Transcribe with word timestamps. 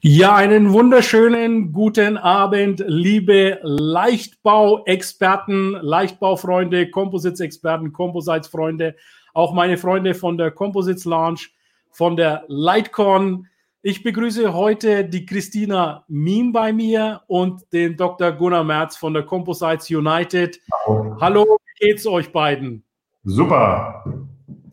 Ja, 0.00 0.36
einen 0.36 0.72
wunderschönen 0.72 1.72
guten 1.72 2.18
Abend, 2.18 2.84
liebe 2.86 3.58
Leichtbau-Experten, 3.62 5.72
Leichtbaufreunde, 5.72 6.88
Composites-Experten, 6.88 7.92
Composites-Freunde, 7.92 8.94
auch 9.34 9.52
meine 9.52 9.76
Freunde 9.76 10.14
von 10.14 10.38
der 10.38 10.52
Composites 10.52 11.04
Lounge, 11.04 11.48
von 11.90 12.16
der 12.16 12.44
Lightcon. 12.46 13.48
Ich 13.82 14.04
begrüße 14.04 14.54
heute 14.54 15.04
die 15.04 15.26
Christina 15.26 16.04
Miem 16.06 16.52
bei 16.52 16.72
mir 16.72 17.22
und 17.26 17.64
den 17.72 17.96
Dr. 17.96 18.30
Gunnar 18.30 18.62
Merz 18.62 18.96
von 18.96 19.14
der 19.14 19.24
Composites 19.24 19.90
United. 19.90 20.60
Hallo, 20.86 21.16
Hallo 21.20 21.58
wie 21.64 21.86
geht's 21.86 22.06
euch 22.06 22.30
beiden? 22.30 22.84
Super. 23.24 24.04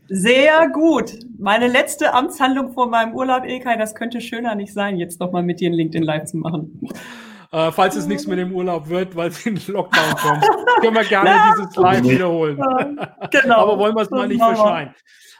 Sehr 0.07 0.69
gut. 0.69 1.19
Meine 1.37 1.67
letzte 1.67 2.13
Amtshandlung 2.13 2.73
vor 2.73 2.87
meinem 2.89 3.13
Urlaub, 3.13 3.43
Ilkay, 3.43 3.77
das 3.77 3.95
könnte 3.95 4.21
schöner 4.21 4.55
nicht 4.55 4.73
sein, 4.73 4.97
jetzt 4.97 5.19
nochmal 5.19 5.43
mit 5.43 5.59
dir 5.59 5.69
ein 5.69 5.73
LinkedIn 5.73 6.03
Live 6.03 6.25
zu 6.25 6.37
machen. 6.37 6.79
Äh, 7.51 7.71
falls 7.71 7.95
es 7.95 8.05
nichts 8.05 8.27
mit 8.27 8.37
dem 8.37 8.53
Urlaub 8.53 8.89
wird, 8.89 9.15
weil 9.15 9.29
es 9.29 9.45
in 9.45 9.55
den 9.55 9.73
Lockdown 9.73 10.15
kommt, 10.15 10.43
können 10.81 10.95
wir 10.95 11.03
gerne 11.05 11.29
ja. 11.31 11.53
dieses 11.57 11.75
Live 11.75 12.03
wiederholen. 12.03 12.57
genau. 13.31 13.55
Aber 13.55 13.79
wollen 13.79 13.95
wir 13.95 14.01
es 14.01 14.09
mal 14.09 14.27
nicht 14.27 14.41
verschneien. 14.41 14.93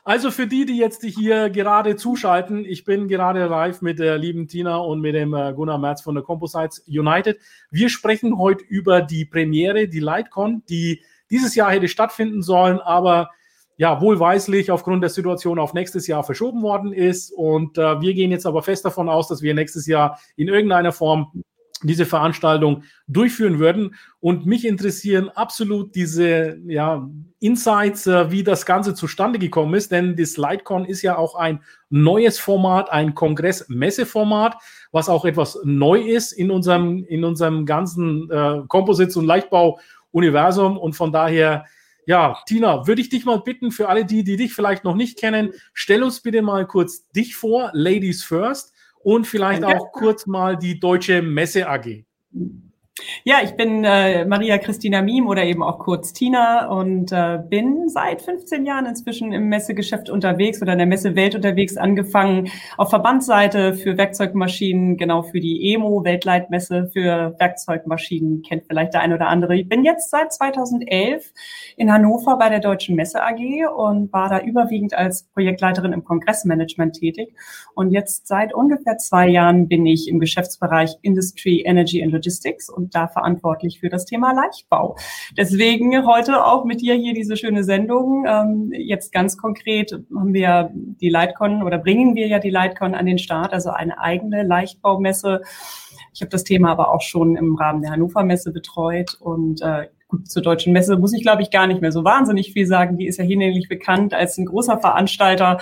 Also 0.08 0.30
für 0.30 0.46
die, 0.46 0.68
die 0.68 0.78
jetzt 0.78 1.04
hier 1.04 1.50
gerade 1.50 1.96
zuschalten, 1.96 2.64
ich 2.64 2.86
bin 2.86 3.08
gerade 3.08 3.48
live 3.48 3.82
mit 3.82 3.98
der 3.98 4.20
lieben 4.20 4.48
Tina 4.48 4.78
und 4.78 5.02
mit 5.02 5.16
dem 5.16 5.34
äh, 5.34 5.52
Gunnar 5.54 5.80
Merz 5.80 6.02
von 6.02 6.14
der 6.14 6.24
Composites 6.24 6.84
United. 6.88 7.40
Wir 7.72 7.90
sprechen 7.90 8.38
heute 8.38 8.64
über 8.64 9.02
die 9.02 9.26
Premiere, 9.26 9.88
die 9.88 10.00
Lightcon, 10.00 10.64
die 10.70 11.02
dieses 11.32 11.56
Jahr 11.56 11.72
hätte 11.72 11.88
stattfinden 11.88 12.44
sollen, 12.44 12.80
aber 12.80 13.32
ja, 13.78 14.00
wohlweislich 14.02 14.72
aufgrund 14.72 15.04
der 15.04 15.10
Situation 15.10 15.60
auf 15.60 15.74
nächstes 15.74 16.08
Jahr 16.08 16.24
verschoben 16.24 16.62
worden 16.62 16.94
ist. 16.94 17.32
Und 17.32 17.78
äh, 17.78 18.00
wir 18.02 18.14
gehen 18.14 18.32
jetzt 18.32 18.46
aber 18.46 18.64
fest 18.64 18.86
davon 18.86 19.10
aus, 19.10 19.28
dass 19.28 19.42
wir 19.42 19.54
nächstes 19.54 19.86
Jahr 19.86 20.20
in 20.36 20.48
irgendeiner 20.48 20.92
Form 20.92 21.44
diese 21.84 22.06
Veranstaltung 22.06 22.84
durchführen 23.08 23.60
würden. 23.60 23.96
Und 24.20 24.46
mich 24.46 24.66
interessieren 24.66 25.30
absolut 25.30 25.94
diese 25.94 26.58
ja, 26.68 27.08
Insights, 27.40 28.08
äh, 28.08 28.32
wie 28.32 28.44
das 28.44 28.66
Ganze 28.66 28.94
zustande 28.94 29.40
gekommen 29.40 29.74
ist. 29.74 29.92
Denn 29.92 30.16
das 30.16 30.38
Lightcon 30.38 30.86
ist 30.86 31.02
ja 31.02 31.18
auch 31.18 31.36
ein 31.36 31.62
neues 31.90 32.40
Format, 32.40 32.92
ein 32.92 33.14
Kongress-Messeformat, 33.14 34.56
was 34.92 35.10
auch 35.10 35.26
etwas 35.26 35.60
neu 35.64 36.00
ist 36.00 36.32
in 36.32 36.50
unserem, 36.50 37.04
in 37.04 37.26
unserem 37.26 37.66
ganzen 37.66 38.30
äh, 38.32 38.62
Composites- 38.68 39.18
und 39.18 39.26
Leichtbau-Universum. 39.26 40.78
Und 40.78 40.94
von 40.96 41.12
daher 41.12 41.66
ja, 42.06 42.38
Tina, 42.46 42.88
würde 42.88 43.02
ich 43.02 43.10
dich 43.10 43.26
mal 43.26 43.40
bitten, 43.42 43.72
für 43.72 43.90
alle 43.90 44.06
die, 44.06 44.24
die 44.24 44.38
dich 44.38 44.54
vielleicht 44.54 44.84
noch 44.84 44.96
nicht 44.96 45.18
kennen, 45.18 45.54
stell 45.74 46.04
uns 46.04 46.22
bitte 46.22 46.42
mal 46.42 46.68
kurz 46.68 47.10
dich 47.10 47.36
vor, 47.36 47.72
Ladies 47.74 48.24
First, 48.24 48.74
und 49.04 49.28
vielleicht 49.28 49.64
auch 49.64 49.92
kurz 49.92 50.26
mal 50.26 50.58
die 50.58 50.80
Deutsche 50.80 51.22
Messe 51.22 51.70
AG. 51.70 52.06
Ja, 53.26 53.40
ich 53.44 53.58
bin 53.58 53.84
äh, 53.84 54.24
Maria 54.24 54.58
Christina 54.58 55.02
Miem 55.02 55.28
oder 55.28 55.44
eben 55.44 55.62
auch 55.64 55.80
kurz 55.80 56.14
Tina 56.14 56.68
und 56.70 57.12
äh, 57.12 57.40
bin 57.50 57.90
seit 57.90 58.22
15 58.22 58.66
Jahren 58.66 58.86
inzwischen 58.86 59.34
im 59.34 59.50
Messegeschäft 59.50 60.10
unterwegs 60.10 60.62
oder 60.62 60.72
in 60.72 60.78
der 60.78 60.88
Messewelt 60.88 61.36
unterwegs, 61.36 61.76
angefangen 61.76 62.50
auf 62.78 62.92
Verbandsseite 62.92 63.74
für 63.74 63.98
Werkzeugmaschinen, 63.98 64.96
genau 64.96 65.24
für 65.24 65.42
die 65.42 65.74
EMO, 65.74 66.06
Weltleitmesse 66.06 66.90
für 66.94 67.36
Werkzeugmaschinen, 67.38 68.44
kennt 68.44 68.64
vielleicht 68.66 68.94
der 68.94 69.02
eine 69.02 69.16
oder 69.16 69.28
andere. 69.28 69.58
Ich 69.58 69.68
bin 69.68 69.84
jetzt 69.84 70.10
seit 70.10 70.32
2011 70.32 71.34
in 71.76 71.92
Hannover 71.92 72.38
bei 72.38 72.48
der 72.48 72.62
Deutschen 72.62 72.96
Messe 72.96 73.22
AG 73.22 73.68
und 73.76 74.14
war 74.14 74.30
da 74.30 74.40
überwiegend 74.40 74.94
als 74.94 75.24
Projektleiterin 75.34 75.92
im 75.92 76.06
Kongressmanagement 76.06 76.96
tätig. 76.96 77.36
Und 77.74 77.92
jetzt 77.92 78.28
seit 78.28 78.54
ungefähr 78.54 78.98
zwei 79.00 79.28
Jahren 79.28 79.68
bin 79.68 79.86
ich 79.86 80.08
im 80.08 80.22
Geschäftsbereich 80.22 80.92
Industry, 81.02 81.64
Energy 81.66 82.02
and 82.02 82.14
Logistics 82.14 82.70
und 82.70 82.85
da 82.94 83.08
verantwortlich 83.08 83.80
für 83.80 83.90
das 83.90 84.06
Thema 84.06 84.34
Leichtbau. 84.34 84.96
Deswegen 85.38 86.06
heute 86.06 86.46
auch 86.46 86.66
mit 86.66 86.82
dir 86.82 86.96
hier 86.96 87.14
diese 87.14 87.38
schöne 87.38 87.64
Sendung. 87.64 88.26
Ähm, 88.28 88.72
jetzt 88.74 89.12
ganz 89.12 89.38
konkret 89.38 89.92
haben 90.16 90.34
wir 90.34 90.72
die 90.74 91.10
Lightcon 91.10 91.64
oder 91.64 91.78
bringen 91.78 92.16
wir 92.16 92.28
ja 92.28 92.40
die 92.40 92.50
Lightcon 92.50 92.96
an 92.96 93.06
den 93.06 93.18
Start, 93.18 93.54
also 93.54 93.70
eine 93.70 94.00
eigene 94.00 94.44
Leichtbaumesse. 94.44 95.42
Ich 96.14 96.22
habe 96.22 96.30
das 96.30 96.44
Thema 96.44 96.72
aber 96.72 96.94
auch 96.94 97.02
schon 97.02 97.36
im 97.36 97.56
Rahmen 97.56 97.82
der 97.82 97.92
Hannover 97.92 98.24
Messe 98.24 98.52
betreut 98.52 99.18
und 99.20 99.62
äh, 99.62 99.88
zur 100.24 100.42
deutschen 100.42 100.72
Messe 100.72 100.98
muss 100.98 101.14
ich, 101.14 101.24
glaube 101.24 101.42
ich, 101.42 101.52
gar 101.52 101.68
nicht 101.68 101.82
mehr 101.82 101.92
so 101.92 102.04
wahnsinnig 102.04 102.54
viel 102.54 102.68
sagen. 102.68 102.98
Die 102.98 103.08
ist 103.08 103.18
ja 103.18 103.26
hinlänglich 103.26 103.68
bekannt 103.68 104.14
als 104.14 104.38
ein 104.38 104.46
großer 104.46 104.78
Veranstalter 104.80 105.58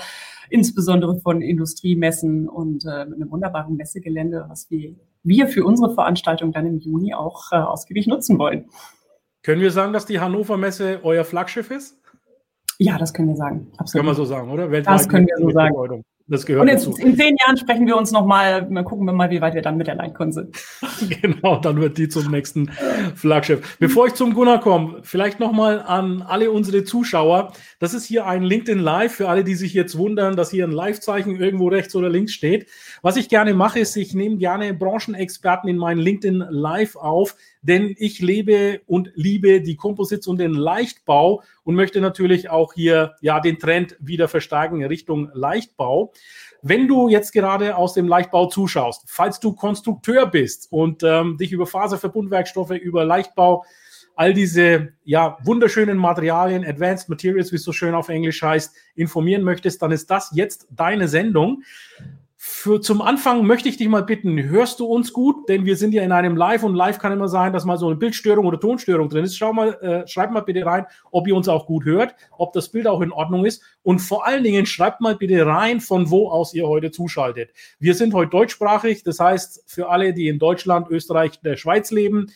insbesondere 0.50 1.19
von 1.19 1.41
Industriemessen 1.41 2.47
und 2.47 2.85
äh, 2.85 3.06
mit 3.06 3.16
einem 3.16 3.31
wunderbaren 3.31 3.75
Messegelände, 3.75 4.45
was 4.47 4.69
wir, 4.69 4.95
wir 5.23 5.47
für 5.47 5.66
unsere 5.66 5.94
Veranstaltung 5.94 6.51
dann 6.51 6.66
im 6.66 6.79
Juni 6.79 7.13
auch 7.13 7.51
äh, 7.51 7.56
ausgiebig 7.56 8.07
nutzen 8.07 8.38
wollen. 8.38 8.69
Können 9.41 9.61
wir 9.61 9.72
sagen, 9.72 9.94
dass 9.94 10.06
die 10.06 10.19
Hannover 10.19 10.57
Messe 10.57 11.00
euer 11.03 11.25
Flaggschiff 11.25 11.72
ist? 11.72 12.00
Ja, 12.79 12.97
das 12.97 13.13
können 13.13 13.29
wir 13.29 13.35
sagen. 13.35 13.72
Absolut. 13.78 14.06
Können 14.06 14.12
wir 14.12 14.16
so 14.16 14.25
sagen, 14.25 14.51
oder? 14.51 14.72
Weltweit 14.72 14.95
das 14.95 15.09
können 15.09 15.28
wir 15.28 15.38
so 15.38 15.50
sagen. 15.51 16.03
Das 16.28 16.45
gehört 16.45 16.61
Und 16.61 16.69
jetzt, 16.69 16.88
dazu. 16.88 16.97
in 16.97 17.17
zehn 17.17 17.35
Jahren 17.45 17.57
sprechen 17.57 17.85
wir 17.85 17.97
uns 17.97 18.11
nochmal, 18.11 18.66
gucken 18.85 19.06
wir 19.06 19.11
mal, 19.11 19.29
wie 19.29 19.41
weit 19.41 19.56
wir 19.56 19.61
dann 19.61 19.75
mit 19.75 19.88
der 19.88 19.95
Leitkon 19.95 20.31
sind. 20.31 20.56
genau, 21.22 21.57
dann 21.57 21.81
wird 21.81 21.97
die 21.97 22.07
zum 22.07 22.31
nächsten 22.31 22.72
Flaggschiff. 23.16 23.78
Bevor 23.78 24.07
ich 24.07 24.13
zum 24.13 24.33
Gunnar 24.33 24.62
komme, 24.62 25.00
vielleicht 25.03 25.41
nochmal 25.41 25.81
an 25.81 26.22
alle 26.22 26.51
unsere 26.51 26.85
Zuschauer. 26.85 27.51
Das 27.79 27.94
ist 27.94 28.06
hier 28.06 28.25
ein 28.25 28.44
LinkedIn 28.44 28.79
Live 28.79 29.16
für 29.16 29.28
alle, 29.28 29.44
die 29.44 29.56
sich 29.56 29.73
jetzt 29.73 29.97
wundern, 29.97 30.38
dass 30.38 30.50
hier 30.50 30.66
ein 30.66 30.72
Live-Zeichen 30.72 31.35
irgendwo 31.35 31.67
rechts 31.67 31.94
oder 31.94 32.09
links 32.09 32.31
steht. 32.31 32.67
Was 33.01 33.17
ich 33.17 33.28
gerne 33.28 33.53
mache, 33.53 33.79
ist, 33.79 33.97
ich 33.97 34.13
nehme 34.13 34.38
gerne 34.38 34.73
Branchenexperten 34.73 35.69
in 35.69 35.78
meinen 35.78 36.00
LinkedIn 36.00 36.45
Live 36.50 36.95
auf, 36.95 37.35
denn 37.63 37.96
ich 37.97 38.19
lebe 38.19 38.81
und 38.85 39.12
liebe 39.16 39.62
die 39.62 39.75
Komposition 39.75 40.34
und 40.34 40.40
den 40.40 40.53
Leichtbau 40.53 41.41
und 41.63 41.75
möchte 41.75 42.01
natürlich 42.01 42.50
auch 42.50 42.74
hier 42.74 43.16
ja 43.22 43.40
den 43.40 43.57
Trend 43.57 43.97
wieder 44.00 44.28
verstärken 44.28 44.81
in 44.81 44.88
Richtung 44.88 45.31
Leichtbau. 45.34 46.13
Wenn 46.62 46.88
du 46.88 47.09
jetzt 47.09 47.31
gerade 47.31 47.75
aus 47.75 47.94
dem 47.94 48.07
Leichtbau 48.07 48.47
zuschaust, 48.47 49.03
falls 49.07 49.40
du 49.40 49.53
Konstrukteur 49.53 50.28
bist 50.28 50.68
und 50.72 51.03
ähm, 51.03 51.38
dich 51.38 51.51
über 51.51 51.66
Faserverbundwerkstoffe, 51.66 52.72
über 52.72 53.06
Leichtbau, 53.06 53.66
all 54.16 54.34
diese 54.34 54.94
ja 55.03 55.38
wunderschönen 55.44 55.97
Materialien, 55.97 56.66
Advanced 56.66 57.09
Materials, 57.09 57.51
wie 57.51 57.56
es 57.56 57.63
so 57.63 57.72
schön 57.72 57.95
auf 57.95 58.09
Englisch 58.09 58.41
heißt, 58.41 58.75
informieren 58.95 59.44
möchtest, 59.44 59.81
dann 59.81 59.91
ist 59.91 60.09
das 60.12 60.31
jetzt 60.34 60.68
deine 60.69 61.07
Sendung. 61.07 61.63
Für 62.55 62.79
zum 62.79 63.01
Anfang 63.01 63.45
möchte 63.47 63.67
ich 63.67 63.77
dich 63.77 63.89
mal 63.89 64.03
bitten, 64.03 64.41
hörst 64.43 64.79
du 64.79 64.85
uns 64.85 65.11
gut? 65.11 65.49
Denn 65.49 65.65
wir 65.65 65.75
sind 65.75 65.91
ja 65.91 66.03
in 66.03 66.11
einem 66.11 66.37
Live 66.37 66.63
und 66.63 66.75
Live 66.75 66.99
kann 66.99 67.11
immer 67.11 67.27
sein, 67.27 67.51
dass 67.51 67.65
mal 67.65 67.77
so 67.77 67.87
eine 67.87 67.95
Bildstörung 67.95 68.45
oder 68.45 68.59
Tonstörung 68.59 69.09
drin 69.09 69.25
ist. 69.25 69.35
Schau 69.35 69.53
mal, 69.53 69.73
äh, 69.81 70.07
schreibt 70.07 70.31
mal 70.31 70.41
bitte 70.41 70.63
rein, 70.63 70.85
ob 71.11 71.27
ihr 71.27 71.35
uns 71.35 71.49
auch 71.49 71.65
gut 71.65 71.83
hört, 71.83 72.15
ob 72.37 72.53
das 72.53 72.69
Bild 72.69 72.85
auch 72.85 73.01
in 73.01 73.11
Ordnung 73.11 73.43
ist. 73.43 73.63
Und 73.81 73.99
vor 73.99 74.27
allen 74.27 74.43
Dingen 74.43 74.67
schreibt 74.67 75.01
mal 75.01 75.15
bitte 75.15 75.45
rein, 75.45 75.81
von 75.81 76.11
wo 76.11 76.29
aus 76.29 76.53
ihr 76.53 76.67
heute 76.67 76.91
zuschaltet. 76.91 77.50
Wir 77.79 77.95
sind 77.95 78.13
heute 78.13 78.29
deutschsprachig, 78.29 79.03
das 79.03 79.19
heißt, 79.19 79.63
für 79.65 79.89
alle, 79.89 80.13
die 80.13 80.27
in 80.27 80.38
Deutschland, 80.38 80.89
Österreich, 80.89 81.41
der 81.41 81.57
Schweiz 81.57 81.89
leben, 81.89 82.27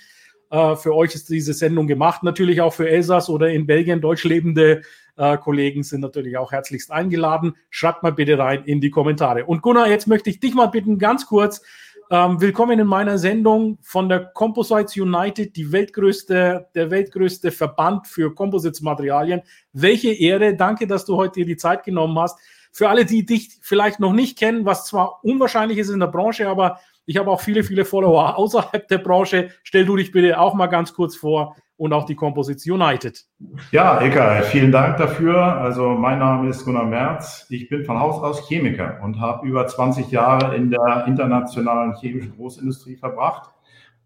äh, 0.50 0.76
für 0.76 0.96
euch 0.96 1.16
ist 1.16 1.30
diese 1.30 1.54
Sendung 1.54 1.88
gemacht. 1.88 2.24
Natürlich 2.24 2.62
auch 2.62 2.74
für 2.74 2.90
Elsass 2.90 3.30
oder 3.30 3.50
in 3.50 3.66
Belgien 3.68 4.02
deutsch 4.02 4.24
lebende 4.24 4.82
äh, 5.18 5.38
Kollegen 5.38 5.84
sind 5.84 6.02
natürlich 6.02 6.38
auch 6.38 6.52
herzlichst 6.52 6.92
eingeladen. 6.92 7.56
Schreibt 7.70 8.04
mal 8.04 8.14
bitte 8.14 8.38
rein 8.38 8.64
in 8.66 8.82
die 8.82 8.92
Kommentare. 8.92 9.46
Und 9.46 9.62
Gunnar, 9.62 9.90
jetzt 9.90 10.08
möchte 10.08 10.30
ich 10.30 10.40
dich 10.40 10.54
mal 10.54 10.68
bitten, 10.68 11.00
ganz 11.00 11.26
kurz, 11.26 11.62
ähm, 12.10 12.40
willkommen 12.40 12.80
in 12.80 12.88
meiner 12.88 13.18
Sendung 13.18 13.80
von 13.82 14.08
der 14.08 14.28
Composites 14.28 14.96
United, 14.96 15.58
die 15.58 15.74
weltgrößte, 15.74 16.68
der 16.74 16.90
weltgrößte 16.90 17.52
Verband 17.52 18.08
für 18.08 18.34
Composites-Materialien. 18.34 19.42
Welche 19.74 20.14
Ehre, 20.14 20.56
danke, 20.56 20.88
dass 20.88 21.04
du 21.04 21.18
heute 21.18 21.42
dir 21.42 21.46
die 21.46 21.58
Zeit 21.58 21.84
genommen 21.84 22.18
hast. 22.18 22.40
Für 22.72 22.88
alle, 22.88 23.04
die 23.04 23.26
dich 23.26 23.58
vielleicht 23.62 24.00
noch 24.00 24.14
nicht 24.14 24.38
kennen, 24.38 24.66
was 24.66 24.86
zwar 24.86 25.24
unwahrscheinlich 25.26 25.80
ist 25.80 25.90
in 25.90 26.00
der 26.00 26.08
Branche, 26.08 26.48
aber 26.48 26.80
ich 27.08 27.18
habe 27.18 27.32
auch 27.32 27.42
viele, 27.42 27.64
viele 27.64 27.86
Follower 27.86 28.38
außerhalb 28.38 28.88
der 28.88 29.00
Branche. 29.00 29.50
Stell 29.64 29.86
du 29.86 29.96
dich 29.96 30.12
bitte 30.12 30.40
auch 30.40 30.54
mal 30.54 30.68
ganz 30.68 30.94
kurz 30.94 31.16
vor. 31.16 31.56
und 31.80 31.94
auch 31.94 32.06
die 32.06 32.16
Composites 32.16 32.66
United. 32.66 33.24
Ja, 33.72 34.02
Eka, 34.02 34.42
vielen 34.42 34.72
Dank 34.72 34.98
dafür. 34.98 35.40
Also 35.40 35.90
mein 35.90 36.18
Name 36.18 36.50
ist 36.50 36.66
Gunnar 36.66 36.86
Merz. 36.86 37.46
Ich 37.50 37.70
bin 37.70 37.86
von 37.86 38.00
Haus 38.00 38.22
aus 38.24 38.48
Chemiker 38.48 39.00
und 39.04 39.20
habe 39.20 39.48
über 39.48 39.68
20 39.68 40.10
Jahre 40.10 40.56
in 40.56 40.72
der 40.72 41.06
internationalen 41.08 41.94
chemischen 41.96 42.36
Großindustrie 42.36 42.96
verbracht 42.96 43.52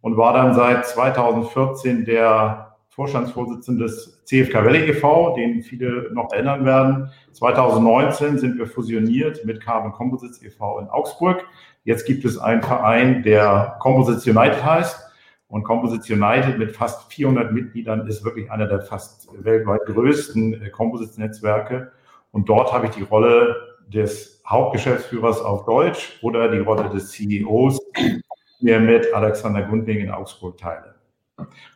und 0.01 0.17
war 0.17 0.33
dann 0.33 0.53
seit 0.53 0.85
2014 0.85 2.03
der 2.03 2.75
Vorstandsvorsitzende 2.89 3.85
des 3.85 4.21
CFK 4.25 4.65
Valley 4.65 4.89
e.V., 4.89 5.33
den 5.35 5.63
viele 5.63 6.11
noch 6.13 6.29
erinnern 6.33 6.65
werden. 6.65 7.09
2019 7.31 8.37
sind 8.37 8.57
wir 8.57 8.67
fusioniert 8.67 9.45
mit 9.45 9.61
Carbon 9.61 9.93
Composites 9.93 10.43
e.V. 10.43 10.79
in 10.79 10.87
Augsburg. 10.89 11.45
Jetzt 11.83 12.05
gibt 12.05 12.25
es 12.25 12.37
einen 12.37 12.61
Verein, 12.61 13.23
der 13.23 13.77
Composites 13.79 14.25
United 14.27 14.63
heißt. 14.63 15.07
Und 15.47 15.63
Composites 15.63 16.09
United 16.09 16.57
mit 16.57 16.75
fast 16.75 17.11
400 17.11 17.51
Mitgliedern 17.51 18.07
ist 18.07 18.23
wirklich 18.23 18.49
einer 18.49 18.67
der 18.67 18.81
fast 18.81 19.27
weltweit 19.43 19.81
größten 19.85 20.61
äh, 20.61 20.69
Composites-Netzwerke. 20.69 21.91
Und 22.31 22.47
dort 22.47 22.71
habe 22.71 22.85
ich 22.85 22.93
die 22.93 23.03
Rolle 23.03 23.55
des 23.87 24.41
Hauptgeschäftsführers 24.47 25.41
auf 25.41 25.65
Deutsch 25.65 26.17
oder 26.21 26.49
die 26.49 26.59
Rolle 26.59 26.89
des 26.89 27.11
CEOs, 27.11 27.79
die 27.97 28.21
mir 28.61 28.79
mit 28.79 29.13
Alexander 29.13 29.63
Gundling 29.63 29.99
in 29.99 30.11
Augsburg 30.11 30.57
teile. 30.57 30.95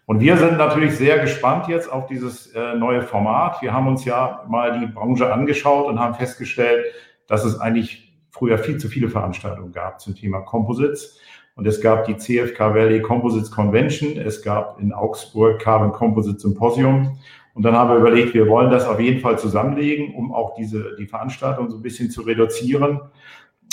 Und 0.05 0.19
wir 0.19 0.37
sind 0.37 0.57
natürlich 0.57 0.95
sehr 0.95 1.19
gespannt 1.19 1.67
jetzt 1.67 1.91
auf 1.91 2.05
dieses 2.07 2.53
äh, 2.53 2.75
neue 2.75 3.01
Format. 3.01 3.61
Wir 3.61 3.73
haben 3.73 3.87
uns 3.87 4.05
ja 4.05 4.45
mal 4.47 4.79
die 4.79 4.85
Branche 4.85 5.33
angeschaut 5.33 5.87
und 5.87 5.99
haben 5.99 6.13
festgestellt, 6.13 6.85
dass 7.27 7.43
es 7.43 7.59
eigentlich 7.59 8.04
früher 8.35 8.57
viel 8.57 8.77
zu 8.77 8.89
viele 8.89 9.07
Veranstaltungen 9.07 9.71
gab 9.71 10.01
zum 10.01 10.13
Thema 10.13 10.41
Composites. 10.41 11.17
Und 11.55 11.65
es 11.65 11.79
gab 11.79 12.03
die 12.03 12.17
CFK 12.17 12.75
Valley 12.75 13.01
Composites 13.01 13.49
Convention, 13.49 14.17
es 14.17 14.41
gab 14.41 14.77
in 14.81 14.91
Augsburg 14.91 15.61
Carbon 15.61 15.93
Composite 15.93 16.39
Symposium. 16.39 17.17
Und 17.53 17.63
dann 17.63 17.73
haben 17.75 17.89
wir 17.91 17.97
überlegt, 17.97 18.33
wir 18.33 18.49
wollen 18.49 18.69
das 18.69 18.85
auf 18.85 18.99
jeden 18.99 19.21
Fall 19.21 19.39
zusammenlegen, 19.39 20.13
um 20.15 20.33
auch 20.33 20.55
diese, 20.55 20.97
die 20.99 21.05
Veranstaltung 21.05 21.69
so 21.69 21.77
ein 21.77 21.81
bisschen 21.81 22.11
zu 22.11 22.23
reduzieren. 22.23 22.99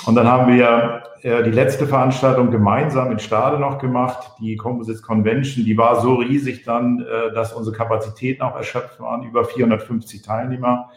Und 0.07 0.15
dann 0.15 0.29
haben 0.29 0.57
wir 0.57 1.03
äh, 1.23 1.43
die 1.43 1.51
letzte 1.51 1.89
Veranstaltung 1.89 2.53
gemeinsam 2.53 3.11
in 3.11 3.19
Stade 3.19 3.59
noch 3.59 3.79
gemacht, 3.79 4.31
die 4.41 4.57
Composites 4.57 5.03
Convention. 5.03 5.65
Die 5.65 5.77
war 5.77 6.01
so 6.01 6.15
riesig 6.15 6.63
dann, 6.63 7.01
äh, 7.01 7.35
dass 7.35 7.53
unsere 7.53 7.77
Kapazitäten 7.77 8.43
auch 8.43 8.55
erschöpft 8.55 9.01
waren, 9.01 9.25
über 9.25 9.45
450 9.45 10.23
Teilnehmer. 10.23 10.91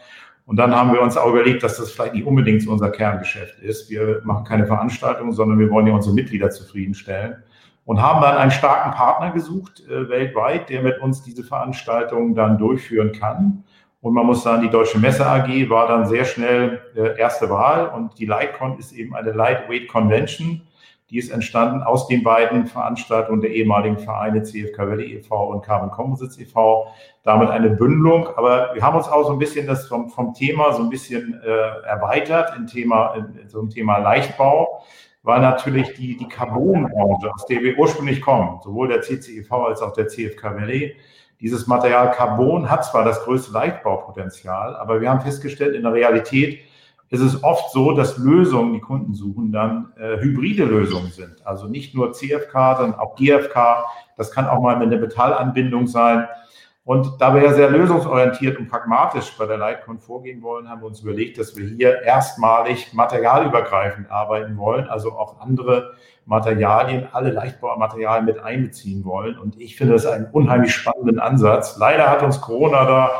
Und 0.46 0.56
dann 0.56 0.74
haben 0.74 0.92
wir 0.92 1.02
uns 1.02 1.16
auch 1.16 1.28
überlegt, 1.28 1.64
dass 1.64 1.76
das 1.76 1.90
vielleicht 1.90 2.14
nicht 2.14 2.24
unbedingt 2.24 2.66
unser 2.68 2.90
Kerngeschäft 2.90 3.58
ist. 3.58 3.90
Wir 3.90 4.22
machen 4.24 4.44
keine 4.44 4.66
Veranstaltungen, 4.66 5.32
sondern 5.32 5.58
wir 5.58 5.68
wollen 5.70 5.88
ja 5.88 5.92
unsere 5.92 6.14
Mitglieder 6.14 6.50
zufriedenstellen. 6.50 7.42
Und 7.84 8.00
haben 8.00 8.20
dann 8.20 8.36
einen 8.36 8.50
starken 8.50 8.92
Partner 8.92 9.32
gesucht 9.32 9.82
äh, 9.88 10.08
weltweit, 10.08 10.68
der 10.70 10.82
mit 10.82 11.00
uns 11.00 11.22
diese 11.22 11.44
Veranstaltungen 11.44 12.34
dann 12.34 12.58
durchführen 12.58 13.12
kann. 13.12 13.64
Und 14.00 14.14
man 14.14 14.26
muss 14.26 14.44
sagen, 14.44 14.62
die 14.62 14.70
Deutsche 14.70 14.98
Messe 14.98 15.26
AG 15.26 15.68
war 15.68 15.88
dann 15.88 16.06
sehr 16.06 16.24
schnell 16.24 16.80
äh, 16.94 17.18
erste 17.18 17.50
Wahl. 17.50 17.88
Und 17.88 18.18
die 18.18 18.26
Lightcon 18.26 18.78
ist 18.78 18.92
eben 18.92 19.16
eine 19.16 19.32
Lightweight 19.32 19.88
Convention. 19.88 20.62
Die 21.10 21.18
ist 21.18 21.30
entstanden 21.30 21.84
aus 21.84 22.08
den 22.08 22.24
beiden 22.24 22.66
Veranstaltungen 22.66 23.40
der 23.40 23.50
ehemaligen 23.50 23.98
Vereine 23.98 24.42
CFK 24.42 24.78
Valley 24.78 25.14
e.V. 25.14 25.50
und 25.50 25.62
Carbon 25.62 25.92
Composites 25.92 26.36
e.V. 26.38 26.88
Damit 27.22 27.48
eine 27.48 27.70
Bündelung. 27.70 28.26
Aber 28.36 28.74
wir 28.74 28.82
haben 28.82 28.96
uns 28.96 29.06
auch 29.06 29.24
so 29.24 29.32
ein 29.32 29.38
bisschen 29.38 29.68
das 29.68 29.86
vom, 29.86 30.08
vom 30.10 30.34
Thema 30.34 30.72
so 30.72 30.82
ein 30.82 30.90
bisschen 30.90 31.40
äh, 31.44 31.86
erweitert 31.86 32.56
in 32.56 32.66
Thema, 32.66 33.14
in 33.14 33.48
so 33.48 33.60
ein 33.60 33.70
Thema 33.70 33.98
Leichtbau, 33.98 34.82
weil 35.22 35.40
natürlich 35.40 35.94
die, 35.94 36.16
die 36.16 36.26
Carbonbranche, 36.26 37.32
aus 37.32 37.46
der 37.46 37.60
wir 37.60 37.78
ursprünglich 37.78 38.20
kommen, 38.20 38.60
sowohl 38.64 38.88
der 38.88 39.02
CCEV 39.02 39.52
als 39.52 39.82
auch 39.82 39.92
der 39.92 40.08
CFK 40.08 40.56
Valley, 40.56 40.96
dieses 41.40 41.66
Material 41.66 42.10
Carbon 42.12 42.70
hat 42.70 42.84
zwar 42.84 43.04
das 43.04 43.22
größte 43.22 43.52
Leichtbaupotenzial, 43.52 44.74
aber 44.74 45.00
wir 45.00 45.10
haben 45.10 45.20
festgestellt, 45.20 45.76
in 45.76 45.82
der 45.82 45.92
Realität 45.92 46.60
ist 47.10 47.20
es 47.20 47.44
oft 47.44 47.70
so, 47.70 47.92
dass 47.92 48.18
Lösungen, 48.18 48.72
die 48.72 48.80
Kunden 48.80 49.14
suchen, 49.14 49.52
dann 49.52 49.92
äh, 49.96 50.18
hybride 50.18 50.64
Lösungen 50.64 51.10
sind. 51.10 51.46
Also 51.46 51.66
nicht 51.68 51.94
nur 51.94 52.12
CFK, 52.12 52.76
sondern 52.78 52.98
auch 52.98 53.14
GFK. 53.16 53.84
Das 54.16 54.30
kann 54.32 54.46
auch 54.46 54.60
mal 54.60 54.74
eine 54.74 54.96
Metallanbindung 54.98 55.86
sein. 55.86 56.26
Und 56.86 57.20
da 57.20 57.34
wir 57.34 57.42
ja 57.42 57.52
sehr 57.52 57.68
lösungsorientiert 57.68 58.58
und 58.58 58.68
pragmatisch 58.68 59.36
bei 59.36 59.46
der 59.46 59.56
Lightcon 59.56 59.98
vorgehen 59.98 60.40
wollen, 60.42 60.68
haben 60.68 60.82
wir 60.82 60.86
uns 60.86 61.00
überlegt, 61.00 61.36
dass 61.36 61.56
wir 61.56 61.66
hier 61.66 62.02
erstmalig 62.02 62.92
materialübergreifend 62.92 64.08
arbeiten 64.08 64.56
wollen, 64.56 64.86
also 64.86 65.10
auch 65.12 65.40
andere 65.40 65.94
Materialien, 66.26 67.08
alle 67.10 67.30
Leichtbaumaterialien 67.30 68.24
mit 68.24 68.38
einbeziehen 68.38 69.04
wollen. 69.04 69.36
Und 69.36 69.60
ich 69.60 69.76
finde 69.76 69.94
das 69.94 70.06
einen 70.06 70.26
unheimlich 70.26 70.72
spannenden 70.74 71.18
Ansatz. 71.18 71.76
Leider 71.76 72.08
hat 72.08 72.22
uns 72.22 72.40
Corona 72.40 72.84
da 72.84 73.10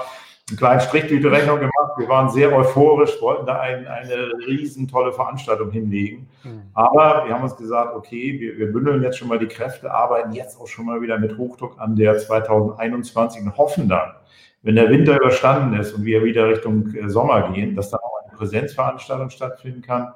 einen 0.48 0.58
kleinen 0.58 0.80
Strich 0.80 1.08
durch 1.08 1.20
die 1.20 1.26
Rechnung 1.26 1.58
gemacht. 1.58 1.92
Wir 1.96 2.08
waren 2.08 2.28
sehr 2.30 2.54
euphorisch, 2.54 3.20
wollten 3.20 3.46
da 3.46 3.58
ein, 3.58 3.84
eine 3.88 4.32
riesen 4.46 4.86
tolle 4.86 5.12
Veranstaltung 5.12 5.72
hinlegen. 5.72 6.28
Mhm. 6.44 6.62
Aber 6.72 7.24
wir 7.26 7.34
haben 7.34 7.42
uns 7.42 7.56
gesagt, 7.56 7.96
okay, 7.96 8.38
wir, 8.38 8.56
wir, 8.56 8.72
bündeln 8.72 9.02
jetzt 9.02 9.18
schon 9.18 9.26
mal 9.26 9.40
die 9.40 9.48
Kräfte, 9.48 9.90
arbeiten 9.90 10.32
jetzt 10.32 10.60
auch 10.60 10.68
schon 10.68 10.86
mal 10.86 11.02
wieder 11.02 11.18
mit 11.18 11.36
Hochdruck 11.36 11.80
an 11.80 11.96
der 11.96 12.16
2021 12.16 13.42
und 13.42 13.56
hoffen 13.56 13.88
dann, 13.88 14.12
wenn 14.62 14.76
der 14.76 14.88
Winter 14.88 15.16
überstanden 15.16 15.80
ist 15.80 15.92
und 15.94 16.04
wir 16.04 16.22
wieder 16.22 16.48
Richtung 16.48 16.94
äh, 16.94 17.08
Sommer 17.08 17.50
gehen, 17.50 17.74
dass 17.74 17.90
dann 17.90 18.00
auch 18.00 18.22
eine 18.24 18.36
Präsenzveranstaltung 18.36 19.30
stattfinden 19.30 19.82
kann. 19.82 20.12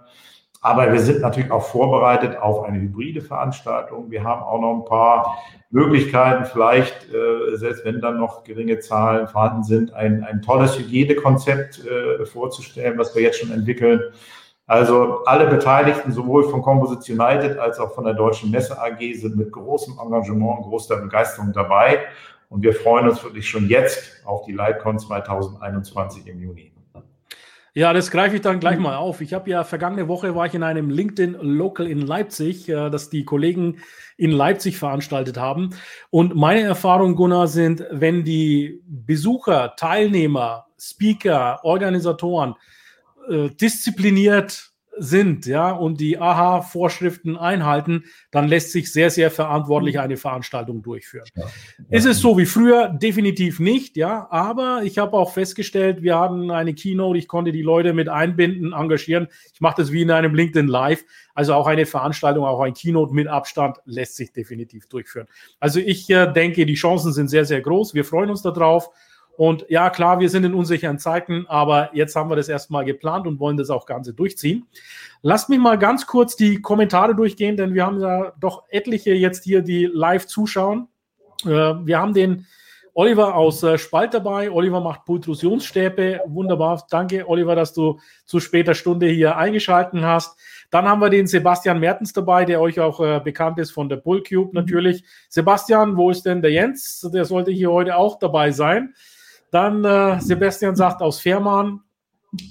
Aber 0.62 0.92
wir 0.92 1.00
sind 1.00 1.22
natürlich 1.22 1.50
auch 1.50 1.64
vorbereitet 1.64 2.36
auf 2.36 2.64
eine 2.64 2.78
hybride 2.78 3.22
Veranstaltung. 3.22 4.10
Wir 4.10 4.24
haben 4.24 4.42
auch 4.42 4.60
noch 4.60 4.74
ein 4.74 4.84
paar 4.84 5.38
Möglichkeiten, 5.70 6.44
vielleicht, 6.44 7.08
äh, 7.14 7.56
selbst 7.56 7.84
wenn 7.86 8.00
dann 8.00 8.18
noch 8.18 8.44
geringe 8.44 8.78
Zahlen 8.80 9.26
vorhanden 9.26 9.64
sind, 9.64 9.94
ein, 9.94 10.22
ein 10.22 10.42
tolles 10.42 10.78
Hygienekonzept 10.78 11.84
äh, 11.86 12.26
vorzustellen, 12.26 12.98
was 12.98 13.14
wir 13.14 13.22
jetzt 13.22 13.40
schon 13.40 13.52
entwickeln. 13.52 14.02
Also 14.66 15.24
alle 15.24 15.48
Beteiligten, 15.48 16.12
sowohl 16.12 16.48
von 16.48 16.62
Composite 16.62 17.12
United 17.12 17.58
als 17.58 17.80
auch 17.80 17.94
von 17.94 18.04
der 18.04 18.14
Deutschen 18.14 18.50
Messe 18.50 18.80
AG, 18.80 19.00
sind 19.14 19.36
mit 19.36 19.50
großem 19.50 19.98
Engagement 19.98 20.58
und 20.58 20.64
großer 20.64 20.96
Begeisterung 20.98 21.52
dabei. 21.52 22.00
Und 22.50 22.62
wir 22.62 22.74
freuen 22.74 23.08
uns 23.08 23.24
wirklich 23.24 23.48
schon 23.48 23.68
jetzt 23.68 24.22
auf 24.26 24.44
die 24.44 24.52
Lightcon 24.52 24.98
2021 24.98 26.26
im 26.26 26.40
Juni. 26.42 26.69
Ja, 27.72 27.92
das 27.92 28.10
greife 28.10 28.36
ich 28.36 28.42
dann 28.42 28.58
gleich 28.58 28.78
mal 28.78 28.96
auf. 28.96 29.20
Ich 29.20 29.32
habe 29.32 29.48
ja 29.48 29.62
vergangene 29.62 30.08
Woche 30.08 30.34
war 30.34 30.46
ich 30.46 30.54
in 30.54 30.62
einem 30.64 30.90
LinkedIn 30.90 31.34
Local 31.40 31.86
in 31.86 32.00
Leipzig, 32.00 32.68
äh, 32.68 32.90
das 32.90 33.10
die 33.10 33.24
Kollegen 33.24 33.78
in 34.16 34.32
Leipzig 34.32 34.76
veranstaltet 34.76 35.38
haben. 35.38 35.70
Und 36.10 36.34
meine 36.34 36.62
Erfahrungen, 36.62 37.14
Gunnar, 37.14 37.46
sind, 37.46 37.84
wenn 37.90 38.24
die 38.24 38.82
Besucher, 38.86 39.74
Teilnehmer, 39.76 40.66
Speaker, 40.78 41.60
Organisatoren 41.62 42.56
äh, 43.28 43.50
diszipliniert 43.50 44.69
sind, 45.00 45.46
ja, 45.46 45.70
und 45.70 45.98
die 46.00 46.18
AHA-Vorschriften 46.18 47.36
einhalten, 47.36 48.04
dann 48.30 48.48
lässt 48.48 48.72
sich 48.72 48.92
sehr, 48.92 49.10
sehr 49.10 49.30
verantwortlich 49.30 49.98
eine 49.98 50.18
Veranstaltung 50.18 50.82
durchführen. 50.82 51.26
Ja. 51.34 51.46
Ist 51.88 52.04
es 52.04 52.20
so 52.20 52.36
wie 52.36 52.44
früher? 52.44 52.88
Definitiv 52.88 53.60
nicht, 53.60 53.96
ja, 53.96 54.28
aber 54.30 54.82
ich 54.84 54.98
habe 54.98 55.16
auch 55.16 55.32
festgestellt, 55.32 56.02
wir 56.02 56.18
hatten 56.18 56.50
eine 56.50 56.74
Keynote, 56.74 57.18
ich 57.18 57.28
konnte 57.28 57.50
die 57.50 57.62
Leute 57.62 57.94
mit 57.94 58.08
einbinden, 58.10 58.72
engagieren. 58.72 59.28
Ich 59.54 59.60
mache 59.60 59.80
das 59.80 59.90
wie 59.90 60.02
in 60.02 60.10
einem 60.10 60.34
LinkedIn 60.34 60.68
Live. 60.68 61.04
Also 61.34 61.54
auch 61.54 61.66
eine 61.66 61.86
Veranstaltung, 61.86 62.44
auch 62.44 62.60
ein 62.60 62.74
Keynote 62.74 63.14
mit 63.14 63.26
Abstand 63.26 63.78
lässt 63.86 64.16
sich 64.16 64.32
definitiv 64.32 64.86
durchführen. 64.88 65.26
Also 65.58 65.80
ich 65.80 66.10
äh, 66.10 66.30
denke, 66.30 66.66
die 66.66 66.74
Chancen 66.74 67.12
sind 67.12 67.28
sehr, 67.28 67.46
sehr 67.46 67.62
groß. 67.62 67.94
Wir 67.94 68.04
freuen 68.04 68.28
uns 68.28 68.42
darauf. 68.42 68.90
Und 69.36 69.64
ja, 69.68 69.88
klar, 69.90 70.20
wir 70.20 70.28
sind 70.28 70.44
in 70.44 70.54
unsicheren 70.54 70.98
Zeiten, 70.98 71.46
aber 71.48 71.90
jetzt 71.94 72.14
haben 72.14 72.30
wir 72.30 72.36
das 72.36 72.48
erstmal 72.48 72.84
geplant 72.84 73.26
und 73.26 73.40
wollen 73.40 73.56
das 73.56 73.70
auch 73.70 73.86
Ganze 73.86 74.12
durchziehen. 74.12 74.66
Lasst 75.22 75.48
mich 75.48 75.58
mal 75.58 75.78
ganz 75.78 76.06
kurz 76.06 76.36
die 76.36 76.60
Kommentare 76.60 77.14
durchgehen, 77.14 77.56
denn 77.56 77.74
wir 77.74 77.86
haben 77.86 78.00
ja 78.00 78.32
doch 78.38 78.64
etliche 78.68 79.12
jetzt 79.12 79.44
hier, 79.44 79.62
die 79.62 79.86
live 79.86 80.26
zuschauen. 80.26 80.88
Äh, 81.44 81.48
wir 81.48 81.98
haben 81.98 82.14
den 82.14 82.46
Oliver 82.94 83.34
aus 83.34 83.62
äh, 83.62 83.78
Spalt 83.78 84.14
dabei. 84.14 84.50
Oliver 84.50 84.80
macht 84.80 85.04
Pultrusionsstäbe. 85.04 86.20
Wunderbar. 86.26 86.84
Danke, 86.90 87.28
Oliver, 87.28 87.54
dass 87.54 87.72
du 87.72 87.98
zu 88.26 88.40
später 88.40 88.74
Stunde 88.74 89.06
hier 89.06 89.36
eingeschalten 89.36 90.04
hast. 90.04 90.38
Dann 90.70 90.88
haben 90.88 91.00
wir 91.00 91.10
den 91.10 91.26
Sebastian 91.26 91.80
Mertens 91.80 92.12
dabei, 92.12 92.44
der 92.44 92.60
euch 92.60 92.78
auch 92.78 93.00
äh, 93.00 93.20
bekannt 93.22 93.58
ist 93.58 93.70
von 93.70 93.88
der 93.88 93.96
Bullcube 93.96 94.54
natürlich. 94.54 95.02
Mhm. 95.02 95.06
Sebastian, 95.28 95.96
wo 95.96 96.10
ist 96.10 96.26
denn 96.26 96.42
der 96.42 96.52
Jens? 96.52 97.08
Der 97.12 97.24
sollte 97.24 97.50
hier 97.50 97.70
heute 97.70 97.96
auch 97.96 98.18
dabei 98.18 98.50
sein. 98.52 98.94
Dann 99.50 99.84
äh, 99.84 100.20
Sebastian 100.20 100.76
sagt 100.76 101.02
aus 101.02 101.20
Fährmann. 101.20 101.80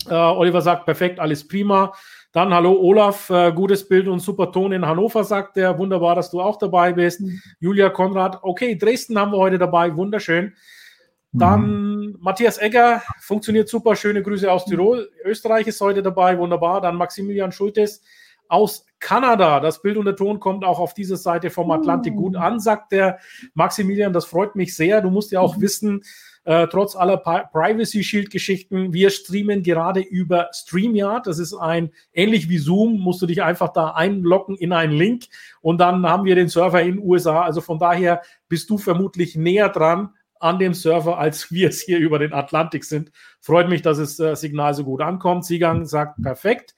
Äh, 0.10 0.13
Oliver 0.13 0.62
sagt 0.62 0.86
perfekt, 0.86 1.20
alles 1.20 1.48
prima. 1.48 1.94
Dann 2.32 2.53
hallo 2.53 2.74
Olaf, 2.74 3.29
äh, 3.29 3.51
gutes 3.51 3.88
Bild 3.88 4.08
und 4.08 4.20
super 4.20 4.51
Ton 4.51 4.72
in 4.72 4.86
Hannover, 4.86 5.24
sagt 5.24 5.58
er. 5.58 5.77
Wunderbar, 5.77 6.15
dass 6.15 6.29
du 6.29 6.41
auch 6.41 6.58
dabei 6.58 6.94
bist. 6.94 7.22
Mhm. 7.22 7.41
Julia 7.60 7.89
Konrad, 7.89 8.39
okay, 8.44 8.75
Dresden 8.77 9.18
haben 9.18 9.32
wir 9.32 9.38
heute 9.38 9.58
dabei, 9.58 9.96
wunderschön. 9.96 10.53
Dann 11.32 11.62
mhm. 11.62 12.18
Matthias 12.20 12.60
Egger, 12.60 13.01
funktioniert 13.20 13.70
super, 13.70 13.96
schöne 13.96 14.22
Grüße 14.22 14.51
aus 14.51 14.65
Tirol. 14.65 15.10
Österreich 15.24 15.68
ist 15.68 15.79
heute 15.82 16.03
dabei, 16.03 16.38
wunderbar. 16.38 16.82
Dann 16.82 16.96
Maximilian 16.96 17.51
Schultes 17.51 18.01
aus 18.48 18.86
Kanada. 19.00 19.60
Das 19.60 19.82
Bild 19.82 19.98
und 19.98 20.06
der 20.06 20.15
Ton 20.15 20.39
kommt 20.39 20.65
auch 20.65 20.79
auf 20.79 20.94
dieser 20.94 21.18
Seite 21.18 21.50
vom 21.50 21.72
Atlantik 21.72 22.15
gut 22.15 22.36
an, 22.36 22.60
sagt 22.60 22.91
der 22.91 23.20
Maximilian. 23.53 24.12
Das 24.12 24.25
freut 24.25 24.56
mich 24.56 24.75
sehr. 24.75 25.01
Du 25.01 25.10
musst 25.10 25.32
ja 25.32 25.39
auch 25.39 25.60
wissen, 25.60 26.03
äh, 26.50 26.68
trotz 26.68 26.96
aller 26.96 27.18
Privacy 27.18 28.03
Shield 28.03 28.32
Geschichten, 28.32 28.91
wir 28.91 29.12
streamen 29.12 29.62
gerade 29.62 30.00
über 30.00 30.50
StreamYard. 30.51 31.27
Das 31.27 31.38
ist 31.38 31.53
ein 31.53 31.91
ähnlich 32.12 32.50
wie 32.50 32.58
Zoom, 32.58 33.00
musst 33.00 33.22
du 33.22 33.27
dich 33.27 33.44
einfach 33.44 33.72
da 33.72 33.91
einloggen 33.91 34.56
in 34.56 34.74
einen 34.74 34.94
Link 34.94 35.25
und 35.62 35.79
dann 35.79 36.03
haben 36.08 36.25
wir 36.25 36.34
den 36.34 36.50
Server 36.50 36.82
in 36.82 36.96
den 36.96 37.06
USA. 37.06 37.44
Also 37.44 37.62
von 37.62 37.77
daher 37.77 38.24
bist 38.48 38.68
du 38.72 38.79
vermutlich 38.79 39.36
näher 39.36 39.70
dran 39.70 40.10
an 40.39 40.58
dem 40.58 40.74
Server, 40.74 41.20
als 41.20 41.51
wir 41.51 41.70
es 41.70 41.82
hier 41.82 42.00
über 42.00 42.18
den 42.18 42.34
Atlantik 42.34 42.84
sind. 42.84 43.12
Freut 43.41 43.70
mich, 43.70 43.84
dass 43.84 44.00
das 44.00 44.20
äh, 44.20 44.36
Signal 44.36 44.74
so 44.74 44.84
gut 44.84 45.01
ankommt. 45.01 45.46
Siegang 45.46 45.86
sagt 45.86 46.20
perfekt. 46.20 46.74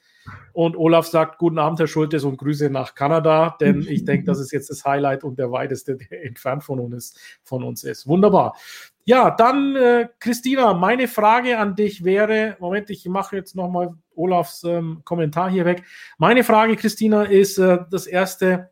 Und 0.54 0.76
Olaf 0.76 1.08
sagt, 1.08 1.38
guten 1.38 1.60
Abend, 1.60 1.80
Herr 1.80 1.88
Schultes, 1.88 2.24
und 2.24 2.38
Grüße 2.38 2.70
nach 2.70 2.96
Kanada, 2.96 3.56
denn 3.60 3.82
ich 3.90 4.06
denke, 4.06 4.26
das 4.26 4.40
ist 4.40 4.52
jetzt 4.52 4.70
das 4.70 4.86
Highlight 4.86 5.24
und 5.24 5.40
der 5.40 5.52
weiteste, 5.52 5.98
der 5.98 6.26
entfernt 6.26 6.64
von 6.64 6.80
uns, 6.80 7.16
von 7.44 7.64
uns 7.64 7.84
ist. 7.84 8.08
Wunderbar. 8.08 8.56
Ja, 9.04 9.32
dann, 9.32 9.76
äh, 9.76 10.10
Christina, 10.20 10.74
meine 10.74 11.08
Frage 11.08 11.58
an 11.58 11.76
dich 11.76 12.04
wäre, 12.04 12.56
Moment, 12.60 12.90
ich 12.90 13.06
mache 13.08 13.36
jetzt 13.36 13.56
nochmal 13.56 13.96
Olafs 14.16 14.64
ähm, 14.64 15.02
Kommentar 15.04 15.50
hier 15.50 15.66
weg. 15.66 15.84
Meine 16.18 16.44
Frage, 16.44 16.76
Christina, 16.76 17.24
ist 17.24 17.58
äh, 17.58 17.80
das 17.90 18.06
erste, 18.06 18.70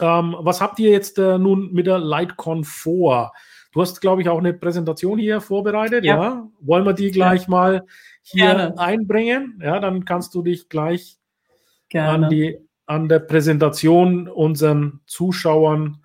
ähm, 0.00 0.34
was 0.40 0.60
habt 0.60 0.80
ihr 0.80 0.90
jetzt 0.90 1.18
äh, 1.18 1.38
nun 1.38 1.72
mit 1.72 1.86
der 1.86 1.98
LightCon 1.98 2.64
vor? 2.64 3.32
Du 3.74 3.80
hast, 3.80 4.00
glaube 4.00 4.22
ich, 4.22 4.28
auch 4.28 4.38
eine 4.38 4.54
Präsentation 4.54 5.18
hier 5.18 5.40
vorbereitet. 5.40 6.04
Ja. 6.04 6.22
ja? 6.22 6.48
Wollen 6.60 6.86
wir 6.86 6.92
die 6.92 7.10
gleich 7.10 7.42
ja. 7.42 7.50
mal 7.50 7.86
hier 8.22 8.46
Gerne. 8.46 8.78
einbringen? 8.78 9.60
Ja, 9.62 9.80
dann 9.80 10.04
kannst 10.04 10.32
du 10.36 10.42
dich 10.42 10.68
gleich 10.68 11.18
Gerne. 11.88 12.26
an, 12.26 12.30
die, 12.30 12.56
an 12.86 13.08
der 13.08 13.18
Präsentation 13.18 14.28
unseren 14.28 15.00
Zuschauern 15.06 16.04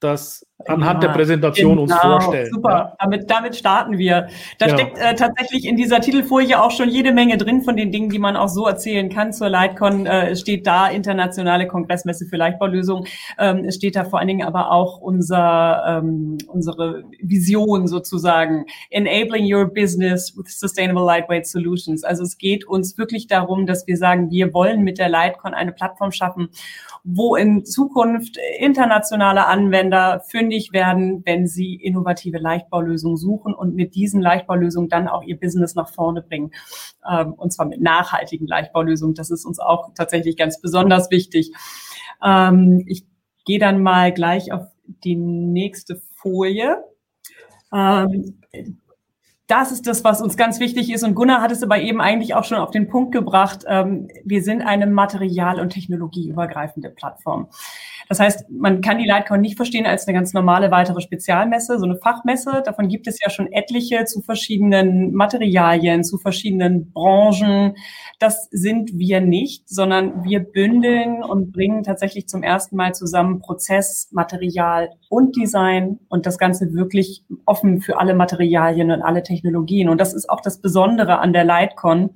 das 0.00 0.46
anhand 0.68 1.02
ja, 1.02 1.08
der 1.08 1.14
Präsentation 1.14 1.70
genau, 1.70 1.82
uns 1.82 1.94
vorstellen. 1.94 2.50
Super, 2.52 2.70
ja. 2.70 2.96
damit, 2.98 3.30
damit 3.30 3.56
starten 3.56 3.98
wir. 3.98 4.28
Da 4.58 4.66
ja. 4.66 4.74
steckt 4.74 4.98
äh, 4.98 5.14
tatsächlich 5.14 5.66
in 5.66 5.76
dieser 5.76 6.00
Titelfolie 6.00 6.60
auch 6.60 6.70
schon 6.70 6.88
jede 6.88 7.12
Menge 7.12 7.36
drin 7.36 7.62
von 7.62 7.76
den 7.76 7.92
Dingen, 7.92 8.10
die 8.10 8.18
man 8.18 8.36
auch 8.36 8.48
so 8.48 8.66
erzählen 8.66 9.08
kann. 9.08 9.32
Zur 9.32 9.48
Lightcon 9.48 10.06
äh, 10.06 10.36
steht 10.36 10.66
da 10.66 10.88
internationale 10.88 11.66
Kongressmesse 11.66 12.26
für 12.26 12.36
Leichtbaulösungen. 12.36 13.06
Ähm, 13.38 13.64
es 13.64 13.76
steht 13.76 13.96
da 13.96 14.04
vor 14.04 14.18
allen 14.18 14.28
Dingen 14.28 14.46
aber 14.46 14.70
auch 14.70 15.00
unser, 15.00 15.84
ähm, 16.02 16.38
unsere 16.48 17.04
Vision 17.20 17.86
sozusagen. 17.86 18.66
Enabling 18.90 19.52
your 19.52 19.66
business 19.66 20.36
with 20.36 20.48
sustainable 20.48 21.04
lightweight 21.04 21.46
solutions. 21.46 22.04
Also 22.04 22.22
es 22.22 22.38
geht 22.38 22.66
uns 22.66 22.98
wirklich 22.98 23.26
darum, 23.26 23.66
dass 23.66 23.86
wir 23.86 23.96
sagen, 23.96 24.30
wir 24.30 24.52
wollen 24.54 24.82
mit 24.82 24.98
der 24.98 25.08
Lightcon 25.08 25.54
eine 25.54 25.72
Plattform 25.72 26.12
schaffen, 26.12 26.48
wo 27.06 27.36
in 27.36 27.66
Zukunft 27.66 28.38
internationale 28.58 29.46
Anwender 29.46 30.20
fündig 30.26 30.72
werden, 30.72 31.22
wenn 31.26 31.46
sie 31.46 31.74
innovative 31.74 32.38
Leichtbaulösungen 32.38 33.18
suchen 33.18 33.52
und 33.54 33.74
mit 33.74 33.94
diesen 33.94 34.22
Leichtbaulösungen 34.22 34.88
dann 34.88 35.06
auch 35.06 35.22
ihr 35.22 35.38
Business 35.38 35.74
nach 35.74 35.90
vorne 35.90 36.22
bringen. 36.22 36.52
Ähm, 37.08 37.34
und 37.34 37.52
zwar 37.52 37.66
mit 37.66 37.82
nachhaltigen 37.82 38.46
Leichtbaulösungen. 38.46 39.14
Das 39.14 39.30
ist 39.30 39.44
uns 39.44 39.58
auch 39.58 39.92
tatsächlich 39.94 40.38
ganz 40.38 40.62
besonders 40.62 41.10
wichtig. 41.10 41.52
Ähm, 42.24 42.82
ich 42.86 43.06
gehe 43.44 43.58
dann 43.58 43.82
mal 43.82 44.10
gleich 44.10 44.50
auf 44.50 44.62
die 44.86 45.16
nächste 45.16 46.00
Folie. 46.14 46.82
Das 49.46 49.72
ist 49.72 49.86
das, 49.86 50.04
was 50.04 50.22
uns 50.22 50.36
ganz 50.36 50.58
wichtig 50.58 50.90
ist. 50.90 51.02
Und 51.02 51.14
Gunnar 51.14 51.42
hat 51.42 51.52
es 51.52 51.62
aber 51.62 51.78
eben 51.78 52.00
eigentlich 52.00 52.34
auch 52.34 52.44
schon 52.44 52.58
auf 52.58 52.70
den 52.70 52.88
Punkt 52.88 53.12
gebracht. 53.12 53.64
Ähm, 53.66 54.08
wir 54.24 54.42
sind 54.42 54.62
eine 54.62 54.86
material- 54.86 55.60
und 55.60 55.70
technologieübergreifende 55.70 56.88
Plattform. 56.88 57.48
Das 58.08 58.20
heißt, 58.20 58.50
man 58.50 58.80
kann 58.80 58.98
die 58.98 59.06
Lightcon 59.06 59.40
nicht 59.40 59.56
verstehen 59.56 59.86
als 59.86 60.06
eine 60.06 60.16
ganz 60.16 60.32
normale 60.32 60.70
weitere 60.70 61.00
Spezialmesse, 61.00 61.78
so 61.78 61.84
eine 61.84 61.96
Fachmesse. 61.96 62.62
Davon 62.64 62.88
gibt 62.88 63.06
es 63.06 63.18
ja 63.22 63.30
schon 63.30 63.50
etliche 63.52 64.04
zu 64.04 64.20
verschiedenen 64.20 65.12
Materialien, 65.14 66.04
zu 66.04 66.18
verschiedenen 66.18 66.92
Branchen. 66.92 67.74
Das 68.18 68.48
sind 68.50 68.98
wir 68.98 69.20
nicht, 69.20 69.68
sondern 69.68 70.24
wir 70.24 70.40
bündeln 70.40 71.22
und 71.22 71.52
bringen 71.52 71.82
tatsächlich 71.82 72.28
zum 72.28 72.42
ersten 72.42 72.76
Mal 72.76 72.94
zusammen 72.94 73.40
Prozess, 73.40 74.08
Material 74.12 74.90
und 75.08 75.36
Design 75.36 75.98
und 76.08 76.26
das 76.26 76.38
Ganze 76.38 76.74
wirklich 76.74 77.24
offen 77.46 77.80
für 77.80 77.98
alle 77.98 78.14
Materialien 78.14 78.90
und 78.90 79.02
alle 79.02 79.22
Technologien. 79.22 79.88
Und 79.88 80.00
das 80.00 80.14
ist 80.14 80.28
auch 80.28 80.40
das 80.40 80.60
Besondere 80.60 81.18
an 81.18 81.32
der 81.32 81.44
Lightcon. 81.44 82.10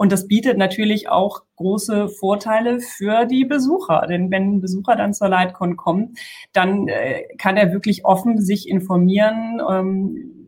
Und 0.00 0.12
das 0.12 0.28
bietet 0.28 0.56
natürlich 0.56 1.10
auch 1.10 1.42
große 1.56 2.08
Vorteile 2.08 2.80
für 2.80 3.26
die 3.26 3.44
Besucher. 3.44 4.06
Denn 4.08 4.30
wenn 4.30 4.54
ein 4.54 4.60
Besucher 4.62 4.96
dann 4.96 5.12
zur 5.12 5.28
Lightcon 5.28 5.76
kommt, 5.76 6.18
dann 6.54 6.88
äh, 6.88 7.24
kann 7.36 7.58
er 7.58 7.74
wirklich 7.74 8.06
offen 8.06 8.40
sich 8.40 8.66
informieren, 8.66 9.60
ähm, 9.70 10.39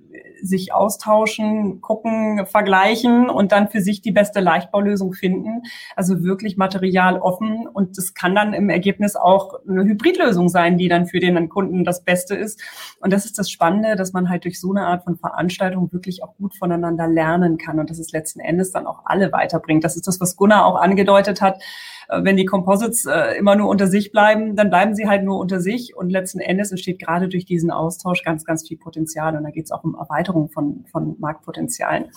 sich 0.42 0.72
austauschen, 0.72 1.80
gucken, 1.80 2.46
vergleichen 2.46 3.30
und 3.30 3.52
dann 3.52 3.68
für 3.68 3.80
sich 3.80 4.02
die 4.02 4.12
beste 4.12 4.40
Leichtbaulösung 4.40 5.12
finden. 5.12 5.62
Also 5.96 6.22
wirklich 6.22 6.56
materialoffen 6.56 7.66
und 7.66 7.96
das 7.96 8.14
kann 8.14 8.34
dann 8.34 8.52
im 8.52 8.68
Ergebnis 8.68 9.16
auch 9.16 9.54
eine 9.68 9.84
Hybridlösung 9.84 10.48
sein, 10.48 10.78
die 10.78 10.88
dann 10.88 11.06
für 11.06 11.20
den 11.20 11.48
Kunden 11.48 11.84
das 11.84 12.04
Beste 12.04 12.34
ist. 12.34 12.60
Und 13.00 13.12
das 13.12 13.24
ist 13.24 13.38
das 13.38 13.50
Spannende, 13.50 13.96
dass 13.96 14.12
man 14.12 14.28
halt 14.28 14.44
durch 14.44 14.60
so 14.60 14.70
eine 14.70 14.86
Art 14.86 15.04
von 15.04 15.16
Veranstaltung 15.16 15.92
wirklich 15.92 16.22
auch 16.22 16.36
gut 16.36 16.54
voneinander 16.56 17.06
lernen 17.06 17.58
kann 17.58 17.78
und 17.78 17.90
dass 17.90 17.98
es 17.98 18.12
letzten 18.12 18.40
Endes 18.40 18.72
dann 18.72 18.86
auch 18.86 19.00
alle 19.04 19.32
weiterbringt. 19.32 19.84
Das 19.84 19.96
ist 19.96 20.06
das, 20.06 20.20
was 20.20 20.36
Gunnar 20.36 20.66
auch 20.66 20.76
angedeutet 20.76 21.40
hat 21.40 21.62
äh, 22.08 22.24
wenn 22.24 22.36
die 22.36 22.44
Composites 22.44 23.06
äh, 23.06 23.38
immer 23.38 23.56
nur 23.56 23.68
unter 23.68 23.86
sich 23.86 24.12
bleiben, 24.12 24.56
dann 24.56 24.70
bleiben 24.70 24.94
sie 24.94 25.08
halt 25.08 25.24
nur 25.24 25.38
unter 25.38 25.60
sich 25.60 25.96
und 25.96 26.10
letzten 26.10 26.40
Endes 26.40 26.70
entsteht 26.70 26.98
gerade 26.98 27.28
durch 27.28 27.44
diesen 27.44 27.70
Austausch 27.70 28.22
ganz, 28.22 28.44
ganz 28.44 28.66
viel 28.66 28.76
Potenzial 28.76 29.36
und 29.36 29.44
da 29.44 29.50
geht 29.50 29.64
es 29.64 29.72
auch 29.72 29.84
um 29.84 29.94
Erweiterung 29.94 30.31
von, 30.32 30.84
von 30.90 31.16
Marktpotenzialen. 31.18 32.10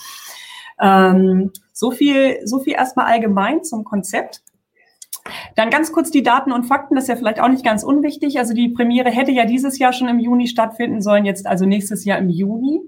Ähm, 0.81 1.51
so 1.74 1.91
viel, 1.91 2.39
so 2.45 2.60
viel 2.60 2.74
erstmal 2.74 3.05
allgemein 3.07 3.63
zum 3.63 3.84
Konzept. 3.84 4.41
Dann 5.55 5.69
ganz 5.69 5.91
kurz 5.91 6.12
die 6.12 6.24
Daten 6.24 6.51
und 6.51 6.65
Fakten, 6.65 6.95
das 6.95 7.05
ist 7.05 7.10
ja 7.10 7.15
vielleicht 7.15 7.39
auch 7.39 7.48
nicht 7.48 7.65
ganz 7.65 7.84
unwichtig. 7.84 8.38
Also 8.38 8.53
die 8.53 8.69
Premiere 8.69 9.10
hätte 9.10 9.31
ja 9.31 9.45
dieses 9.45 9.79
Jahr 9.79 9.93
schon 9.93 10.07
im 10.07 10.19
Juni 10.19 10.48
stattfinden 10.48 11.01
sollen, 11.01 11.25
jetzt 11.25 11.48
also 11.48 11.65
nächstes 11.65 12.05
Jahr 12.05 12.19
im 12.19 12.29
Juni. 12.29 12.81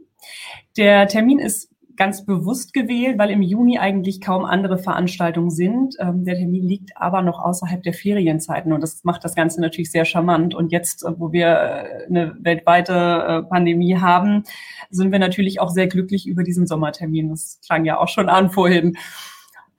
Der 0.77 1.07
Termin 1.07 1.39
ist 1.39 1.69
ganz 1.97 2.25
bewusst 2.25 2.73
gewählt, 2.73 3.17
weil 3.17 3.31
im 3.31 3.41
Juni 3.41 3.77
eigentlich 3.79 4.21
kaum 4.21 4.45
andere 4.45 4.77
Veranstaltungen 4.77 5.49
sind. 5.49 5.95
Ähm, 5.99 6.23
der 6.23 6.35
Termin 6.35 6.63
liegt 6.63 6.91
aber 6.95 7.21
noch 7.21 7.39
außerhalb 7.39 7.83
der 7.83 7.93
Ferienzeiten 7.93 8.71
und 8.71 8.81
das 8.81 9.03
macht 9.03 9.23
das 9.23 9.35
Ganze 9.35 9.59
natürlich 9.59 9.91
sehr 9.91 10.05
charmant. 10.05 10.55
Und 10.55 10.71
jetzt, 10.71 11.03
äh, 11.03 11.11
wo 11.17 11.31
wir 11.31 11.47
äh, 11.47 12.05
eine 12.05 12.35
weltweite 12.39 12.93
äh, 12.93 13.43
Pandemie 13.49 13.97
haben, 13.97 14.43
sind 14.89 15.11
wir 15.11 15.19
natürlich 15.19 15.59
auch 15.59 15.69
sehr 15.69 15.87
glücklich 15.87 16.27
über 16.27 16.43
diesen 16.43 16.67
Sommertermin. 16.67 17.29
Das 17.29 17.59
klang 17.65 17.83
ja 17.83 17.97
auch 17.99 18.07
schon 18.07 18.29
an 18.29 18.51
vorhin. 18.51 18.97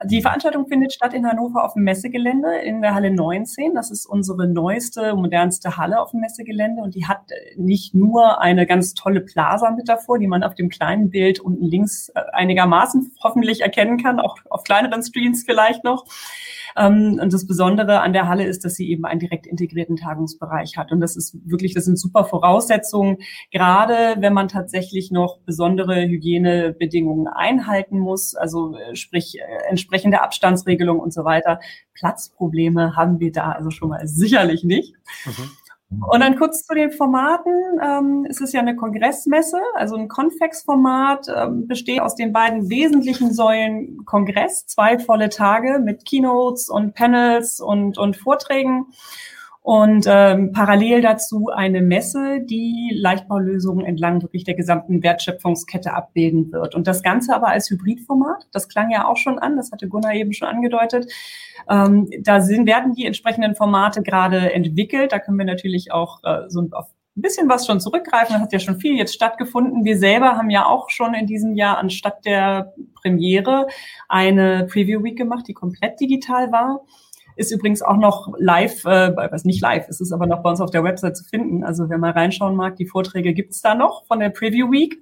Die 0.05 0.21
Veranstaltung 0.21 0.65
findet 0.67 0.93
statt 0.93 1.13
in 1.13 1.27
Hannover 1.27 1.65
auf 1.65 1.73
dem 1.73 1.83
Messegelände 1.83 2.55
in 2.63 2.81
der 2.81 2.95
Halle 2.95 3.11
19. 3.11 3.75
Das 3.75 3.91
ist 3.91 4.05
unsere 4.05 4.47
neueste, 4.47 5.13
modernste 5.13 5.75
Halle 5.75 5.99
auf 5.99 6.11
dem 6.11 6.21
Messegelände 6.21 6.81
und 6.81 6.95
die 6.95 7.05
hat 7.05 7.31
nicht 7.57 7.93
nur 7.93 8.39
eine 8.39 8.65
ganz 8.65 8.93
tolle 8.93 9.19
Plaza 9.19 9.71
mit 9.71 9.89
davor, 9.89 10.17
die 10.17 10.27
man 10.27 10.41
auf 10.43 10.55
dem 10.55 10.69
kleinen 10.69 11.09
Bild 11.09 11.41
unten 11.41 11.65
links 11.65 12.07
äh, 12.15 12.21
einigermaßen 12.31 13.11
hoffentlich 13.21 13.59
erkennen 13.59 14.01
kann, 14.01 14.21
auch 14.21 14.37
auf 14.49 14.63
kleineren 14.63 15.03
Screens 15.03 15.43
vielleicht 15.43 15.83
noch, 15.83 16.05
und 16.87 17.33
das 17.33 17.45
Besondere 17.45 18.01
an 18.01 18.13
der 18.13 18.27
Halle 18.27 18.45
ist, 18.45 18.63
dass 18.63 18.75
sie 18.75 18.89
eben 18.89 19.05
einen 19.05 19.19
direkt 19.19 19.47
integrierten 19.47 19.97
Tagungsbereich 19.97 20.77
hat. 20.77 20.91
Und 20.91 21.01
das 21.01 21.15
ist 21.17 21.37
wirklich, 21.43 21.73
das 21.73 21.85
sind 21.85 21.99
super 21.99 22.23
Voraussetzungen, 22.23 23.17
gerade 23.51 24.21
wenn 24.21 24.33
man 24.33 24.47
tatsächlich 24.47 25.11
noch 25.11 25.39
besondere 25.39 26.07
Hygienebedingungen 26.07 27.27
einhalten 27.27 27.99
muss, 27.99 28.35
also 28.35 28.77
äh, 28.77 28.95
sprich 28.95 29.39
äh, 29.39 29.69
entsprechende 29.69 30.21
Abstandsregelungen 30.21 31.01
und 31.01 31.13
so 31.13 31.25
weiter. 31.25 31.59
Platzprobleme 31.93 32.95
haben 32.95 33.19
wir 33.19 33.31
da 33.31 33.51
also 33.51 33.71
schon 33.71 33.89
mal 33.89 34.07
sicherlich 34.07 34.63
nicht. 34.63 34.95
Mhm. 35.25 35.51
Und 35.91 36.19
dann 36.19 36.37
kurz 36.37 36.63
zu 36.65 36.75
den 36.75 36.91
Formaten. 36.91 37.51
Ähm, 37.81 38.27
es 38.29 38.39
ist 38.41 38.53
ja 38.53 38.61
eine 38.61 38.75
Kongressmesse, 38.75 39.59
also 39.73 39.95
ein 39.95 40.07
Convex-Format, 40.07 41.27
ähm, 41.35 41.67
besteht 41.67 42.01
aus 42.01 42.15
den 42.15 42.31
beiden 42.31 42.69
wesentlichen 42.69 43.33
Säulen 43.33 44.05
Kongress, 44.05 44.67
zwei 44.67 44.99
volle 44.99 45.29
Tage 45.29 45.79
mit 45.79 46.05
Keynotes 46.05 46.69
und 46.69 46.93
Panels 46.93 47.59
und, 47.59 47.97
und 47.97 48.17
Vorträgen 48.17 48.85
und 49.69 50.05
ähm, 50.07 50.51
parallel 50.51 50.99
dazu 51.01 51.49
eine 51.53 51.83
Messe, 51.83 52.41
die 52.41 52.91
Leichtbaulösungen 52.95 53.85
entlang 53.85 54.19
wirklich 54.19 54.43
der 54.43 54.55
gesamten 54.55 55.03
Wertschöpfungskette 55.03 55.93
abbilden 55.93 56.51
wird. 56.51 56.73
Und 56.73 56.87
das 56.87 57.03
Ganze 57.03 57.35
aber 57.35 57.49
als 57.49 57.69
Hybridformat, 57.69 58.47
das 58.51 58.67
klang 58.67 58.89
ja 58.89 59.07
auch 59.07 59.17
schon 59.17 59.37
an, 59.37 59.57
das 59.57 59.71
hatte 59.71 59.87
Gunnar 59.87 60.15
eben 60.15 60.33
schon 60.33 60.47
angedeutet. 60.47 61.13
Ähm, 61.69 62.09
da 62.21 62.41
sind, 62.41 62.65
werden 62.65 62.93
die 62.93 63.05
entsprechenden 63.05 63.53
Formate 63.53 64.01
gerade 64.01 64.51
entwickelt. 64.51 65.11
Da 65.11 65.19
können 65.19 65.37
wir 65.37 65.45
natürlich 65.45 65.91
auch 65.91 66.23
äh, 66.23 66.45
so 66.47 66.67
auf 66.71 66.87
ein 67.15 67.21
bisschen 67.21 67.47
was 67.47 67.67
schon 67.67 67.79
zurückgreifen. 67.79 68.37
Da 68.37 68.41
hat 68.41 68.51
ja 68.51 68.57
schon 68.57 68.79
viel 68.79 68.97
jetzt 68.97 69.13
stattgefunden. 69.13 69.85
Wir 69.85 69.99
selber 69.99 70.35
haben 70.35 70.49
ja 70.49 70.65
auch 70.65 70.89
schon 70.89 71.13
in 71.13 71.27
diesem 71.27 71.53
Jahr 71.53 71.77
anstatt 71.77 72.25
der 72.25 72.73
Premiere 73.03 73.67
eine 74.07 74.65
Preview 74.65 75.03
Week 75.03 75.15
gemacht, 75.15 75.45
die 75.47 75.53
komplett 75.53 75.99
digital 75.99 76.51
war. 76.51 76.81
Ist 77.39 77.53
übrigens 77.53 77.81
auch 77.81 77.95
noch 77.95 78.33
live, 78.37 78.83
äh, 78.83 79.15
was 79.31 79.45
nicht 79.45 79.61
live, 79.61 79.87
es 79.87 80.01
ist 80.01 80.11
aber 80.11 80.27
noch 80.27 80.43
bei 80.43 80.49
uns 80.49 80.59
auf 80.59 80.71
der 80.71 80.83
Website 80.83 81.15
zu 81.15 81.23
finden. 81.23 81.63
Also 81.63 81.89
wer 81.89 81.97
mal 81.97 82.11
reinschauen 82.11 82.53
mag, 82.53 82.75
die 82.75 82.85
Vorträge 82.85 83.33
gibt's 83.33 83.61
da 83.61 83.75
noch 83.75 84.05
von 84.07 84.19
der 84.19 84.27
Preview 84.27 84.69
Week. 84.69 85.01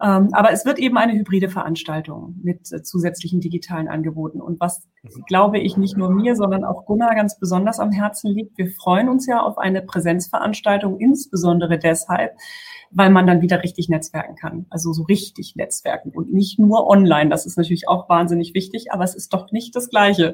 Ähm, 0.00 0.28
aber 0.32 0.52
es 0.52 0.64
wird 0.64 0.78
eben 0.78 0.96
eine 0.96 1.14
hybride 1.14 1.48
Veranstaltung 1.48 2.36
mit 2.42 2.70
äh, 2.72 2.82
zusätzlichen 2.82 3.40
digitalen 3.40 3.88
Angeboten. 3.88 4.40
Und 4.40 4.60
was, 4.60 4.86
glaube 5.26 5.58
ich, 5.58 5.76
nicht 5.76 5.96
nur 5.96 6.08
mir, 6.10 6.36
sondern 6.36 6.64
auch 6.64 6.86
Gunnar 6.86 7.16
ganz 7.16 7.38
besonders 7.38 7.80
am 7.80 7.90
Herzen 7.90 8.32
liegt, 8.32 8.56
wir 8.58 8.70
freuen 8.70 9.08
uns 9.08 9.26
ja 9.26 9.42
auf 9.42 9.58
eine 9.58 9.82
Präsenzveranstaltung, 9.82 11.00
insbesondere 11.00 11.78
deshalb, 11.78 12.36
weil 12.92 13.10
man 13.10 13.26
dann 13.26 13.42
wieder 13.42 13.64
richtig 13.64 13.88
netzwerken 13.88 14.36
kann. 14.36 14.66
Also 14.70 14.92
so 14.92 15.02
richtig 15.02 15.56
netzwerken 15.56 16.10
und 16.10 16.32
nicht 16.32 16.60
nur 16.60 16.86
online. 16.86 17.28
Das 17.28 17.44
ist 17.44 17.58
natürlich 17.58 17.88
auch 17.88 18.08
wahnsinnig 18.08 18.54
wichtig, 18.54 18.92
aber 18.92 19.02
es 19.02 19.16
ist 19.16 19.32
doch 19.32 19.50
nicht 19.50 19.74
das 19.74 19.88
Gleiche. 19.88 20.32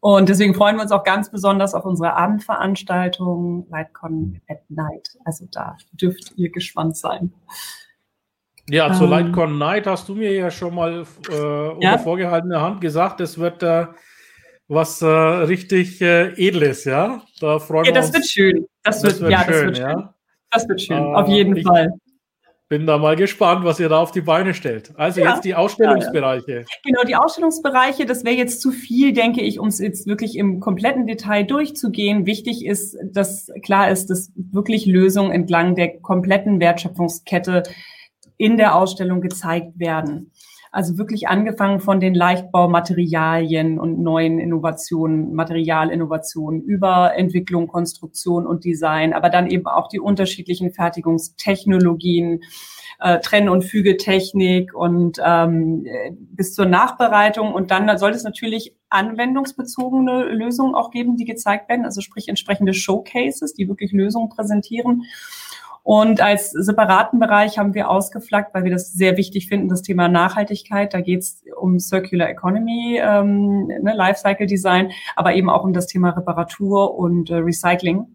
Und 0.00 0.28
deswegen 0.28 0.54
freuen 0.54 0.76
wir 0.76 0.82
uns 0.82 0.92
auch 0.92 1.02
ganz 1.02 1.30
besonders 1.32 1.74
auf 1.74 1.84
unsere 1.84 2.14
Abendveranstaltung 2.14 3.66
Lightcon 3.70 4.40
at 4.48 4.58
Night. 4.68 5.16
Also 5.24 5.46
da 5.50 5.78
dürft 5.94 6.34
ihr 6.36 6.52
gespannt 6.52 6.96
sein. 6.96 7.32
Ja, 8.68 8.92
zur 8.94 9.04
ähm, 9.04 9.10
Lightcon 9.10 9.58
Night 9.58 9.86
hast 9.86 10.08
du 10.08 10.14
mir 10.14 10.32
ja 10.32 10.50
schon 10.50 10.74
mal 10.74 11.04
äh, 11.30 11.84
ja? 11.84 11.98
vorgehaltener 11.98 12.60
Hand 12.60 12.80
gesagt, 12.80 13.20
es 13.20 13.38
wird 13.38 13.62
äh, 13.62 13.86
was 14.68 15.02
äh, 15.02 15.06
richtig 15.06 16.00
äh, 16.00 16.28
Edles, 16.36 16.84
ja? 16.84 17.22
Da 17.40 17.58
freuen 17.58 17.84
ja, 17.84 17.94
wir 17.94 18.00
uns. 18.00 18.10
Das 18.10 18.14
wird 18.14 18.26
schön. 18.26 18.66
Das, 18.82 19.02
das 19.02 19.20
wird, 19.20 19.30
ja, 19.30 19.44
schön, 19.44 19.48
das 19.48 19.64
wird 19.64 19.76
schön. 19.76 19.86
Ja? 19.86 20.14
Das 20.50 20.68
wird 20.68 20.80
schön, 20.80 21.14
auf 21.14 21.28
jeden 21.28 21.56
ich 21.56 21.66
Fall. 21.66 21.92
Bin 22.70 22.86
da 22.86 22.96
mal 22.96 23.14
gespannt, 23.14 23.64
was 23.64 23.78
ihr 23.78 23.90
da 23.90 23.98
auf 23.98 24.10
die 24.10 24.22
Beine 24.22 24.54
stellt. 24.54 24.92
Also 24.96 25.20
ja, 25.20 25.34
jetzt 25.34 25.44
die 25.44 25.54
Ausstellungsbereiche. 25.54 26.64
Genau, 26.82 27.02
die 27.06 27.14
Ausstellungsbereiche, 27.14 28.06
das 28.06 28.24
wäre 28.24 28.36
jetzt 28.36 28.62
zu 28.62 28.70
viel, 28.70 29.12
denke 29.12 29.42
ich, 29.42 29.60
um 29.60 29.68
es 29.68 29.80
jetzt 29.80 30.06
wirklich 30.06 30.38
im 30.38 30.60
kompletten 30.60 31.06
Detail 31.06 31.44
durchzugehen. 31.44 32.24
Wichtig 32.24 32.64
ist, 32.64 32.96
dass 33.12 33.48
klar 33.62 33.90
ist, 33.90 34.08
dass 34.08 34.32
wirklich 34.34 34.86
Lösungen 34.86 35.30
entlang 35.30 35.74
der 35.74 35.98
kompletten 35.98 36.58
Wertschöpfungskette 36.58 37.64
in 38.36 38.56
der 38.56 38.74
Ausstellung 38.76 39.20
gezeigt 39.20 39.78
werden. 39.78 40.30
Also 40.74 40.98
wirklich 40.98 41.28
angefangen 41.28 41.78
von 41.78 42.00
den 42.00 42.14
Leichtbaumaterialien 42.14 43.78
und 43.78 44.00
neuen 44.00 44.40
Innovationen, 44.40 45.32
Materialinnovationen 45.32 46.62
über 46.62 47.14
Entwicklung, 47.14 47.68
Konstruktion 47.68 48.44
und 48.44 48.64
Design, 48.64 49.12
aber 49.12 49.30
dann 49.30 49.46
eben 49.46 49.68
auch 49.68 49.86
die 49.86 50.00
unterschiedlichen 50.00 50.72
Fertigungstechnologien, 50.72 52.42
äh, 52.98 53.20
Trenn- 53.20 53.48
und 53.48 53.62
Fügetechnik 53.62 54.74
und 54.74 55.20
ähm, 55.24 55.86
bis 56.18 56.54
zur 56.54 56.66
Nachbereitung. 56.66 57.54
Und 57.54 57.70
dann 57.70 57.96
soll 57.96 58.10
es 58.10 58.24
natürlich 58.24 58.76
anwendungsbezogene 58.88 60.24
Lösungen 60.24 60.74
auch 60.74 60.90
geben, 60.90 61.16
die 61.16 61.24
gezeigt 61.24 61.68
werden, 61.68 61.84
also 61.84 62.00
sprich 62.00 62.28
entsprechende 62.28 62.74
Showcases, 62.74 63.54
die 63.54 63.68
wirklich 63.68 63.92
Lösungen 63.92 64.28
präsentieren. 64.28 65.04
Und 65.84 66.22
als 66.22 66.50
separaten 66.50 67.20
Bereich 67.20 67.58
haben 67.58 67.74
wir 67.74 67.90
ausgeflaggt, 67.90 68.54
weil 68.54 68.64
wir 68.64 68.70
das 68.70 68.94
sehr 68.94 69.18
wichtig 69.18 69.48
finden, 69.48 69.68
das 69.68 69.82
Thema 69.82 70.08
Nachhaltigkeit. 70.08 70.94
Da 70.94 71.02
geht 71.02 71.20
es 71.20 71.44
um 71.60 71.78
Circular 71.78 72.30
Economy, 72.30 72.98
ähm, 73.02 73.66
ne, 73.66 73.92
Lifecycle 73.94 74.46
Design, 74.46 74.92
aber 75.14 75.34
eben 75.34 75.50
auch 75.50 75.62
um 75.62 75.74
das 75.74 75.86
Thema 75.86 76.10
Reparatur 76.10 76.96
und 76.96 77.28
äh, 77.28 77.36
Recycling. 77.36 78.06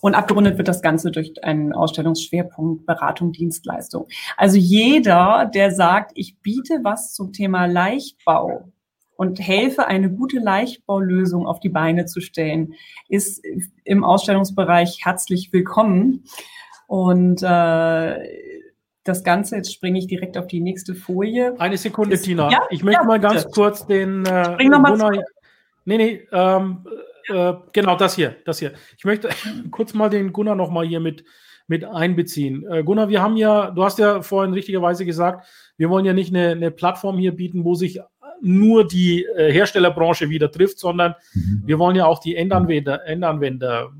Und 0.00 0.14
abgerundet 0.14 0.56
wird 0.56 0.66
das 0.66 0.80
Ganze 0.80 1.10
durch 1.10 1.44
einen 1.44 1.74
Ausstellungsschwerpunkt 1.74 2.86
Beratung, 2.86 3.32
Dienstleistung. 3.32 4.08
Also 4.38 4.56
jeder, 4.56 5.50
der 5.54 5.72
sagt, 5.72 6.12
ich 6.14 6.38
biete 6.40 6.80
was 6.82 7.12
zum 7.12 7.34
Thema 7.34 7.66
Leichtbau 7.66 8.72
und 9.16 9.40
helfe, 9.40 9.86
eine 9.86 10.10
gute 10.10 10.38
Leichtbaulösung 10.38 11.46
auf 11.46 11.60
die 11.60 11.68
Beine 11.68 12.06
zu 12.06 12.20
stellen, 12.20 12.72
ist 13.08 13.44
im 13.84 14.04
Ausstellungsbereich 14.04 15.00
herzlich 15.04 15.52
willkommen. 15.52 16.24
Und 16.92 17.42
äh, 17.42 18.18
das 19.02 19.24
Ganze, 19.24 19.56
jetzt 19.56 19.72
springe 19.72 19.98
ich 19.98 20.08
direkt 20.08 20.36
auf 20.36 20.46
die 20.46 20.60
nächste 20.60 20.94
Folie. 20.94 21.58
Eine 21.58 21.78
Sekunde, 21.78 22.16
ist, 22.16 22.26
Tina. 22.26 22.50
Ja, 22.50 22.66
ich 22.68 22.84
möchte 22.84 23.00
ja, 23.00 23.06
mal 23.06 23.18
ganz 23.18 23.44
bitte. 23.44 23.54
kurz 23.54 23.86
den 23.86 24.26
äh, 24.26 24.44
Spring 24.44 24.68
noch 24.68 24.80
mal 24.80 24.90
Gunnar, 24.90 25.24
Nee, 25.86 25.96
nee, 25.96 26.28
ähm, 26.30 26.86
äh, 27.30 27.54
genau 27.72 27.96
das 27.96 28.14
hier, 28.14 28.36
das 28.44 28.58
hier. 28.58 28.72
Ich 28.98 29.06
möchte 29.06 29.30
kurz 29.70 29.94
mal 29.94 30.10
den 30.10 30.34
Gunnar 30.34 30.54
noch 30.54 30.70
mal 30.70 30.86
hier 30.86 31.00
mit, 31.00 31.24
mit 31.66 31.82
einbeziehen. 31.82 32.70
Äh, 32.70 32.84
Gunnar, 32.84 33.08
wir 33.08 33.22
haben 33.22 33.38
ja, 33.38 33.70
du 33.70 33.84
hast 33.84 33.98
ja 33.98 34.20
vorhin 34.20 34.52
richtigerweise 34.52 35.06
gesagt, 35.06 35.48
wir 35.78 35.88
wollen 35.88 36.04
ja 36.04 36.12
nicht 36.12 36.28
eine, 36.28 36.50
eine 36.50 36.70
Plattform 36.70 37.16
hier 37.16 37.32
bieten, 37.32 37.64
wo 37.64 37.74
sich 37.74 38.00
nur 38.42 38.86
die 38.86 39.24
äh, 39.24 39.50
Herstellerbranche 39.50 40.28
wieder 40.28 40.50
trifft, 40.50 40.78
sondern 40.78 41.14
mhm. 41.32 41.62
wir 41.64 41.78
wollen 41.78 41.96
ja 41.96 42.04
auch 42.04 42.18
die 42.18 42.36
Endanwender, 42.36 43.06
Endanwender 43.06 43.92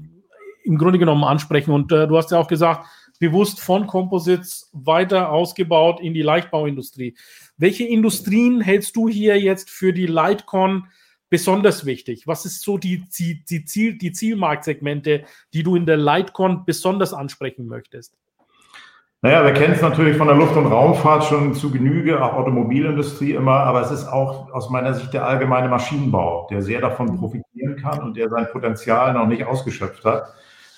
im 0.65 0.79
Grunde 0.79 0.99
genommen 0.99 1.25
ansprechen. 1.25 1.73
Und 1.73 1.93
äh, 1.93 2.07
du 2.07 2.17
hast 2.17 2.31
ja 2.31 2.39
auch 2.39 2.49
gesagt, 2.49 2.87
bewusst 3.19 3.61
von 3.61 3.87
Composites 3.87 4.69
weiter 4.73 5.31
ausgebaut 5.31 6.01
in 6.01 6.13
die 6.13 6.23
Leichtbauindustrie. 6.23 7.17
Welche 7.57 7.85
Industrien 7.85 8.61
hältst 8.61 8.97
du 8.97 9.09
hier 9.09 9.41
jetzt 9.41 9.71
für 9.71 9.93
die 9.93 10.07
Lightcon 10.07 10.89
besonders 11.31 11.87
wichtig? 11.87 12.27
Was 12.27 12.45
ist 12.45 12.63
so 12.63 12.79
die, 12.79 13.05
die, 13.17 13.45
die, 13.45 13.65
Ziel, 13.65 13.97
die 13.97 14.13
Zielmarktsegmente, 14.13 15.25
die 15.53 15.63
du 15.63 15.77
in 15.77 15.87
der 15.87 15.97
Lightcon 15.97 16.65
besonders 16.65 17.15
ansprechen 17.15 17.67
möchtest? 17.67 18.19
Naja, 19.25 19.45
wir 19.45 19.53
kennen 19.53 19.75
es 19.75 19.81
natürlich 19.81 20.17
von 20.17 20.27
der 20.27 20.35
Luft- 20.35 20.57
und 20.57 20.67
Raumfahrt 20.67 21.23
schon 21.23 21.55
zu 21.55 21.71
Genüge, 21.71 22.21
auch 22.21 22.33
Automobilindustrie 22.33 23.35
immer, 23.35 23.61
aber 23.61 23.81
es 23.83 23.93
ist 23.93 24.09
auch 24.09 24.53
aus 24.53 24.69
meiner 24.69 24.95
Sicht 24.95 25.15
der 25.15 25.25
allgemeine 25.25 25.69
Maschinenbau, 25.69 26.49
der 26.51 26.61
sehr 26.61 26.81
davon 26.81 27.17
profitieren 27.21 27.77
kann 27.77 28.03
und 28.03 28.17
der 28.17 28.29
sein 28.29 28.49
Potenzial 28.51 29.15
noch 29.15 29.29
nicht 29.29 29.45
ausgeschöpft 29.45 30.05
hat. 30.05 30.35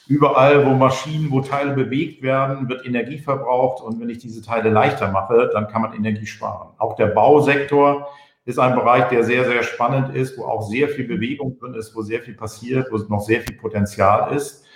Überall, 0.09 0.67
wo 0.67 0.75
Maschinen, 0.75 1.31
wo 1.31 1.41
Teile 1.41 1.73
bewegt 1.73 2.23
werden, 2.23 2.69
wird 2.69 2.85
Energie 2.85 3.17
verbraucht. 3.17 3.83
Und 3.83 3.99
wenn 3.99 4.11
ich 4.11 4.19
diese 4.19 4.43
Teile 4.43 4.69
leichter 4.69 5.11
mache, 5.11 5.49
dann 5.55 5.69
kann 5.69 5.81
man 5.81 5.95
Energie 5.95 6.27
sparen. 6.27 6.69
Auch 6.77 6.97
der 6.97 7.07
Bausektor 7.07 8.09
ist 8.45 8.59
ein 8.59 8.75
Bereich, 8.75 9.09
der 9.09 9.25
sehr, 9.25 9.47
sehr 9.47 9.63
spannend 9.63 10.15
ist, 10.15 10.37
wo 10.37 10.45
auch 10.45 10.69
sehr 10.69 10.91
viel 10.91 11.09
Bewegung 11.09 11.59
drin 11.59 11.73
ist, 11.73 11.97
wo 11.97 12.03
sehr 12.03 12.21
viel 12.21 12.35
passiert, 12.35 12.89
wo 12.93 12.99
noch 13.09 13.23
sehr 13.23 13.41
viel 13.41 13.57
Potenzial 13.57 14.37
ist. 14.37 14.67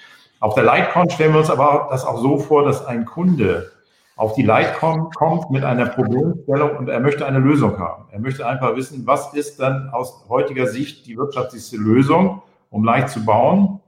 Auf 0.41 0.55
der 0.55 0.65
Lightcon 0.65 1.11
stellen 1.11 1.33
wir 1.33 1.41
uns 1.41 1.51
aber 1.51 1.89
das 1.91 2.05
auch 2.05 2.21
so 2.21 2.39
vor, 2.39 2.65
dass 2.65 2.85
ein 2.87 3.05
Kunde 3.05 3.73
auf 4.17 4.35
die 4.35 4.43
Lightcon 4.43 5.11
kommt 5.11 5.51
mit 5.51 5.65
einer 5.65 5.87
Problemstellung 5.87 6.77
und 6.77 6.89
er 6.89 7.01
möchte 7.01 7.25
eine 7.25 7.39
Lösung 7.39 7.79
haben. 7.79 8.05
Er 8.11 8.19
möchte 8.19 8.47
einfach 8.47 8.75
wissen, 8.75 9.07
was 9.07 9.33
ist 9.35 9.61
dann 9.61 9.91
aus 9.91 10.25
heutiger 10.29 10.67
Sicht 10.67 11.07
die 11.07 11.17
wirtschaftlichste 11.17 11.77
Lösung, 11.77 12.43
um 12.71 12.85
leicht 12.85 13.11
zu 13.11 13.25
bauen 13.25 13.81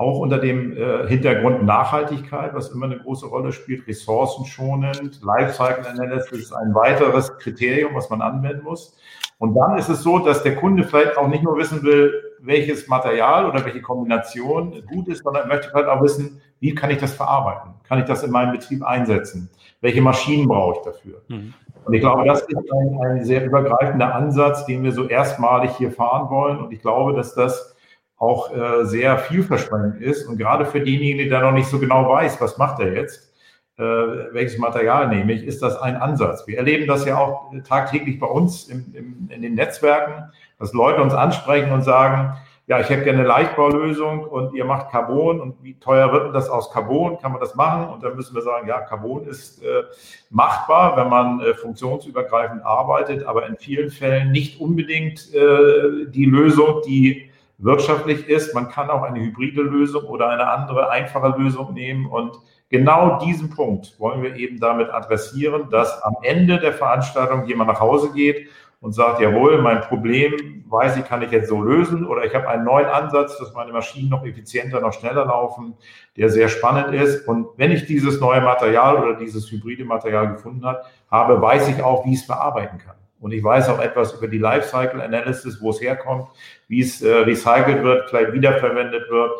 auch 0.00 0.18
unter 0.18 0.38
dem 0.38 0.74
äh, 0.74 1.06
Hintergrund 1.08 1.62
Nachhaltigkeit, 1.66 2.54
was 2.54 2.70
immer 2.70 2.86
eine 2.86 2.98
große 2.98 3.26
Rolle 3.26 3.52
spielt, 3.52 3.86
ressourcenschonend, 3.86 5.20
Lifecycle 5.22 5.86
Analysis 5.86 6.38
ist 6.38 6.52
ein 6.54 6.74
weiteres 6.74 7.36
Kriterium, 7.36 7.94
was 7.94 8.08
man 8.08 8.22
anwenden 8.22 8.64
muss. 8.64 8.96
Und 9.36 9.54
dann 9.54 9.76
ist 9.76 9.90
es 9.90 10.02
so, 10.02 10.18
dass 10.18 10.42
der 10.42 10.56
Kunde 10.56 10.84
vielleicht 10.84 11.18
auch 11.18 11.28
nicht 11.28 11.44
nur 11.44 11.58
wissen 11.58 11.82
will, 11.82 12.14
welches 12.42 12.88
Material 12.88 13.48
oder 13.48 13.64
welche 13.64 13.82
Kombination 13.82 14.82
gut 14.90 15.08
ist, 15.08 15.22
sondern 15.22 15.48
möchte 15.48 15.68
vielleicht 15.70 15.88
auch 15.88 16.02
wissen, 16.02 16.40
wie 16.60 16.74
kann 16.74 16.90
ich 16.90 16.98
das 16.98 17.14
verarbeiten? 17.14 17.74
Kann 17.88 17.98
ich 17.98 18.04
das 18.04 18.22
in 18.22 18.30
meinem 18.30 18.52
Betrieb 18.52 18.82
einsetzen? 18.82 19.50
Welche 19.80 20.02
Maschinen 20.02 20.46
brauche 20.46 20.78
ich 20.78 20.84
dafür? 20.84 21.22
Mhm. 21.28 21.54
Und 21.84 21.94
ich 21.94 22.00
glaube, 22.00 22.24
das 22.24 22.42
ist 22.42 22.56
ein, 22.56 22.98
ein 23.02 23.24
sehr 23.24 23.44
übergreifender 23.44 24.14
Ansatz, 24.14 24.66
den 24.66 24.82
wir 24.82 24.92
so 24.92 25.08
erstmalig 25.08 25.70
hier 25.76 25.90
fahren 25.90 26.28
wollen. 26.30 26.58
Und 26.58 26.72
ich 26.72 26.80
glaube, 26.80 27.14
dass 27.14 27.34
das 27.34 27.74
auch 28.16 28.54
äh, 28.54 28.84
sehr 28.84 29.18
vielversprechend 29.18 30.00
ist. 30.02 30.26
Und 30.28 30.36
gerade 30.36 30.66
für 30.66 30.80
denjenigen, 30.80 31.30
der 31.30 31.40
noch 31.40 31.52
nicht 31.52 31.68
so 31.68 31.78
genau 31.78 32.08
weiß, 32.08 32.40
was 32.40 32.58
macht 32.58 32.80
er 32.80 32.92
jetzt, 32.94 33.32
äh, 33.78 33.82
welches 33.82 34.58
Material 34.58 35.08
nehme 35.08 35.32
ich, 35.32 35.42
ist 35.42 35.62
das 35.62 35.80
ein 35.80 35.96
Ansatz. 35.96 36.46
Wir 36.46 36.58
erleben 36.58 36.86
das 36.86 37.06
ja 37.06 37.16
auch 37.16 37.50
tagtäglich 37.66 38.20
bei 38.20 38.26
uns 38.26 38.68
im, 38.68 38.92
im, 38.94 39.28
in 39.30 39.40
den 39.40 39.54
Netzwerken, 39.54 40.30
dass 40.60 40.72
Leute 40.72 41.02
uns 41.02 41.14
ansprechen 41.14 41.72
und 41.72 41.82
sagen, 41.82 42.36
ja, 42.70 42.78
ich 42.78 42.88
hätte 42.88 43.02
gerne 43.02 43.18
eine 43.18 43.26
Leichtbaulösung 43.26 44.22
und 44.22 44.54
ihr 44.54 44.64
macht 44.64 44.90
Carbon 44.92 45.40
und 45.40 45.60
wie 45.60 45.74
teuer 45.80 46.12
wird 46.12 46.26
denn 46.26 46.32
das 46.32 46.48
aus 46.48 46.70
Carbon? 46.70 47.18
Kann 47.18 47.32
man 47.32 47.40
das 47.40 47.56
machen? 47.56 47.92
Und 47.92 48.04
dann 48.04 48.14
müssen 48.14 48.32
wir 48.32 48.42
sagen, 48.42 48.68
ja, 48.68 48.80
Carbon 48.82 49.26
ist 49.26 49.60
äh, 49.64 49.82
machbar, 50.30 50.96
wenn 50.96 51.08
man 51.08 51.40
äh, 51.40 51.54
funktionsübergreifend 51.54 52.64
arbeitet, 52.64 53.24
aber 53.26 53.48
in 53.48 53.56
vielen 53.56 53.90
Fällen 53.90 54.30
nicht 54.30 54.60
unbedingt 54.60 55.34
äh, 55.34 56.06
die 56.10 56.26
Lösung, 56.26 56.82
die 56.86 57.28
wirtschaftlich 57.58 58.28
ist. 58.28 58.54
Man 58.54 58.68
kann 58.68 58.88
auch 58.88 59.02
eine 59.02 59.18
hybride 59.18 59.62
Lösung 59.62 60.04
oder 60.04 60.28
eine 60.28 60.46
andere 60.48 60.90
einfache 60.90 61.36
Lösung 61.36 61.74
nehmen. 61.74 62.06
Und 62.06 62.38
genau 62.68 63.18
diesen 63.18 63.50
Punkt 63.50 63.98
wollen 63.98 64.22
wir 64.22 64.36
eben 64.36 64.60
damit 64.60 64.90
adressieren, 64.90 65.70
dass 65.70 66.00
am 66.02 66.14
Ende 66.22 66.60
der 66.60 66.72
Veranstaltung 66.72 67.46
jemand 67.46 67.70
nach 67.70 67.80
Hause 67.80 68.12
geht 68.14 68.48
und 68.80 68.92
sagt, 68.92 69.20
jawohl, 69.20 69.60
mein 69.60 69.80
Problem 69.82 70.64
weiß 70.68 70.96
ich, 70.96 71.04
kann 71.04 71.20
ich 71.22 71.30
jetzt 71.30 71.48
so 71.48 71.62
lösen 71.62 72.06
oder 72.06 72.24
ich 72.24 72.34
habe 72.34 72.48
einen 72.48 72.64
neuen 72.64 72.86
Ansatz, 72.86 73.38
dass 73.38 73.52
meine 73.52 73.72
Maschinen 73.72 74.08
noch 74.08 74.24
effizienter, 74.24 74.80
noch 74.80 74.92
schneller 74.92 75.26
laufen, 75.26 75.74
der 76.16 76.30
sehr 76.30 76.48
spannend 76.48 76.94
ist. 76.94 77.28
Und 77.28 77.48
wenn 77.56 77.72
ich 77.72 77.86
dieses 77.86 78.20
neue 78.20 78.40
Material 78.40 79.02
oder 79.02 79.14
dieses 79.14 79.50
hybride 79.50 79.84
Material 79.84 80.32
gefunden 80.32 80.64
habe, 81.10 81.42
weiß 81.42 81.68
ich 81.68 81.82
auch, 81.82 82.06
wie 82.06 82.14
ich 82.14 82.20
es 82.20 82.26
bearbeiten 82.26 82.78
kann. 82.78 82.96
Und 83.20 83.32
ich 83.32 83.44
weiß 83.44 83.68
auch 83.68 83.80
etwas 83.80 84.14
über 84.14 84.28
die 84.28 84.38
Lifecycle 84.38 85.02
Analysis, 85.02 85.60
wo 85.60 85.70
es 85.70 85.80
herkommt, 85.80 86.28
wie 86.68 86.80
es 86.80 87.02
äh, 87.02 87.12
recycelt 87.12 87.82
wird, 87.82 88.08
vielleicht 88.08 88.32
wiederverwendet 88.32 89.10
wird. 89.10 89.32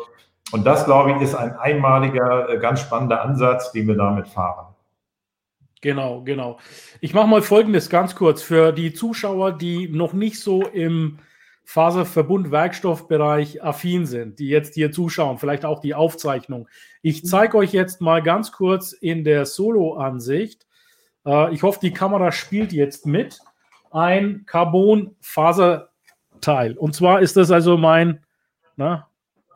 Und 0.51 0.65
das, 0.67 0.85
glaube 0.85 1.13
ich, 1.13 1.21
ist 1.21 1.33
ein 1.33 1.55
einmaliger, 1.55 2.49
äh, 2.49 2.59
ganz 2.59 2.81
spannender 2.81 3.23
Ansatz, 3.23 3.71
den 3.71 3.87
wir 3.87 3.95
damit 3.95 4.27
fahren. 4.27 4.70
Genau, 5.81 6.23
genau. 6.23 6.57
Ich 6.99 7.13
mache 7.13 7.27
mal 7.27 7.41
Folgendes 7.41 7.89
ganz 7.89 8.15
kurz 8.15 8.41
für 8.43 8.71
die 8.71 8.93
Zuschauer, 8.93 9.57
die 9.57 9.89
noch 9.89 10.13
nicht 10.13 10.39
so 10.39 10.61
im 10.61 11.17
Faserverbund-Werkstoffbereich 11.65 13.61
affin 13.63 14.05
sind, 14.05 14.37
die 14.39 14.47
jetzt 14.47 14.75
hier 14.75 14.91
zuschauen, 14.91 15.39
vielleicht 15.39 15.65
auch 15.65 15.79
die 15.79 15.95
Aufzeichnung. 15.95 16.67
Ich 17.01 17.25
zeige 17.25 17.57
euch 17.57 17.71
jetzt 17.71 18.01
mal 18.01 18.21
ganz 18.21 18.51
kurz 18.51 18.91
in 18.91 19.23
der 19.23 19.47
Solo-Ansicht. 19.47 20.67
Äh, 21.25 21.51
ich 21.53 21.63
hoffe, 21.63 21.79
die 21.81 21.93
Kamera 21.93 22.31
spielt 22.31 22.71
jetzt 22.73 23.07
mit. 23.07 23.39
Ein 23.89 24.43
Carbon-Faserteil. 24.45 26.77
Und 26.77 26.95
zwar 26.95 27.21
ist 27.21 27.37
das 27.37 27.49
also 27.51 27.77
mein, 27.77 28.23
na, 28.75 29.07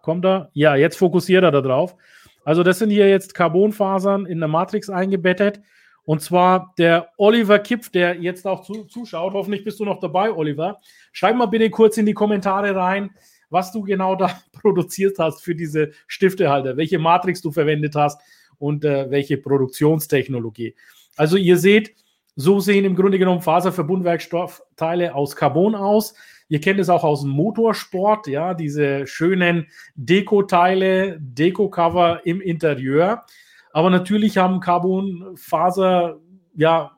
kommt 0.01 0.25
da? 0.25 0.49
Ja, 0.53 0.75
jetzt 0.75 0.97
fokussiert 0.97 1.43
er 1.43 1.51
da 1.51 1.61
drauf. 1.61 1.95
Also 2.43 2.63
das 2.63 2.79
sind 2.79 2.89
hier 2.89 3.07
jetzt 3.09 3.33
Carbonfasern 3.33 4.25
in 4.25 4.39
der 4.39 4.49
Matrix 4.49 4.89
eingebettet. 4.89 5.61
Und 6.05 6.21
zwar 6.21 6.73
der 6.77 7.09
Oliver 7.17 7.59
Kipf, 7.59 7.89
der 7.89 8.15
jetzt 8.15 8.45
auch 8.45 8.61
zu, 8.61 8.85
zuschaut. 8.85 9.33
Hoffentlich 9.33 9.63
bist 9.63 9.79
du 9.79 9.85
noch 9.85 9.99
dabei, 9.99 10.31
Oliver. 10.31 10.79
Schreib 11.11 11.35
mal 11.35 11.47
bitte 11.47 11.69
kurz 11.69 11.97
in 11.97 12.05
die 12.05 12.13
Kommentare 12.13 12.75
rein, 12.75 13.09
was 13.49 13.71
du 13.71 13.81
genau 13.81 14.15
da 14.15 14.29
produziert 14.61 15.17
hast 15.17 15.43
für 15.43 15.55
diese 15.55 15.91
Stiftehalter, 16.07 16.77
welche 16.77 16.99
Matrix 16.99 17.41
du 17.41 17.51
verwendet 17.51 17.95
hast 17.95 18.21
und 18.59 18.85
äh, 18.85 19.09
welche 19.09 19.37
Produktionstechnologie. 19.37 20.75
Also 21.15 21.37
ihr 21.37 21.57
seht, 21.57 21.95
so 22.35 22.59
sehen 22.59 22.85
im 22.85 22.95
Grunde 22.95 23.17
genommen 23.17 23.41
Faserverbundwerkstoffteile 23.41 25.15
aus 25.15 25.35
Carbon 25.35 25.73
aus. 25.73 26.13
Ihr 26.47 26.59
kennt 26.61 26.79
es 26.79 26.89
auch 26.89 27.03
aus 27.03 27.21
dem 27.21 27.31
Motorsport, 27.31 28.27
ja, 28.27 28.53
diese 28.53 29.07
schönen 29.07 29.67
Deko-Teile, 29.95 31.17
Deko-Cover 31.19 32.21
im 32.25 32.41
Interieur. 32.41 33.25
Aber 33.75 33.89
natürlich 33.89 34.37
haben 34.37 34.61
Carbonfaser 34.61 36.21
ja 36.55 36.97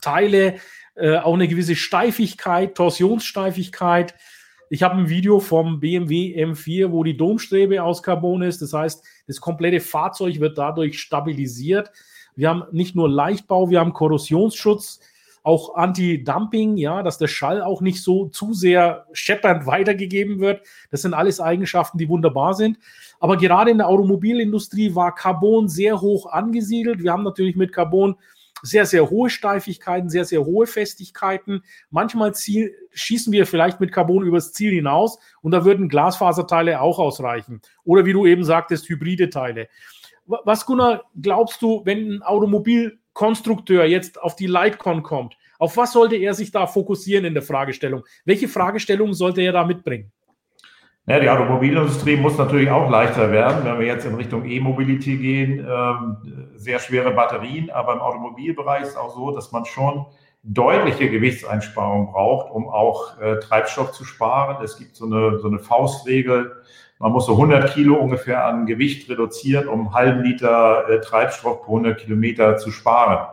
Teile 0.00 0.56
äh, 0.96 1.16
auch 1.18 1.34
eine 1.34 1.46
gewisse 1.46 1.76
Steifigkeit, 1.76 2.74
Torsionssteifigkeit. 2.74 4.16
Ich 4.68 4.82
habe 4.82 4.96
ein 4.96 5.08
Video 5.08 5.38
vom 5.38 5.78
BMW 5.78 6.34
M4, 6.44 6.90
wo 6.90 7.04
die 7.04 7.16
Domstrebe 7.16 7.84
aus 7.84 8.02
Carbon 8.02 8.42
ist. 8.42 8.60
Das 8.60 8.72
heißt, 8.72 9.04
das 9.28 9.40
komplette 9.40 9.78
Fahrzeug 9.78 10.40
wird 10.40 10.58
dadurch 10.58 10.98
stabilisiert. 10.98 11.92
Wir 12.34 12.48
haben 12.48 12.64
nicht 12.72 12.96
nur 12.96 13.08
Leichtbau, 13.08 13.70
wir 13.70 13.78
haben 13.78 13.92
Korrosionsschutz, 13.92 14.98
auch 15.44 15.76
Anti-Dumping, 15.76 16.78
ja, 16.78 17.04
dass 17.04 17.18
der 17.18 17.28
Schall 17.28 17.62
auch 17.62 17.80
nicht 17.80 18.02
so 18.02 18.26
zu 18.26 18.54
sehr 18.54 19.06
scheppernd 19.12 19.66
weitergegeben 19.66 20.40
wird. 20.40 20.66
Das 20.90 21.02
sind 21.02 21.14
alles 21.14 21.40
Eigenschaften, 21.40 21.96
die 21.96 22.08
wunderbar 22.08 22.54
sind. 22.54 22.76
Aber 23.20 23.36
gerade 23.36 23.70
in 23.70 23.78
der 23.78 23.88
Automobilindustrie 23.88 24.94
war 24.94 25.14
Carbon 25.14 25.68
sehr 25.68 26.00
hoch 26.00 26.26
angesiedelt. 26.26 27.02
Wir 27.02 27.12
haben 27.12 27.24
natürlich 27.24 27.56
mit 27.56 27.72
Carbon 27.72 28.16
sehr, 28.62 28.86
sehr 28.86 29.08
hohe 29.10 29.30
Steifigkeiten, 29.30 30.08
sehr, 30.08 30.24
sehr 30.24 30.44
hohe 30.44 30.66
Festigkeiten. 30.66 31.62
Manchmal 31.90 32.34
Ziel, 32.34 32.74
schießen 32.92 33.32
wir 33.32 33.46
vielleicht 33.46 33.80
mit 33.80 33.92
Carbon 33.92 34.24
übers 34.24 34.52
Ziel 34.52 34.72
hinaus 34.72 35.18
und 35.42 35.52
da 35.52 35.64
würden 35.64 35.88
Glasfaserteile 35.88 36.80
auch 36.80 36.98
ausreichen. 36.98 37.60
Oder 37.84 38.04
wie 38.04 38.12
du 38.12 38.26
eben 38.26 38.44
sagtest, 38.44 38.88
hybride 38.88 39.30
Teile. 39.30 39.68
Was, 40.26 40.66
Gunnar, 40.66 41.04
glaubst 41.20 41.62
du, 41.62 41.82
wenn 41.84 42.16
ein 42.16 42.22
Automobilkonstrukteur 42.22 43.84
jetzt 43.86 44.20
auf 44.20 44.36
die 44.36 44.46
Lightcon 44.46 45.02
kommt, 45.02 45.36
auf 45.58 45.76
was 45.76 45.92
sollte 45.92 46.16
er 46.16 46.34
sich 46.34 46.52
da 46.52 46.66
fokussieren 46.66 47.24
in 47.24 47.34
der 47.34 47.42
Fragestellung? 47.42 48.04
Welche 48.24 48.46
Fragestellungen 48.46 49.14
sollte 49.14 49.40
er 49.40 49.52
da 49.52 49.64
mitbringen? 49.64 50.12
Ja, 51.08 51.18
die 51.18 51.30
Automobilindustrie 51.30 52.16
muss 52.16 52.36
natürlich 52.36 52.70
auch 52.70 52.90
leichter 52.90 53.32
werden, 53.32 53.64
wenn 53.64 53.78
wir 53.78 53.86
jetzt 53.86 54.04
in 54.04 54.14
Richtung 54.14 54.44
E-Mobility 54.44 55.16
gehen. 55.16 55.66
Ähm, 55.66 56.50
sehr 56.54 56.78
schwere 56.80 57.12
Batterien, 57.12 57.70
aber 57.70 57.94
im 57.94 58.00
Automobilbereich 58.00 58.82
ist 58.82 58.98
auch 58.98 59.14
so, 59.14 59.30
dass 59.30 59.50
man 59.50 59.64
schon 59.64 60.04
deutliche 60.42 61.08
Gewichtseinsparungen 61.08 62.08
braucht, 62.08 62.50
um 62.50 62.68
auch 62.68 63.18
äh, 63.22 63.38
Treibstoff 63.38 63.92
zu 63.92 64.04
sparen. 64.04 64.62
Es 64.62 64.76
gibt 64.76 64.96
so 64.96 65.06
eine, 65.06 65.38
so 65.38 65.48
eine 65.48 65.58
Faustregel. 65.58 66.52
Man 66.98 67.12
muss 67.12 67.24
so 67.24 67.32
100 67.32 67.72
Kilo 67.72 67.94
ungefähr 67.94 68.44
an 68.44 68.66
Gewicht 68.66 69.08
reduzieren, 69.08 69.66
um 69.66 69.80
einen 69.80 69.94
halben 69.94 70.22
Liter 70.24 70.90
äh, 70.90 71.00
Treibstoff 71.00 71.62
pro 71.62 71.76
100 71.76 72.00
Kilometer 72.00 72.58
zu 72.58 72.70
sparen. 72.70 73.28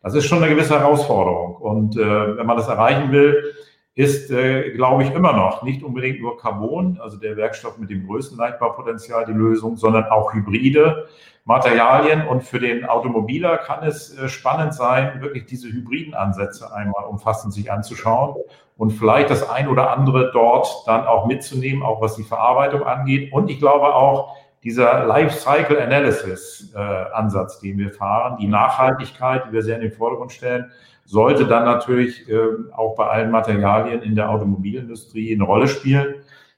Das 0.00 0.14
ist 0.14 0.26
schon 0.26 0.44
eine 0.44 0.54
gewisse 0.54 0.78
Herausforderung. 0.78 1.56
Und 1.56 1.96
äh, 1.96 2.36
wenn 2.36 2.46
man 2.46 2.56
das 2.56 2.68
erreichen 2.68 3.10
will, 3.10 3.52
ist, 3.96 4.30
äh, 4.30 4.72
glaube 4.72 5.04
ich, 5.04 5.10
immer 5.12 5.32
noch 5.32 5.62
nicht 5.62 5.82
unbedingt 5.82 6.20
nur 6.20 6.36
Carbon, 6.36 7.00
also 7.02 7.16
der 7.16 7.36
Werkstoff 7.38 7.78
mit 7.78 7.88
dem 7.88 8.06
größten 8.06 8.36
Leichtbaupotenzial, 8.36 9.24
die 9.24 9.32
Lösung, 9.32 9.76
sondern 9.76 10.04
auch 10.04 10.34
hybride 10.34 11.08
Materialien. 11.46 12.28
Und 12.28 12.44
für 12.44 12.60
den 12.60 12.84
Automobiler 12.84 13.56
kann 13.56 13.82
es 13.84 14.16
äh, 14.18 14.28
spannend 14.28 14.74
sein, 14.74 15.22
wirklich 15.22 15.46
diese 15.46 15.68
hybriden 15.68 16.12
Ansätze 16.12 16.72
einmal 16.74 17.06
umfassend 17.06 17.54
sich 17.54 17.72
anzuschauen 17.72 18.36
und 18.76 18.90
vielleicht 18.90 19.30
das 19.30 19.48
ein 19.48 19.66
oder 19.66 19.90
andere 19.90 20.30
dort 20.30 20.68
dann 20.86 21.06
auch 21.06 21.24
mitzunehmen, 21.24 21.82
auch 21.82 22.02
was 22.02 22.16
die 22.16 22.24
Verarbeitung 22.24 22.82
angeht. 22.82 23.32
Und 23.32 23.50
ich 23.50 23.58
glaube 23.58 23.94
auch, 23.94 24.36
dieser 24.62 25.06
Lifecycle 25.06 25.80
Analysis 25.80 26.70
äh, 26.74 26.78
Ansatz, 26.78 27.60
den 27.60 27.78
wir 27.78 27.90
fahren, 27.92 28.36
die 28.38 28.48
Nachhaltigkeit, 28.48 29.44
die 29.46 29.52
wir 29.52 29.62
sehr 29.62 29.76
in 29.76 29.82
den 29.82 29.92
Vordergrund 29.92 30.32
stellen, 30.32 30.70
sollte 31.06 31.46
dann 31.46 31.64
natürlich 31.64 32.28
äh, 32.28 32.36
auch 32.72 32.96
bei 32.96 33.06
allen 33.06 33.30
Materialien 33.30 34.02
in 34.02 34.16
der 34.16 34.28
Automobilindustrie 34.28 35.34
eine 35.34 35.44
Rolle 35.44 35.68
spielen. 35.68 36.16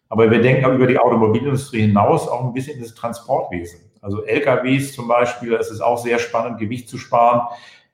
Aber 0.08 0.30
wir 0.30 0.40
denken 0.40 0.64
auch 0.64 0.72
über 0.72 0.86
die 0.86 0.98
Automobilindustrie 0.98 1.82
hinaus 1.82 2.26
auch 2.28 2.44
ein 2.44 2.54
bisschen 2.54 2.76
in 2.76 2.82
das 2.82 2.94
Transportwesen. 2.94 3.80
Also 4.00 4.24
LKWs 4.24 4.94
zum 4.94 5.06
Beispiel, 5.06 5.52
es 5.54 5.70
ist 5.70 5.82
auch 5.82 5.98
sehr 5.98 6.18
spannend, 6.18 6.58
Gewicht 6.58 6.88
zu 6.88 6.96
sparen. 6.96 7.42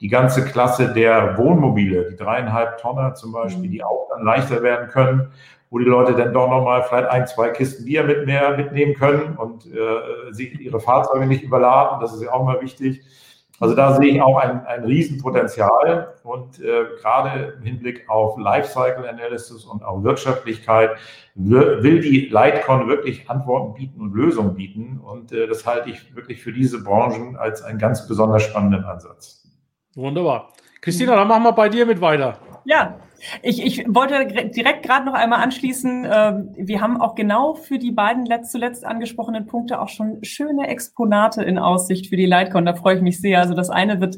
Die 0.01 0.09
ganze 0.09 0.45
Klasse 0.45 0.93
der 0.93 1.37
Wohnmobile, 1.39 2.11
die 2.11 2.17
dreieinhalb 2.17 2.79
Tonner 2.79 3.15
zum 3.15 3.33
Beispiel, 3.33 3.69
die 3.69 3.83
auch 3.83 4.09
dann 4.11 4.25
leichter 4.25 4.63
werden 4.63 4.89
können, 4.91 5.33
wo 5.71 5.79
die 5.79 5.85
Leute 5.87 6.15
dann 6.15 6.33
doch 6.33 6.49
nochmal 6.49 6.85
vielleicht 6.85 7.09
ein, 7.09 7.27
zwei 7.27 7.49
Kisten 7.49 7.85
Bier 7.85 8.05
mit 8.05 8.27
mehr 8.27 8.57
mitnehmen 8.57 8.95
können 8.95 9.37
und 9.37 9.67
äh, 9.67 10.33
sie 10.33 10.49
ihre 10.49 10.79
Fahrzeuge 10.79 11.27
nicht 11.27 11.43
überladen. 11.43 11.99
Das 12.01 12.15
ist 12.15 12.23
ja 12.23 12.33
auch 12.33 12.45
mal 12.45 12.61
wichtig. 12.61 13.03
Also 13.65 13.77
da 13.77 13.95
sehe 13.95 14.13
ich 14.13 14.21
auch 14.21 14.37
ein, 14.37 14.67
ein 14.67 14.85
Riesenpotenzial 14.85 16.13
und 16.23 16.61
äh, 16.61 16.85
gerade 17.01 17.55
im 17.57 17.63
Hinblick 17.63 18.07
auf 18.11 18.37
Lifecycle 18.39 19.09
Analysis 19.09 19.65
und 19.65 19.83
auch 19.83 20.05
Wirtschaftlichkeit 20.05 20.91
will 21.35 22.01
die 22.01 22.29
Lightcon 22.29 22.87
wirklich 22.89 23.31
Antworten 23.31 23.73
bieten 23.73 24.03
und 24.03 24.13
Lösungen 24.13 24.55
bieten 24.55 25.01
und 25.03 25.33
äh, 25.33 25.47
das 25.47 25.65
halte 25.65 25.89
ich 25.89 26.15
wirklich 26.15 26.43
für 26.43 26.53
diese 26.53 26.85
Branchen 26.85 27.37
als 27.39 27.63
einen 27.63 27.79
ganz 27.79 28.07
besonders 28.07 28.43
spannenden 28.43 28.85
Ansatz. 28.85 29.49
Wunderbar. 29.95 30.53
Christina, 30.83 31.17
dann 31.17 31.27
machen 31.27 31.45
wir 31.45 31.53
bei 31.53 31.71
dir 31.71 31.87
mit 31.87 32.03
weiter. 32.03 32.37
Ja, 32.67 32.99
ich, 33.43 33.65
ich 33.65 33.85
wollte 33.89 34.27
direkt 34.51 34.83
gerade 34.83 35.05
noch 35.05 35.15
einmal 35.15 35.43
anschließen. 35.43 36.07
Ähm, 36.11 36.51
wir 36.57 36.81
haben 36.81 37.01
auch 37.01 37.15
genau 37.15 37.55
für 37.55 37.79
die 37.79 37.93
beiden 37.93 38.27
letzt 38.27 38.53
zuletzt 38.53 38.85
angesprochenen 38.85 39.47
Punkte 39.47 39.81
auch 39.81 39.89
schon 39.89 40.23
schöne 40.23 40.69
Exponate 40.69 41.43
in 41.43 41.59
Aussicht 41.59 42.09
für 42.09 42.17
die 42.17 42.27
Lightcon. 42.27 42.65
Da 42.65 42.75
freue 42.75 42.97
ich 42.97 43.03
mich 43.03 43.21
sehr. 43.21 43.41
Also 43.41 43.55
das 43.55 43.71
eine 43.71 44.01
wird 44.01 44.17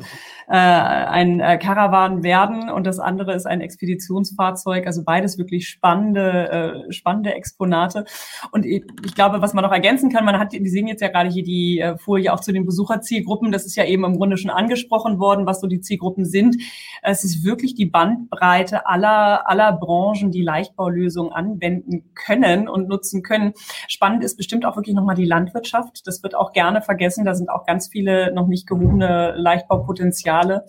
äh, 0.49 0.55
ein 0.57 1.41
äh, 1.41 1.59
Caravan 1.59 2.23
werden 2.23 2.71
und 2.71 2.87
das 2.87 2.99
andere 2.99 3.35
ist 3.35 3.47
ein 3.47 3.61
Expeditionsfahrzeug. 3.61 4.87
Also 4.87 5.03
beides 5.05 5.39
wirklich 5.39 5.69
spannende, 5.69 6.85
äh, 6.89 6.93
spannende 6.93 7.35
Exponate. 7.35 8.05
Und 8.53 8.65
ich, 8.65 8.85
glaube, 9.15 9.41
was 9.43 9.55
man 9.55 9.65
noch 9.65 9.73
ergänzen 9.73 10.11
kann, 10.11 10.25
man 10.25 10.39
hat, 10.39 10.53
wir 10.53 10.71
sehen 10.71 10.87
jetzt 10.87 11.01
ja 11.01 11.09
gerade 11.09 11.31
hier 11.31 11.43
die 11.43 11.81
äh, 11.81 11.97
Folie 11.99 12.33
auch 12.33 12.41
zu 12.41 12.53
den 12.53 12.67
Besucherzielgruppen. 12.67 13.53
Das 13.53 13.67
ist 13.67 13.77
ja 13.77 13.85
eben 13.85 14.05
im 14.05 14.17
Grunde 14.17 14.37
schon 14.37 14.51
angesprochen 14.51 15.19
worden, 15.19 15.47
was 15.47 15.61
so 15.61 15.67
die 15.67 15.81
Zielgruppen 15.81 16.25
sind. 16.25 16.57
Es 17.03 17.25
ist 17.25 17.45
wirklich 17.45 17.75
die 17.75 17.87
Bandbreite 17.87 18.87
aller, 18.97 19.49
aller 19.49 19.73
Branchen, 19.73 20.31
die 20.31 20.43
Leichtbaulösungen 20.43 21.33
anwenden 21.33 22.11
können 22.15 22.67
und 22.67 22.89
nutzen 22.89 23.23
können. 23.23 23.53
Spannend 23.89 24.25
ist 24.25 24.37
bestimmt 24.37 24.65
auch 24.65 24.77
wirklich 24.77 24.97
nochmal 24.97 25.17
die 25.17 25.27
Landwirtschaft. 25.27 26.07
Das 26.07 26.23
wird 26.23 26.35
auch 26.35 26.53
gerne 26.53 26.81
vergessen. 26.81 27.27
Da 27.27 27.35
sind 27.35 27.51
auch 27.51 27.67
ganz 27.67 27.89
viele 27.89 28.33
noch 28.33 28.47
nicht 28.47 28.67
gehobene 28.67 29.35
Leichtbaupotenziale. 29.37 30.65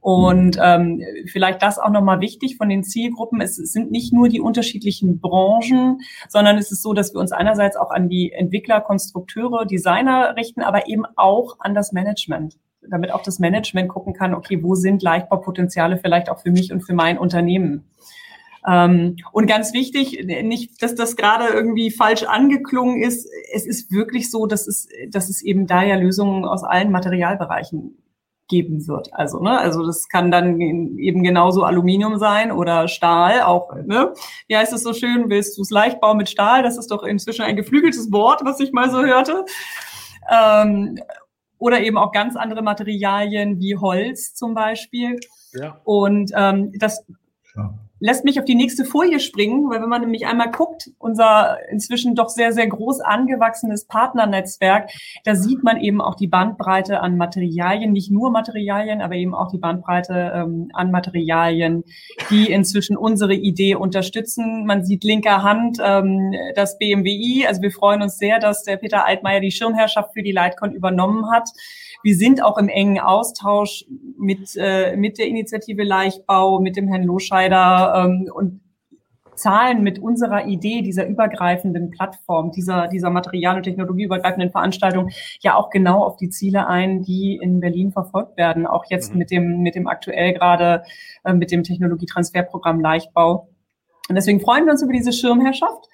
Und 0.00 0.56
ähm, 0.62 1.02
vielleicht 1.26 1.62
das 1.62 1.80
auch 1.80 1.90
nochmal 1.90 2.20
wichtig 2.20 2.56
von 2.56 2.68
den 2.68 2.84
Zielgruppen. 2.84 3.40
Es 3.40 3.56
sind 3.56 3.90
nicht 3.90 4.12
nur 4.12 4.28
die 4.28 4.40
unterschiedlichen 4.40 5.18
Branchen, 5.18 5.98
sondern 6.28 6.58
es 6.58 6.70
ist 6.70 6.82
so, 6.82 6.92
dass 6.92 7.12
wir 7.12 7.20
uns 7.20 7.32
einerseits 7.32 7.76
auch 7.76 7.90
an 7.90 8.08
die 8.08 8.30
Entwickler, 8.30 8.80
Konstrukteure, 8.80 9.66
Designer 9.66 10.36
richten, 10.36 10.62
aber 10.62 10.86
eben 10.86 11.02
auch 11.16 11.56
an 11.58 11.74
das 11.74 11.90
Management 11.90 12.56
damit 12.90 13.12
auch 13.12 13.22
das 13.22 13.38
Management 13.38 13.88
gucken 13.88 14.12
kann, 14.12 14.34
okay, 14.34 14.62
wo 14.62 14.74
sind 14.74 15.02
Leichtbaupotenziale 15.02 15.98
vielleicht 15.98 16.30
auch 16.30 16.40
für 16.40 16.50
mich 16.50 16.72
und 16.72 16.82
für 16.82 16.94
mein 16.94 17.18
Unternehmen? 17.18 17.84
Ähm, 18.66 19.16
und 19.32 19.46
ganz 19.46 19.72
wichtig, 19.72 20.24
nicht, 20.24 20.82
dass 20.82 20.94
das 20.94 21.16
gerade 21.16 21.46
irgendwie 21.46 21.90
falsch 21.90 22.24
angeklungen 22.24 23.00
ist. 23.00 23.28
Es 23.54 23.64
ist 23.64 23.92
wirklich 23.92 24.30
so, 24.30 24.46
dass 24.46 24.66
es, 24.66 24.88
dass 25.08 25.28
es 25.28 25.42
eben 25.42 25.66
da 25.66 25.82
ja 25.82 25.94
Lösungen 25.94 26.44
aus 26.44 26.64
allen 26.64 26.90
Materialbereichen 26.90 27.96
geben 28.48 28.86
wird. 28.86 29.12
Also, 29.12 29.40
ne, 29.40 29.58
also 29.58 29.84
das 29.84 30.08
kann 30.08 30.30
dann 30.30 30.60
eben 30.60 31.22
genauso 31.22 31.64
Aluminium 31.64 32.18
sein 32.18 32.52
oder 32.52 32.88
Stahl, 32.88 33.42
auch, 33.42 33.74
ne? 33.74 34.14
Wie 34.46 34.56
heißt 34.56 34.72
es 34.72 34.82
so 34.82 34.92
schön, 34.92 35.30
willst 35.30 35.58
du 35.58 35.62
es 35.62 35.70
leicht 35.70 36.00
bauen 36.00 36.16
mit 36.16 36.28
Stahl? 36.28 36.62
Das 36.62 36.78
ist 36.78 36.90
doch 36.90 37.02
inzwischen 37.02 37.42
ein 37.42 37.56
geflügeltes 37.56 38.12
Wort, 38.12 38.42
was 38.44 38.60
ich 38.60 38.72
mal 38.72 38.90
so 38.90 39.04
hörte. 39.04 39.44
Ähm, 40.30 40.98
oder 41.58 41.80
eben 41.80 41.98
auch 41.98 42.12
ganz 42.12 42.36
andere 42.36 42.62
Materialien 42.62 43.58
wie 43.58 43.76
Holz 43.76 44.34
zum 44.34 44.54
Beispiel. 44.54 45.18
Ja. 45.52 45.80
Und 45.84 46.32
ähm, 46.34 46.72
das 46.78 47.04
ja 47.54 47.72
lässt 47.98 48.24
mich 48.24 48.38
auf 48.38 48.44
die 48.44 48.54
nächste 48.54 48.84
Folie 48.84 49.20
springen, 49.20 49.70
weil 49.70 49.80
wenn 49.80 49.88
man 49.88 50.02
nämlich 50.02 50.26
einmal 50.26 50.50
guckt, 50.50 50.90
unser 50.98 51.58
inzwischen 51.70 52.14
doch 52.14 52.28
sehr, 52.28 52.52
sehr 52.52 52.66
groß 52.66 53.00
angewachsenes 53.00 53.86
Partnernetzwerk, 53.86 54.90
da 55.24 55.34
sieht 55.34 55.62
man 55.62 55.80
eben 55.80 56.00
auch 56.00 56.14
die 56.14 56.26
Bandbreite 56.26 57.00
an 57.00 57.16
Materialien, 57.16 57.92
nicht 57.92 58.10
nur 58.10 58.30
Materialien, 58.30 59.00
aber 59.00 59.14
eben 59.14 59.34
auch 59.34 59.50
die 59.50 59.58
Bandbreite 59.58 60.32
ähm, 60.34 60.70
an 60.74 60.90
Materialien, 60.90 61.84
die 62.30 62.50
inzwischen 62.50 62.96
unsere 62.96 63.34
Idee 63.34 63.76
unterstützen. 63.76 64.66
Man 64.66 64.84
sieht 64.84 65.04
linker 65.04 65.42
Hand 65.42 65.78
ähm, 65.82 66.34
das 66.54 66.78
BMWI, 66.78 67.46
also 67.46 67.62
wir 67.62 67.70
freuen 67.70 68.02
uns 68.02 68.18
sehr, 68.18 68.38
dass 68.38 68.64
der 68.64 68.76
Peter 68.76 69.06
Altmaier 69.06 69.40
die 69.40 69.50
Schirmherrschaft 69.50 70.12
für 70.12 70.22
die 70.22 70.32
Lightcon 70.32 70.72
übernommen 70.72 71.30
hat. 71.30 71.48
Wir 72.02 72.14
sind 72.14 72.42
auch 72.42 72.58
im 72.58 72.68
engen 72.68 73.00
Austausch 73.00 73.84
mit, 74.18 74.54
äh, 74.56 74.96
mit 74.96 75.18
der 75.18 75.26
Initiative 75.26 75.82
Leichtbau, 75.82 76.60
mit 76.60 76.76
dem 76.76 76.88
Herrn 76.88 77.02
Loscheider 77.02 77.85
ähm, 77.94 78.30
und 78.32 78.60
zahlen 79.36 79.82
mit 79.82 79.98
unserer 79.98 80.46
Idee 80.46 80.82
dieser 80.82 81.06
übergreifenden 81.06 81.90
Plattform, 81.90 82.50
dieser, 82.50 82.88
dieser 82.88 83.10
Material- 83.10 83.56
und 83.56 83.62
technologieübergreifenden 83.62 84.50
Veranstaltung 84.50 85.10
ja 85.40 85.54
auch 85.54 85.70
genau 85.70 86.02
auf 86.02 86.16
die 86.16 86.30
Ziele 86.30 86.66
ein, 86.66 87.02
die 87.02 87.38
in 87.40 87.60
Berlin 87.60 87.92
verfolgt 87.92 88.36
werden. 88.36 88.66
Auch 88.66 88.86
jetzt 88.88 89.12
mhm. 89.12 89.18
mit 89.18 89.30
dem, 89.30 89.62
mit 89.62 89.74
dem 89.74 89.86
aktuell 89.86 90.32
gerade, 90.32 90.82
äh, 91.24 91.32
mit 91.32 91.50
dem 91.50 91.62
Technologietransferprogramm 91.62 92.80
Leichtbau. 92.80 93.48
Und 94.08 94.14
deswegen 94.14 94.40
freuen 94.40 94.64
wir 94.64 94.72
uns 94.72 94.82
über 94.82 94.92
diese 94.92 95.12
Schirmherrschaft. 95.12 95.88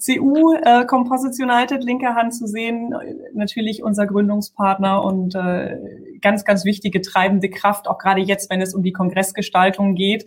CU 0.00 0.54
äh, 0.54 0.84
Composites 0.86 1.40
United, 1.40 1.82
linker 1.82 2.14
Hand 2.14 2.32
zu 2.32 2.46
sehen, 2.46 2.94
natürlich 3.34 3.82
unser 3.82 4.06
Gründungspartner 4.06 5.02
und 5.02 5.34
äh, 5.34 5.76
ganz, 6.20 6.44
ganz 6.44 6.64
wichtige 6.64 7.00
treibende 7.00 7.50
Kraft, 7.50 7.88
auch 7.88 7.98
gerade 7.98 8.20
jetzt, 8.20 8.48
wenn 8.48 8.60
es 8.60 8.74
um 8.74 8.84
die 8.84 8.92
Kongressgestaltung 8.92 9.96
geht. 9.96 10.26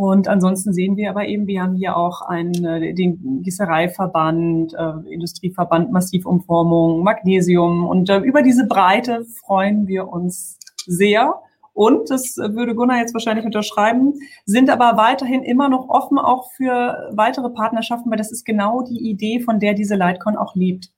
Und 0.00 0.28
ansonsten 0.28 0.72
sehen 0.72 0.96
wir 0.96 1.10
aber 1.10 1.26
eben, 1.26 1.46
wir 1.46 1.60
haben 1.60 1.74
hier 1.74 1.94
auch 1.94 2.22
einen, 2.22 2.64
äh, 2.64 2.94
den 2.94 3.42
Gießereiverband, 3.42 4.72
äh, 4.72 5.12
Industrieverband 5.12 5.92
Massivumformung, 5.92 7.02
Magnesium. 7.02 7.86
Und 7.86 8.08
äh, 8.08 8.16
über 8.20 8.40
diese 8.40 8.66
Breite 8.66 9.26
freuen 9.44 9.86
wir 9.88 10.08
uns 10.08 10.58
sehr. 10.86 11.34
Und, 11.74 12.08
das 12.08 12.38
würde 12.38 12.74
Gunnar 12.74 12.96
jetzt 12.96 13.12
wahrscheinlich 13.12 13.44
unterschreiben, 13.44 14.14
sind 14.46 14.70
aber 14.70 14.96
weiterhin 14.96 15.42
immer 15.42 15.68
noch 15.68 15.90
offen 15.90 16.16
auch 16.16 16.50
für 16.52 17.10
weitere 17.12 17.50
Partnerschaften, 17.50 18.10
weil 18.10 18.16
das 18.16 18.32
ist 18.32 18.46
genau 18.46 18.80
die 18.80 19.10
Idee, 19.10 19.40
von 19.40 19.60
der 19.60 19.74
diese 19.74 19.96
Lightcon 19.96 20.38
auch 20.38 20.54
lebt. 20.54 20.88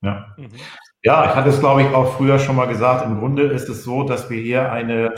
Ja. 0.00 0.26
Mhm. 0.36 0.48
Ja, 1.04 1.26
ich 1.26 1.36
hatte 1.36 1.50
es, 1.50 1.60
glaube 1.60 1.82
ich, 1.82 1.94
auch 1.94 2.14
früher 2.14 2.40
schon 2.40 2.56
mal 2.56 2.66
gesagt. 2.66 3.06
Im 3.06 3.20
Grunde 3.20 3.44
ist 3.44 3.68
es 3.68 3.84
so, 3.84 4.02
dass 4.02 4.28
wir 4.30 4.40
hier 4.40 4.72
eine 4.72 5.14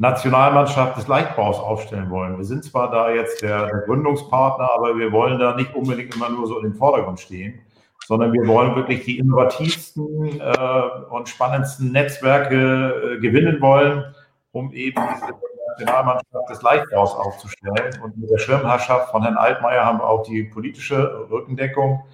Nationalmannschaft 0.00 0.96
des 0.96 1.06
Leichtbaus 1.08 1.58
aufstellen 1.58 2.08
wollen. 2.10 2.38
Wir 2.38 2.44
sind 2.44 2.64
zwar 2.64 2.90
da 2.90 3.12
jetzt 3.12 3.42
der, 3.42 3.66
der 3.66 3.80
Gründungspartner, 3.80 4.70
aber 4.74 4.96
wir 4.96 5.12
wollen 5.12 5.38
da 5.38 5.54
nicht 5.54 5.74
unbedingt 5.74 6.14
immer 6.14 6.30
nur 6.30 6.46
so 6.46 6.58
in 6.58 6.70
den 6.70 6.74
Vordergrund 6.74 7.20
stehen, 7.20 7.60
sondern 8.06 8.32
wir 8.32 8.46
wollen 8.48 8.74
wirklich 8.76 9.04
die 9.04 9.18
innovativsten 9.18 10.40
äh, 10.40 10.82
und 11.10 11.28
spannendsten 11.28 11.92
Netzwerke 11.92 13.16
äh, 13.16 13.20
gewinnen 13.20 13.60
wollen 13.60 14.04
um 14.52 14.72
eben 14.72 15.00
diese 15.14 15.32
Nationalmannschaft 15.78 16.50
des 16.50 16.62
Leichtbaus 16.62 17.14
aufzustellen. 17.14 18.00
Und 18.02 18.16
mit 18.18 18.30
der 18.30 18.38
Schirmherrschaft 18.38 19.10
von 19.10 19.22
Herrn 19.22 19.36
Altmaier 19.36 19.84
haben 19.84 19.98
wir 19.98 20.08
auch 20.08 20.22
die 20.22 20.44
politische 20.44 21.26
Rückendeckung. 21.30 22.04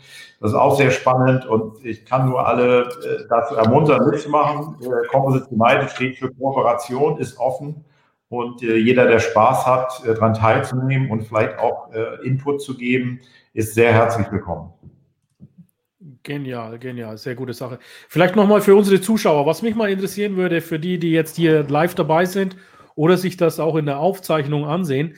Das 0.40 0.50
ist 0.50 0.56
auch 0.56 0.76
sehr 0.76 0.90
spannend 0.90 1.46
und 1.46 1.84
ich 1.84 2.04
kann 2.04 2.28
nur 2.28 2.46
alle 2.46 2.82
äh, 2.82 3.26
dazu 3.28 3.54
ermuntern, 3.54 4.08
mitzumachen. 4.10 4.76
Äh, 4.82 5.06
Composite 5.08 5.46
United 5.48 5.90
steht 5.90 6.18
für 6.18 6.30
Kooperation, 6.34 7.18
ist 7.18 7.38
offen 7.38 7.84
und 8.28 8.62
äh, 8.62 8.76
jeder, 8.76 9.06
der 9.06 9.18
Spaß 9.18 9.66
hat, 9.66 10.02
daran 10.06 10.34
teilzunehmen 10.34 11.10
und 11.10 11.22
vielleicht 11.22 11.58
auch 11.58 11.88
Input 12.22 12.60
zu 12.60 12.76
geben, 12.76 13.20
ist 13.54 13.74
sehr 13.74 13.92
herzlich 13.92 14.30
willkommen. 14.30 14.72
Genial, 16.22 16.78
genial, 16.78 17.16
sehr 17.16 17.36
gute 17.36 17.54
Sache. 17.54 17.78
Vielleicht 18.08 18.36
nochmal 18.36 18.60
für 18.60 18.74
unsere 18.74 19.00
Zuschauer, 19.00 19.46
was 19.46 19.62
mich 19.62 19.74
mal 19.74 19.88
interessieren 19.88 20.36
würde, 20.36 20.60
für 20.60 20.78
die, 20.78 20.98
die 20.98 21.12
jetzt 21.12 21.36
hier 21.36 21.62
live 21.62 21.94
dabei 21.94 22.24
sind 22.24 22.56
oder 22.96 23.16
sich 23.16 23.36
das 23.36 23.60
auch 23.60 23.76
in 23.76 23.86
der 23.86 24.00
Aufzeichnung 24.00 24.66
ansehen. 24.66 25.14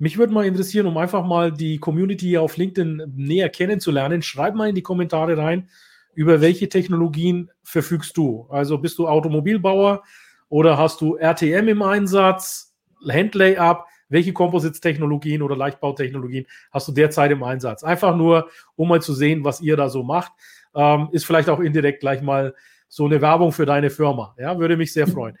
Mich 0.00 0.18
würde 0.18 0.32
mal 0.32 0.46
interessieren, 0.46 0.86
um 0.86 0.96
einfach 0.96 1.24
mal 1.24 1.52
die 1.52 1.78
Community 1.78 2.36
auf 2.36 2.56
LinkedIn 2.56 3.12
näher 3.14 3.48
kennenzulernen. 3.48 4.22
Schreib 4.22 4.56
mal 4.56 4.68
in 4.68 4.74
die 4.74 4.82
Kommentare 4.82 5.36
rein, 5.36 5.68
über 6.14 6.40
welche 6.40 6.68
Technologien 6.68 7.50
verfügst 7.62 8.16
du? 8.16 8.46
Also 8.50 8.78
bist 8.78 8.98
du 8.98 9.06
Automobilbauer 9.06 10.02
oder 10.48 10.76
hast 10.76 11.00
du 11.00 11.14
RTM 11.16 11.68
im 11.68 11.82
Einsatz, 11.82 12.74
Handlay-Up? 13.08 13.86
welche 14.08 14.32
Composites-Technologien 14.32 15.42
oder 15.42 15.56
Leichtbautechnologien 15.56 16.46
hast 16.70 16.88
du 16.88 16.92
derzeit 16.92 17.30
im 17.30 17.42
Einsatz? 17.42 17.84
Einfach 17.84 18.16
nur, 18.16 18.48
um 18.76 18.88
mal 18.88 19.02
zu 19.02 19.12
sehen, 19.12 19.44
was 19.44 19.60
ihr 19.60 19.76
da 19.76 19.88
so 19.88 20.02
macht. 20.02 20.32
Ähm, 20.74 21.08
ist 21.12 21.26
vielleicht 21.26 21.48
auch 21.48 21.60
indirekt 21.60 22.00
gleich 22.00 22.22
mal 22.22 22.54
so 22.88 23.04
eine 23.04 23.20
Werbung 23.20 23.52
für 23.52 23.66
deine 23.66 23.90
Firma. 23.90 24.34
Ja, 24.38 24.58
würde 24.58 24.76
mich 24.76 24.92
sehr 24.92 25.06
freuen. 25.08 25.36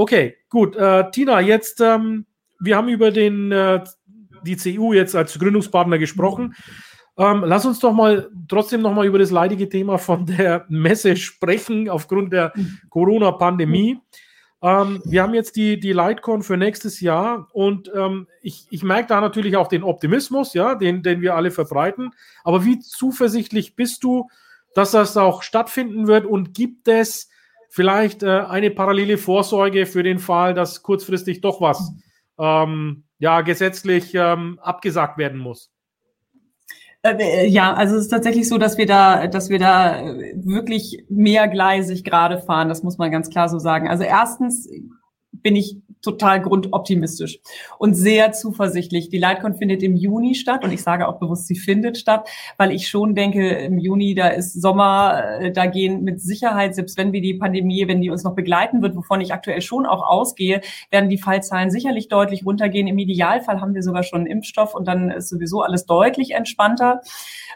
Okay, 0.00 0.38
gut. 0.48 0.76
Äh, 0.76 1.10
Tina, 1.10 1.40
jetzt, 1.40 1.82
ähm, 1.82 2.24
wir 2.58 2.78
haben 2.78 2.88
über 2.88 3.10
den, 3.10 3.52
äh, 3.52 3.84
die 4.46 4.56
CU 4.56 4.94
jetzt 4.94 5.14
als 5.14 5.38
Gründungspartner 5.38 5.98
gesprochen. 5.98 6.54
Ähm, 7.18 7.44
lass 7.44 7.66
uns 7.66 7.80
doch 7.80 7.92
mal 7.92 8.30
trotzdem 8.48 8.80
noch 8.80 8.94
mal 8.94 9.04
über 9.04 9.18
das 9.18 9.30
leidige 9.30 9.68
Thema 9.68 9.98
von 9.98 10.24
der 10.24 10.64
Messe 10.70 11.16
sprechen 11.16 11.90
aufgrund 11.90 12.32
der 12.32 12.54
Corona-Pandemie. 12.88 13.98
Ähm, 14.62 15.02
wir 15.04 15.22
haben 15.22 15.34
jetzt 15.34 15.56
die, 15.56 15.78
die 15.78 15.92
Lightcon 15.92 16.42
für 16.42 16.56
nächstes 16.56 17.02
Jahr 17.02 17.48
und 17.52 17.92
ähm, 17.94 18.26
ich, 18.40 18.68
ich 18.70 18.82
merke 18.82 19.08
da 19.08 19.20
natürlich 19.20 19.58
auch 19.58 19.68
den 19.68 19.82
Optimismus, 19.82 20.54
ja, 20.54 20.76
den, 20.76 21.02
den 21.02 21.20
wir 21.20 21.34
alle 21.34 21.50
verbreiten. 21.50 22.12
Aber 22.42 22.64
wie 22.64 22.78
zuversichtlich 22.78 23.76
bist 23.76 24.02
du, 24.02 24.30
dass 24.74 24.92
das 24.92 25.14
auch 25.18 25.42
stattfinden 25.42 26.06
wird 26.06 26.24
und 26.24 26.54
gibt 26.54 26.88
es 26.88 27.29
vielleicht 27.70 28.22
äh, 28.22 28.40
eine 28.40 28.70
parallele 28.70 29.16
Vorsorge 29.16 29.86
für 29.86 30.02
den 30.02 30.18
Fall, 30.18 30.52
dass 30.52 30.82
kurzfristig 30.82 31.40
doch 31.40 31.60
was 31.60 31.92
ähm, 32.38 33.04
ja, 33.18 33.40
gesetzlich 33.40 34.14
ähm, 34.14 34.58
abgesagt 34.60 35.16
werden 35.16 35.38
muss? 35.38 35.70
Äh, 37.02 37.46
ja, 37.46 37.72
also 37.72 37.96
es 37.96 38.02
ist 38.02 38.08
tatsächlich 38.08 38.48
so, 38.48 38.58
dass 38.58 38.76
wir 38.76 38.86
da, 38.86 39.26
dass 39.26 39.48
wir 39.48 39.58
da 39.58 40.02
wirklich 40.34 41.04
mehrgleisig 41.08 42.04
gerade 42.04 42.38
fahren. 42.38 42.68
Das 42.68 42.82
muss 42.82 42.98
man 42.98 43.10
ganz 43.10 43.30
klar 43.30 43.48
so 43.48 43.58
sagen. 43.58 43.88
Also 43.88 44.04
erstens 44.04 44.68
bin 45.32 45.56
ich 45.56 45.78
total 46.02 46.40
grundoptimistisch 46.40 47.40
und 47.78 47.94
sehr 47.94 48.32
zuversichtlich. 48.32 49.08
Die 49.08 49.18
Lightcon 49.18 49.54
findet 49.54 49.82
im 49.82 49.96
Juni 49.96 50.34
statt 50.34 50.64
und 50.64 50.72
ich 50.72 50.82
sage 50.82 51.06
auch 51.06 51.18
bewusst, 51.18 51.46
sie 51.46 51.56
findet 51.56 51.98
statt, 51.98 52.28
weil 52.56 52.72
ich 52.72 52.88
schon 52.88 53.14
denke, 53.14 53.48
im 53.50 53.78
Juni, 53.78 54.14
da 54.14 54.28
ist 54.28 54.60
Sommer, 54.60 55.40
äh, 55.40 55.52
da 55.52 55.66
gehen 55.66 56.02
mit 56.02 56.20
Sicherheit, 56.20 56.74
selbst 56.74 56.96
wenn 56.96 57.12
wir 57.12 57.20
die 57.20 57.34
Pandemie, 57.34 57.86
wenn 57.88 58.00
die 58.00 58.10
uns 58.10 58.24
noch 58.24 58.34
begleiten 58.34 58.82
wird, 58.82 58.96
wovon 58.96 59.20
ich 59.20 59.32
aktuell 59.32 59.60
schon 59.60 59.86
auch 59.86 60.02
ausgehe, 60.02 60.60
werden 60.90 61.10
die 61.10 61.18
Fallzahlen 61.18 61.70
sicherlich 61.70 62.08
deutlich 62.08 62.44
runtergehen. 62.46 62.86
Im 62.86 62.98
Idealfall 62.98 63.60
haben 63.60 63.74
wir 63.74 63.82
sogar 63.82 64.02
schon 64.02 64.20
einen 64.20 64.26
Impfstoff 64.26 64.74
und 64.74 64.88
dann 64.88 65.10
ist 65.10 65.28
sowieso 65.28 65.62
alles 65.62 65.86
deutlich 65.86 66.32
entspannter. 66.32 67.00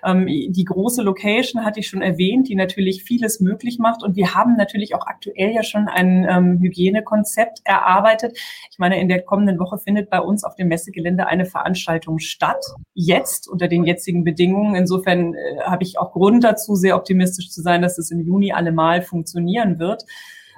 Ähm, 0.05 0.27
die 0.27 0.65
große 0.65 1.03
Location 1.03 1.65
hatte 1.65 1.81
ich 1.81 1.89
schon 1.89 2.03
erwähnt, 2.03 2.49
die 2.49 2.55
natürlich 2.55 3.05
vieles 3.05 3.41
möglich 3.41 3.79
macht. 3.79 4.03
Und 4.03 4.17
wir 4.17 4.35
haben 4.35 4.57
natürlich 4.57 4.95
auch 4.95 5.07
aktuell 5.07 5.53
ja 5.53 5.63
schon 5.63 5.89
ein 5.89 6.27
ähm, 6.29 6.59
Hygienekonzept 6.61 7.61
erarbeitet. 7.65 8.34
Ich 8.71 8.79
meine, 8.79 9.01
in 9.01 9.09
der 9.09 9.23
kommenden 9.23 9.59
Woche 9.59 9.79
findet 9.79 10.11
bei 10.11 10.21
uns 10.21 10.45
auf 10.45 10.55
dem 10.57 10.69
Messegelände 10.69 11.27
eine 11.27 11.47
Veranstaltung 11.47 12.19
statt. 12.19 12.65
Jetzt 12.95 13.49
unter 13.49 13.69
den 13.69 13.85
jetzigen 13.85 14.25
Bedingungen. 14.25 14.75
Insofern 14.75 15.35
äh, 15.35 15.61
habe 15.65 15.83
ich 15.83 15.99
auch 15.99 16.13
Grund 16.13 16.45
dazu, 16.45 16.75
sehr 16.75 16.97
optimistisch 16.97 17.51
zu 17.51 17.63
sein, 17.63 17.83
dass 17.83 17.99
es 17.99 18.11
im 18.11 18.21
Juni 18.21 18.53
allemal 18.53 19.03
funktionieren 19.03 19.79
wird. 19.79 20.05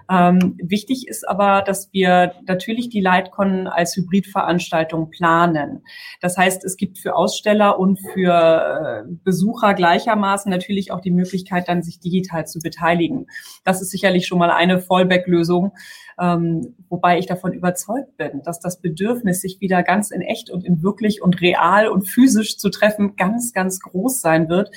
Ähm, 0.08 0.56
wichtig 0.62 1.08
ist 1.08 1.28
aber, 1.28 1.62
dass 1.62 1.92
wir 1.92 2.34
natürlich 2.46 2.88
die 2.88 3.00
Lightcon 3.00 3.66
als 3.66 3.96
Hybridveranstaltung 3.96 5.10
planen. 5.10 5.82
Das 6.20 6.36
heißt, 6.36 6.64
es 6.64 6.76
gibt 6.76 6.98
für 6.98 7.16
Aussteller 7.16 7.78
und 7.78 7.98
für 8.14 9.04
äh, 9.04 9.12
Besucher 9.24 9.74
gleichermaßen 9.74 10.50
natürlich 10.50 10.92
auch 10.92 11.00
die 11.00 11.10
Möglichkeit, 11.10 11.68
dann 11.68 11.82
sich 11.82 11.98
digital 11.98 12.46
zu 12.46 12.60
beteiligen. 12.60 13.26
Das 13.64 13.82
ist 13.82 13.90
sicherlich 13.90 14.26
schon 14.26 14.38
mal 14.38 14.50
eine 14.50 14.80
Fallback-Lösung. 14.80 15.72
Ähm, 16.18 16.74
wobei 16.88 17.18
ich 17.18 17.26
davon 17.26 17.52
überzeugt 17.52 18.16
bin, 18.16 18.42
dass 18.42 18.58
das 18.60 18.80
Bedürfnis, 18.80 19.40
sich 19.40 19.60
wieder 19.60 19.82
ganz 19.82 20.10
in 20.10 20.22
echt 20.22 20.50
und 20.50 20.64
in 20.64 20.82
wirklich 20.82 21.22
und 21.22 21.40
real 21.40 21.88
und 21.88 22.08
physisch 22.08 22.58
zu 22.58 22.70
treffen, 22.70 23.16
ganz, 23.16 23.52
ganz 23.52 23.80
groß 23.80 24.20
sein 24.20 24.48
wird. 24.48 24.70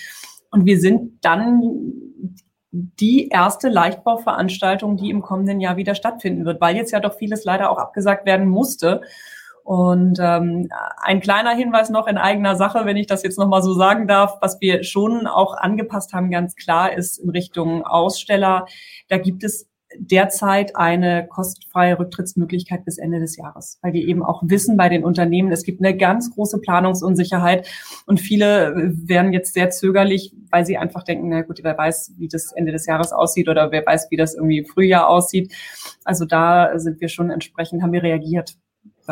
Und 0.52 0.66
wir 0.66 0.80
sind 0.80 1.24
dann 1.24 1.62
die 2.72 3.30
erste 3.30 3.70
Leichtbauveranstaltung, 3.70 4.98
die 4.98 5.10
im 5.10 5.22
kommenden 5.22 5.60
Jahr 5.60 5.78
wieder 5.78 5.96
stattfinden 5.96 6.46
wird, 6.46 6.62
weil 6.62 6.76
jetzt 6.76 6.92
ja 6.92 7.00
doch 7.00 7.16
vieles 7.16 7.44
leider 7.44 7.72
auch 7.72 7.78
abgesagt 7.78 8.26
werden 8.26 8.48
musste. 8.48 9.02
Und 9.64 10.18
ähm, 10.20 10.68
ein 10.98 11.20
kleiner 11.20 11.52
Hinweis 11.52 11.90
noch 11.90 12.08
in 12.08 12.18
eigener 12.18 12.56
Sache, 12.56 12.86
wenn 12.86 12.98
ich 12.98 13.06
das 13.06 13.22
jetzt 13.22 13.38
nochmal 13.38 13.62
so 13.62 13.74
sagen 13.74 14.08
darf, 14.08 14.38
was 14.42 14.60
wir 14.62 14.84
schon 14.84 15.28
auch 15.28 15.56
angepasst 15.56 16.14
haben, 16.14 16.32
ganz 16.32 16.56
klar 16.56 16.94
ist 16.94 17.20
in 17.20 17.30
Richtung 17.30 17.86
Aussteller. 17.86 18.66
Da 19.10 19.20
gibt 19.20 19.44
es 19.44 19.69
derzeit 19.98 20.76
eine 20.76 21.28
kostenfreie 21.28 21.98
Rücktrittsmöglichkeit 21.98 22.86
bis 22.86 22.98
Ende 22.98 23.20
des 23.20 23.38
Jahres, 23.38 23.80
weil 23.82 23.94
wir 23.94 24.08
eben 24.08 24.24
auch 24.24 24.44
wissen 24.46 24.78
bei 24.78 24.90
den 24.90 25.04
Unternehmen, 25.04 25.52
es 25.52 25.64
gibt 25.64 25.82
eine 25.82 25.98
ganz 25.98 26.32
große 26.32 26.60
Planungsunsicherheit 26.60 27.68
und 28.06 28.20
viele 28.20 28.74
werden 28.76 29.34
jetzt 29.34 29.54
sehr 29.54 29.72
zögerlich, 29.72 30.34
weil 30.52 30.66
sie 30.66 30.78
einfach 30.78 31.04
denken, 31.04 31.30
na 31.30 31.42
gut, 31.42 31.60
wer 31.64 31.78
weiß, 31.78 32.14
wie 32.18 32.28
das 32.28 32.52
Ende 32.52 32.72
des 32.72 32.86
Jahres 32.86 33.12
aussieht 33.12 33.50
oder 33.50 33.72
wer 33.72 33.86
weiß, 33.86 34.12
wie 34.12 34.18
das 34.18 34.36
irgendwie 34.36 34.60
im 34.60 34.66
Frühjahr 34.66 35.08
aussieht. 35.08 35.54
Also 36.04 36.26
da 36.26 36.78
sind 36.78 37.02
wir 37.02 37.10
schon 37.10 37.32
entsprechend, 37.32 37.82
haben 37.82 37.94
wir 37.94 38.04
reagiert. 38.04 38.56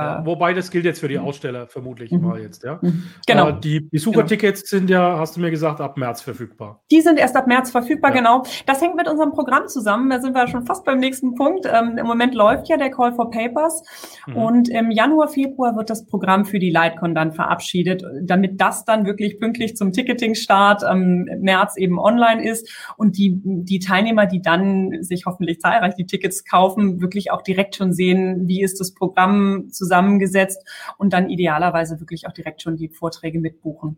Ja, 0.03 0.25
wobei 0.25 0.53
das 0.53 0.71
gilt 0.71 0.85
jetzt 0.85 0.99
für 0.99 1.07
die 1.07 1.17
mhm. 1.17 1.25
Aussteller 1.25 1.67
vermutlich 1.67 2.11
mhm. 2.11 2.21
mal 2.21 2.39
jetzt, 2.39 2.63
ja. 2.63 2.79
Mhm. 2.81 3.03
Genau. 3.25 3.49
Äh, 3.49 3.59
die 3.59 3.79
Besuchertickets 3.79 4.69
genau. 4.69 4.79
sind 4.79 4.89
ja, 4.89 5.17
hast 5.19 5.37
du 5.37 5.41
mir 5.41 5.51
gesagt, 5.51 5.81
ab 5.81 5.97
März 5.97 6.21
verfügbar. 6.21 6.81
Die 6.91 7.01
sind 7.01 7.19
erst 7.19 7.35
ab 7.35 7.47
März 7.47 7.71
verfügbar, 7.71 8.11
ja. 8.11 8.17
genau. 8.17 8.43
Das 8.65 8.81
hängt 8.81 8.95
mit 8.95 9.07
unserem 9.07 9.31
Programm 9.31 9.67
zusammen. 9.67 10.09
Da 10.09 10.19
sind 10.19 10.33
wir 10.33 10.47
schon 10.47 10.65
fast 10.65 10.85
beim 10.85 10.99
nächsten 10.99 11.35
Punkt. 11.35 11.65
Ähm, 11.65 11.97
Im 11.97 12.05
Moment 12.05 12.35
läuft 12.35 12.69
ja 12.69 12.77
der 12.77 12.91
Call 12.91 13.13
for 13.13 13.29
Papers 13.29 13.83
mhm. 14.27 14.35
und 14.35 14.69
im 14.69 14.91
Januar, 14.91 15.27
Februar 15.27 15.75
wird 15.75 15.89
das 15.89 16.05
Programm 16.05 16.45
für 16.45 16.59
die 16.59 16.69
Lightcon 16.69 17.15
dann 17.15 17.33
verabschiedet, 17.33 18.03
damit 18.21 18.61
das 18.61 18.85
dann 18.85 19.05
wirklich 19.05 19.39
pünktlich 19.39 19.75
zum 19.75 19.91
Ticketing-Start 19.91 20.83
im 20.83 21.27
März 21.39 21.77
eben 21.77 21.99
online 21.99 22.47
ist 22.47 22.69
und 22.97 23.17
die, 23.17 23.41
die 23.43 23.79
Teilnehmer, 23.79 24.25
die 24.25 24.41
dann 24.41 25.01
sich 25.01 25.25
hoffentlich 25.25 25.59
zahlreich 25.59 25.95
die 25.95 26.05
Tickets 26.05 26.45
kaufen, 26.45 27.01
wirklich 27.01 27.31
auch 27.31 27.41
direkt 27.41 27.75
schon 27.75 27.93
sehen, 27.93 28.47
wie 28.47 28.61
ist 28.61 28.79
das 28.79 28.93
Programm 28.93 29.69
zu 29.71 29.85
zusammengesetzt 29.87 30.65
und 30.97 31.13
dann 31.13 31.29
idealerweise 31.29 31.99
wirklich 31.99 32.27
auch 32.27 32.33
direkt 32.33 32.61
schon 32.61 32.75
die 32.75 32.89
Vorträge 32.89 33.39
mitbuchen. 33.39 33.97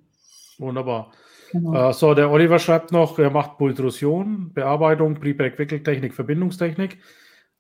Wunderbar. 0.60 1.12
Genau. 1.52 1.90
Uh, 1.90 1.92
so, 1.94 2.14
der 2.14 2.30
Oliver 2.30 2.60
schreibt 2.60 2.92
noch, 2.92 3.18
er 3.18 3.32
macht 3.32 3.58
Pultrusion, 3.58 4.54
Bearbeitung, 4.54 5.16
Prepack-Wickeltechnik, 5.16 6.14
Verbindungstechnik. 6.14 7.00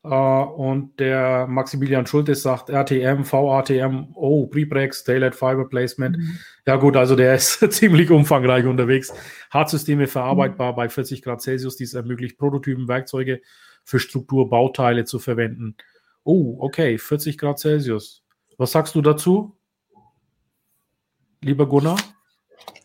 Uh, 0.01 0.43
und 0.55 0.97
der 0.97 1.45
Maximilian 1.47 2.05
Schulte 2.05 2.33
sagt 2.33 2.69
RTM, 2.69 3.25
VATM, 3.25 4.13
oh, 4.13 4.47
Preprex, 4.47 5.03
Daylight 5.03 5.35
Fiber 5.35 5.67
Placement. 5.67 6.17
Mhm. 6.17 6.37
Ja 6.65 6.77
gut, 6.77 6.95
also 6.95 7.17
der 7.17 7.35
ist 7.35 7.59
ziemlich 7.73 8.09
umfangreich 8.09 8.65
unterwegs. 8.65 9.13
Hartsysteme 9.49 10.07
verarbeitbar 10.07 10.71
mhm. 10.71 10.75
bei 10.77 10.89
40 10.89 11.21
Grad 11.21 11.41
Celsius, 11.41 11.75
dies 11.75 11.95
ermöglicht 11.95 12.37
Prototypen, 12.37 12.87
Werkzeuge 12.87 13.41
für 13.83 13.99
Strukturbauteile 13.99 15.03
zu 15.03 15.19
verwenden. 15.19 15.75
Oh, 16.23 16.58
okay, 16.60 16.97
40 16.97 17.38
Grad 17.38 17.60
Celsius. 17.60 18.23
Was 18.58 18.71
sagst 18.71 18.95
du 18.95 19.01
dazu, 19.01 19.55
lieber 21.41 21.65
Gunnar? 21.65 21.97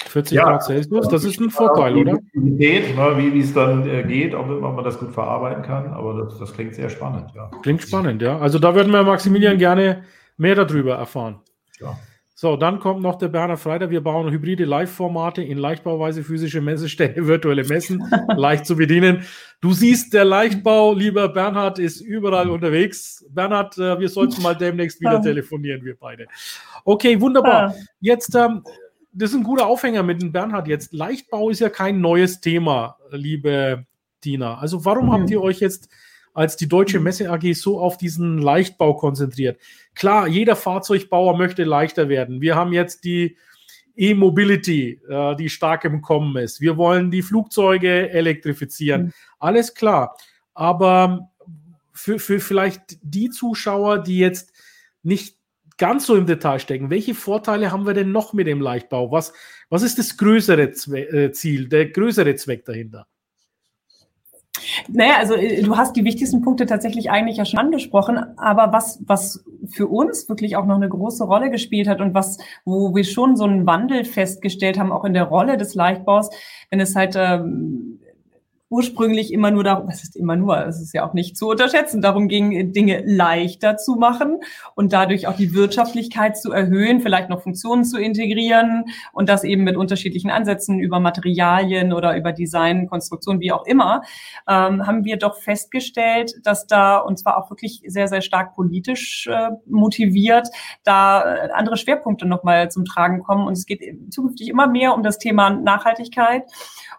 40 0.06 0.36
ja, 0.36 0.44
Grad 0.44 0.62
Celsius, 0.62 1.08
das 1.08 1.24
ist 1.24 1.40
ein 1.40 1.50
Vorteil, 1.50 1.96
oder? 1.96 2.18
Ne, 2.34 2.82
wie, 3.16 3.34
wie 3.34 3.40
es 3.40 3.52
dann 3.52 3.88
äh, 3.88 4.04
geht, 4.04 4.34
ob, 4.34 4.48
ob, 4.48 4.74
man 4.74 4.84
das 4.84 4.98
gut 4.98 5.12
verarbeiten 5.12 5.64
kann, 5.64 5.92
aber 5.92 6.24
das, 6.24 6.38
das, 6.38 6.52
klingt 6.52 6.74
sehr 6.76 6.88
spannend, 6.88 7.32
ja. 7.34 7.50
Klingt 7.62 7.82
spannend, 7.82 8.22
ja. 8.22 8.38
Also 8.38 8.60
da 8.60 8.74
würden 8.74 8.92
wir 8.92 9.02
Maximilian 9.02 9.58
gerne 9.58 10.04
mehr 10.36 10.54
darüber 10.54 10.94
erfahren. 10.94 11.40
Ja. 11.80 11.98
So, 12.36 12.56
dann 12.56 12.80
kommt 12.80 13.00
noch 13.00 13.16
der 13.16 13.28
Bernhard 13.28 13.60
Freiter. 13.60 13.90
Wir 13.90 14.02
bauen 14.02 14.28
hybride 14.28 14.64
Live-Formate 14.64 15.40
in 15.40 15.56
Leichtbauweise, 15.56 16.24
physische 16.24 16.60
Messestände, 16.60 17.26
virtuelle 17.28 17.62
Messen, 17.64 18.02
leicht 18.36 18.66
zu 18.66 18.74
bedienen. 18.74 19.22
Du 19.60 19.72
siehst, 19.72 20.12
der 20.12 20.24
Leichtbau, 20.24 20.94
lieber 20.94 21.28
Bernhard, 21.28 21.78
ist 21.78 22.00
überall 22.00 22.50
unterwegs. 22.50 23.24
Bernhard, 23.30 23.78
äh, 23.78 24.00
wir 24.00 24.08
sollten 24.08 24.42
mal 24.42 24.56
demnächst 24.56 25.00
wieder 25.00 25.22
telefonieren, 25.22 25.84
wir 25.84 25.96
beide. 25.96 26.26
Okay, 26.84 27.20
wunderbar. 27.20 27.72
Jetzt, 28.00 28.34
ähm, 28.34 28.64
das 29.12 29.30
ist 29.30 29.36
ein 29.36 29.44
guter 29.44 29.66
Aufhänger 29.66 30.02
mit 30.02 30.20
dem 30.20 30.32
Bernhard 30.32 30.66
jetzt. 30.66 30.92
Leichtbau 30.92 31.50
ist 31.50 31.60
ja 31.60 31.68
kein 31.68 32.00
neues 32.00 32.40
Thema, 32.40 32.98
liebe 33.12 33.86
Dina. 34.24 34.58
Also 34.58 34.84
warum 34.84 35.06
mhm. 35.06 35.12
habt 35.12 35.30
ihr 35.30 35.40
euch 35.40 35.60
jetzt 35.60 35.88
als 36.34 36.56
die 36.56 36.68
Deutsche 36.68 37.00
Messe 37.00 37.30
AG 37.30 37.54
so 37.54 37.80
auf 37.80 37.96
diesen 37.96 38.38
Leichtbau 38.38 38.94
konzentriert? 38.94 39.58
Klar, 39.94 40.28
jeder 40.28 40.56
Fahrzeugbauer 40.56 41.38
möchte 41.38 41.64
leichter 41.64 42.10
werden. 42.10 42.42
Wir 42.42 42.54
haben 42.54 42.72
jetzt 42.74 43.04
die 43.04 43.36
E-Mobility, 43.96 45.00
äh, 45.08 45.36
die 45.36 45.48
stark 45.48 45.84
im 45.84 46.02
Kommen 46.02 46.36
ist. 46.36 46.60
Wir 46.60 46.76
wollen 46.76 47.10
die 47.10 47.22
Flugzeuge 47.22 48.10
elektrifizieren. 48.10 49.04
Mhm. 49.04 49.12
Alles 49.38 49.74
klar. 49.74 50.16
Aber 50.52 51.30
für, 51.92 52.18
für 52.18 52.40
vielleicht 52.40 52.98
die 53.02 53.30
Zuschauer, 53.30 54.02
die 54.02 54.18
jetzt 54.18 54.52
nicht 55.02 55.38
ganz 55.76 56.06
so 56.06 56.16
im 56.16 56.26
Detail 56.26 56.58
stecken, 56.58 56.90
welche 56.90 57.14
Vorteile 57.14 57.72
haben 57.72 57.86
wir 57.86 57.94
denn 57.94 58.12
noch 58.12 58.32
mit 58.32 58.46
dem 58.46 58.60
Leichtbau? 58.60 59.10
Was, 59.10 59.32
was 59.70 59.82
ist 59.82 59.98
das 59.98 60.16
größere 60.16 60.72
Zwe 60.72 61.00
äh, 61.00 61.32
Ziel, 61.32 61.68
der 61.68 61.86
größere 61.90 62.34
Zweck 62.36 62.64
dahinter? 62.64 63.06
Naja, 64.88 65.16
also 65.18 65.34
äh, 65.34 65.62
du 65.62 65.76
hast 65.76 65.96
die 65.96 66.04
wichtigsten 66.04 66.42
Punkte 66.42 66.66
tatsächlich 66.66 67.10
eigentlich 67.10 67.36
ja 67.36 67.44
schon 67.44 67.58
angesprochen, 67.58 68.18
aber 68.36 68.72
was, 68.72 69.00
was 69.06 69.44
für 69.66 69.86
uns 69.86 70.28
wirklich 70.28 70.56
auch 70.56 70.66
noch 70.66 70.76
eine 70.76 70.88
große 70.88 71.24
Rolle 71.24 71.50
gespielt 71.50 71.88
hat 71.88 72.00
und 72.00 72.14
was, 72.14 72.38
wo 72.64 72.94
wir 72.94 73.04
schon 73.04 73.36
so 73.36 73.44
einen 73.44 73.66
Wandel 73.66 74.04
festgestellt 74.04 74.78
haben, 74.78 74.92
auch 74.92 75.04
in 75.04 75.14
der 75.14 75.24
Rolle 75.24 75.56
des 75.56 75.74
Leichtbaus, 75.74 76.30
wenn 76.70 76.80
es 76.80 76.94
halt 76.96 77.14
ähm, 77.16 78.00
ursprünglich 78.70 79.32
immer 79.32 79.50
nur 79.50 79.62
darum, 79.62 79.88
was 79.88 80.02
ist 80.02 80.16
immer 80.16 80.36
nur, 80.36 80.66
es 80.66 80.80
ist 80.80 80.94
ja 80.94 81.06
auch 81.06 81.12
nicht 81.12 81.36
zu 81.36 81.48
unterschätzen, 81.48 82.00
darum 82.00 82.28
ging, 82.28 82.72
Dinge 82.72 83.02
leichter 83.04 83.76
zu 83.76 83.94
machen 83.94 84.40
und 84.74 84.92
dadurch 84.92 85.26
auch 85.28 85.36
die 85.36 85.54
Wirtschaftlichkeit 85.54 86.38
zu 86.38 86.50
erhöhen, 86.50 87.00
vielleicht 87.00 87.28
noch 87.28 87.42
Funktionen 87.42 87.84
zu 87.84 87.98
integrieren 87.98 88.86
und 89.12 89.28
das 89.28 89.44
eben 89.44 89.64
mit 89.64 89.76
unterschiedlichen 89.76 90.30
Ansätzen 90.30 90.78
über 90.78 90.98
Materialien 90.98 91.92
oder 91.92 92.16
über 92.16 92.32
Design, 92.32 92.88
Konstruktion, 92.88 93.40
wie 93.40 93.52
auch 93.52 93.66
immer, 93.66 94.02
ähm, 94.48 94.86
haben 94.86 95.04
wir 95.04 95.18
doch 95.18 95.36
festgestellt, 95.36 96.34
dass 96.42 96.66
da, 96.66 96.98
und 96.98 97.18
zwar 97.18 97.36
auch 97.36 97.50
wirklich 97.50 97.82
sehr, 97.86 98.08
sehr 98.08 98.22
stark 98.22 98.54
politisch 98.54 99.28
äh, 99.30 99.50
motiviert, 99.66 100.48
da 100.84 101.22
äh, 101.22 101.50
andere 101.52 101.76
Schwerpunkte 101.76 102.26
nochmal 102.26 102.70
zum 102.70 102.84
Tragen 102.84 103.22
kommen. 103.22 103.46
Und 103.46 103.52
es 103.52 103.66
geht 103.66 103.82
zukünftig 104.12 104.48
immer 104.48 104.66
mehr 104.66 104.94
um 104.94 105.02
das 105.02 105.18
Thema 105.18 105.50
Nachhaltigkeit 105.50 106.44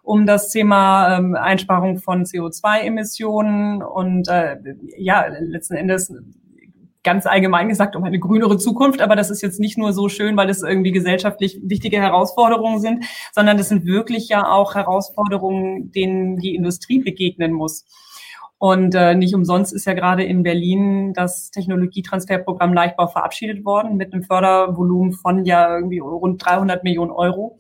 um 0.05 0.25
das 0.25 0.49
Thema 0.49 1.17
ähm, 1.17 1.35
Einsparung 1.35 1.64
von 1.65 2.23
CO2-Emissionen 2.23 3.81
und 3.81 4.27
äh, 4.27 4.57
ja, 4.97 5.25
letzten 5.39 5.75
Endes 5.75 6.13
ganz 7.03 7.25
allgemein 7.25 7.69
gesagt 7.69 7.95
um 7.95 8.03
eine 8.03 8.19
grünere 8.19 8.57
Zukunft, 8.57 9.01
aber 9.01 9.15
das 9.15 9.29
ist 9.29 9.41
jetzt 9.41 9.59
nicht 9.59 9.77
nur 9.77 9.93
so 9.93 10.09
schön, 10.09 10.35
weil 10.35 10.49
es 10.49 10.63
irgendwie 10.63 10.91
gesellschaftlich 10.91 11.61
wichtige 11.63 11.97
Herausforderungen 11.97 12.81
sind, 12.81 13.05
sondern 13.31 13.57
das 13.57 13.69
sind 13.69 13.85
wirklich 13.85 14.27
ja 14.27 14.51
auch 14.51 14.75
Herausforderungen, 14.75 15.91
denen 15.91 16.37
die 16.37 16.55
Industrie 16.55 16.99
begegnen 16.99 17.53
muss. 17.53 17.85
Und 18.57 18.95
äh, 18.95 19.15
nicht 19.15 19.35
umsonst 19.35 19.73
ist 19.73 19.85
ja 19.85 19.93
gerade 19.93 20.23
in 20.23 20.41
Berlin 20.41 21.13
das 21.13 21.51
Technologietransferprogramm 21.51 22.73
Leichtbau 22.73 23.07
verabschiedet 23.07 23.63
worden 23.65 23.97
mit 23.97 24.13
einem 24.13 24.23
Fördervolumen 24.23 25.13
von 25.13 25.45
ja 25.45 25.75
irgendwie 25.75 25.99
rund 25.99 26.43
300 26.43 26.83
Millionen 26.83 27.11
Euro. 27.11 27.59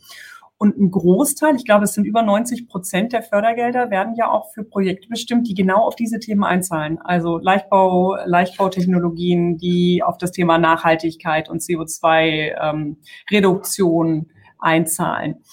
Und 0.57 0.77
ein 0.77 0.89
Großteil, 0.89 1.53
ich 1.55 1.65
glaube, 1.65 1.83
es 1.83 1.93
sind 1.93 2.05
über 2.05 2.21
90 2.21 2.69
Prozent 2.69 3.11
der 3.11 3.23
Fördergelder, 3.23 3.91
werden 3.91 4.15
ja 4.15 4.31
auch 4.31 4.53
für 4.53 4.63
Projekte 4.63 5.09
bestimmt, 5.09 5.49
die 5.49 5.53
genau 5.53 5.85
auf 5.85 5.95
diese 5.95 6.17
Themen 6.19 6.45
einzahlen. 6.45 6.97
Also 7.03 7.39
Leichtbau, 7.39 8.15
Leichtbautechnologien, 8.25 9.57
die 9.57 10.01
auf 10.01 10.17
das 10.17 10.31
Thema 10.31 10.57
Nachhaltigkeit 10.57 11.49
und 11.49 11.61
CO2-Reduktion 11.61 14.07
ähm, 14.07 14.29
einzahlen. 14.57 15.43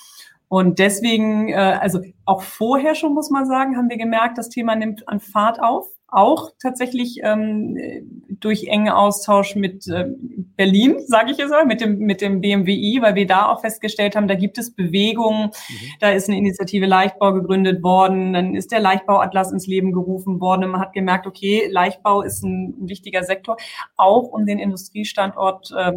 Und 0.53 0.79
deswegen, 0.79 1.49
äh, 1.49 1.55
also 1.55 2.01
auch 2.27 2.43
vorher 2.43 2.95
schon 2.95 3.15
muss 3.15 3.31
man 3.31 3.47
sagen, 3.47 3.79
haben 3.79 3.89
wir 3.89 3.97
gemerkt, 3.97 4.37
das 4.37 4.51
Thema 4.51 4.77
nimmt 4.77 5.09
an 5.09 5.19
Fahrt 5.19 5.63
auf 5.63 5.87
auch 6.09 6.51
tatsächlich 6.61 7.21
ähm, 7.23 7.79
durch 8.29 8.65
engen 8.65 8.91
Austausch 8.91 9.57
mit 9.57 9.89
äh, 9.89 10.09
Berlin, 10.57 10.97
sage 11.07 11.31
ich 11.31 11.39
jetzt 11.39 11.49
mal, 11.49 11.65
mit 11.65 11.81
dem, 11.81 12.01
mit 12.01 12.21
dem 12.21 12.43
BMWI, 12.43 12.99
weil 13.01 13.15
wir 13.15 13.27
da 13.27 13.47
auch 13.47 13.63
festgestellt 13.63 14.15
haben, 14.15 14.29
da 14.29 14.35
gibt 14.35 14.59
es 14.59 14.75
Bewegungen. 14.75 15.45
Mhm. 15.47 15.75
Da 16.01 16.11
ist 16.11 16.29
eine 16.29 16.37
Initiative 16.37 16.85
Leichtbau 16.85 17.33
gegründet 17.33 17.83
worden, 17.83 18.35
dann 18.35 18.55
ist 18.55 18.73
der 18.73 18.81
Leichtbauatlas 18.81 19.53
ins 19.53 19.67
Leben 19.67 19.91
gerufen 19.91 20.39
worden 20.39 20.65
und 20.65 20.73
man 20.73 20.83
hat 20.83 20.93
gemerkt, 20.93 21.27
okay, 21.27 21.67
Leichtbau 21.71 22.21
ist 22.21 22.43
ein, 22.43 22.75
wichtiger 22.79 23.23
Sektor, 23.23 23.57
auch 23.97 24.29
um 24.29 24.45
den 24.45 24.59
Industriestandort 24.59 25.73
äh, 25.75 25.93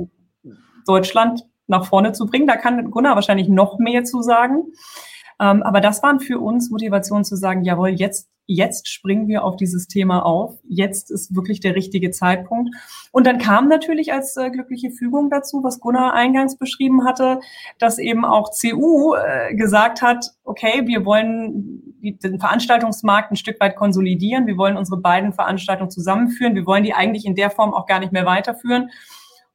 Deutschland 0.87 1.43
nach 1.67 1.85
vorne 1.85 2.13
zu 2.13 2.25
bringen. 2.25 2.47
Da 2.47 2.57
kann 2.57 2.91
Gunnar 2.91 3.15
wahrscheinlich 3.15 3.47
noch 3.47 3.79
mehr 3.79 4.03
zu 4.03 4.21
sagen. 4.21 4.73
Ähm, 5.39 5.63
aber 5.63 5.81
das 5.81 6.01
waren 6.03 6.19
für 6.19 6.39
uns 6.39 6.69
Motivationen 6.69 7.25
zu 7.25 7.35
sagen, 7.35 7.63
jawohl, 7.63 7.89
jetzt 7.89 8.29
jetzt 8.47 8.89
springen 8.89 9.27
wir 9.27 9.43
auf 9.43 9.55
dieses 9.55 9.87
Thema 9.87 10.25
auf, 10.25 10.59
jetzt 10.67 11.09
ist 11.11 11.35
wirklich 11.35 11.59
der 11.59 11.75
richtige 11.75 12.11
Zeitpunkt. 12.11 12.75
Und 13.11 13.25
dann 13.25 13.39
kam 13.39 13.67
natürlich 13.67 14.13
als 14.13 14.37
äh, 14.37 14.49
glückliche 14.49 14.91
Fügung 14.91 15.29
dazu, 15.29 15.63
was 15.63 15.79
Gunnar 15.79 16.13
eingangs 16.13 16.57
beschrieben 16.57 17.05
hatte, 17.05 17.39
dass 17.79 17.97
eben 17.97 18.23
auch 18.23 18.51
CU 18.51 19.15
äh, 19.15 19.55
gesagt 19.55 20.01
hat, 20.01 20.31
okay, 20.43 20.83
wir 20.85 21.05
wollen 21.05 21.95
den 22.01 22.39
Veranstaltungsmarkt 22.39 23.31
ein 23.31 23.35
Stück 23.35 23.59
weit 23.59 23.75
konsolidieren, 23.75 24.45
wir 24.47 24.57
wollen 24.57 24.77
unsere 24.77 25.01
beiden 25.01 25.33
Veranstaltungen 25.33 25.89
zusammenführen, 25.89 26.55
wir 26.55 26.65
wollen 26.65 26.83
die 26.83 26.93
eigentlich 26.93 27.25
in 27.25 27.35
der 27.35 27.49
Form 27.49 27.73
auch 27.73 27.87
gar 27.87 27.99
nicht 27.99 28.11
mehr 28.11 28.25
weiterführen. 28.25 28.91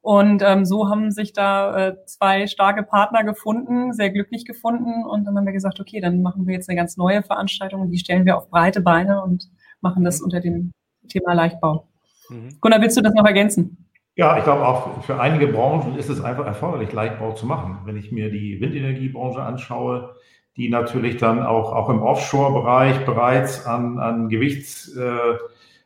Und 0.01 0.41
ähm, 0.43 0.65
so 0.65 0.89
haben 0.89 1.11
sich 1.11 1.31
da 1.31 1.89
äh, 1.89 2.05
zwei 2.05 2.47
starke 2.47 2.81
Partner 2.81 3.23
gefunden, 3.23 3.93
sehr 3.93 4.09
glücklich 4.09 4.45
gefunden. 4.45 5.05
Und 5.05 5.25
dann 5.25 5.37
haben 5.37 5.45
wir 5.45 5.53
gesagt, 5.53 5.79
okay, 5.79 6.01
dann 6.01 6.23
machen 6.23 6.47
wir 6.47 6.55
jetzt 6.55 6.69
eine 6.69 6.75
ganz 6.75 6.97
neue 6.97 7.21
Veranstaltung 7.21 7.81
und 7.81 7.91
die 7.91 7.99
stellen 7.99 8.25
wir 8.25 8.35
auf 8.35 8.49
breite 8.49 8.81
Beine 8.81 9.21
und 9.23 9.49
machen 9.79 10.03
das 10.03 10.19
mhm. 10.19 10.25
unter 10.25 10.39
dem 10.39 10.71
Thema 11.07 11.33
Leichtbau. 11.33 11.87
Mhm. 12.29 12.57
Gunnar, 12.59 12.81
willst 12.81 12.97
du 12.97 13.01
das 13.01 13.13
noch 13.13 13.25
ergänzen? 13.25 13.89
Ja, 14.15 14.37
ich 14.37 14.43
glaube 14.43 14.67
auch 14.67 15.03
für 15.03 15.19
einige 15.19 15.47
Branchen 15.47 15.95
ist 15.97 16.09
es 16.09 16.21
einfach 16.21 16.45
erforderlich, 16.45 16.91
Leichtbau 16.91 17.33
zu 17.33 17.45
machen. 17.45 17.79
Wenn 17.85 17.95
ich 17.95 18.11
mir 18.11 18.31
die 18.31 18.59
Windenergiebranche 18.59 19.41
anschaue, 19.41 20.15
die 20.57 20.69
natürlich 20.69 21.17
dann 21.17 21.43
auch, 21.43 21.71
auch 21.73 21.89
im 21.89 22.01
Offshore-Bereich 22.01 23.05
bereits 23.05 23.67
an, 23.67 23.99
an 23.99 24.29
Gewichts... 24.29 24.95
Äh, 24.95 25.37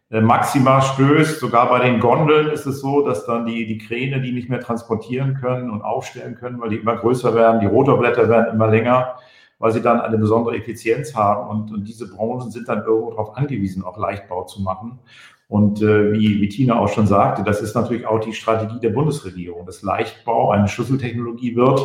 Maxima 0.09 0.81
stößt. 0.81 1.39
Sogar 1.39 1.69
bei 1.69 1.79
den 1.79 1.99
Gondeln 1.99 2.49
ist 2.49 2.65
es 2.65 2.79
so, 2.79 3.01
dass 3.01 3.25
dann 3.25 3.45
die, 3.45 3.65
die 3.65 3.77
Kräne 3.77 4.21
die 4.21 4.31
nicht 4.31 4.49
mehr 4.49 4.59
transportieren 4.59 5.35
können 5.35 5.69
und 5.69 5.81
aufstellen 5.81 6.35
können, 6.35 6.59
weil 6.61 6.69
die 6.69 6.77
immer 6.77 6.95
größer 6.95 7.33
werden. 7.33 7.59
Die 7.59 7.65
Rotorblätter 7.65 8.29
werden 8.29 8.53
immer 8.53 8.67
länger, 8.67 9.15
weil 9.57 9.71
sie 9.71 9.81
dann 9.81 10.01
eine 10.01 10.17
besondere 10.17 10.57
Effizienz 10.57 11.15
haben. 11.15 11.49
Und, 11.49 11.71
und 11.71 11.87
diese 11.87 12.07
Branchen 12.07 12.51
sind 12.51 12.69
dann 12.69 12.83
irgendwo 12.83 13.11
darauf 13.11 13.35
angewiesen, 13.35 13.83
auch 13.83 13.97
Leichtbau 13.97 14.43
zu 14.43 14.61
machen. 14.61 14.99
Und 15.47 15.81
äh, 15.81 16.11
wie, 16.13 16.41
wie 16.41 16.49
Tina 16.49 16.79
auch 16.79 16.89
schon 16.89 17.07
sagte, 17.07 17.43
das 17.43 17.61
ist 17.61 17.75
natürlich 17.75 18.07
auch 18.07 18.19
die 18.19 18.33
Strategie 18.33 18.79
der 18.79 18.89
Bundesregierung, 18.89 19.65
dass 19.65 19.83
Leichtbau 19.83 20.51
eine 20.51 20.67
Schlüsseltechnologie 20.67 21.55
wird 21.55 21.81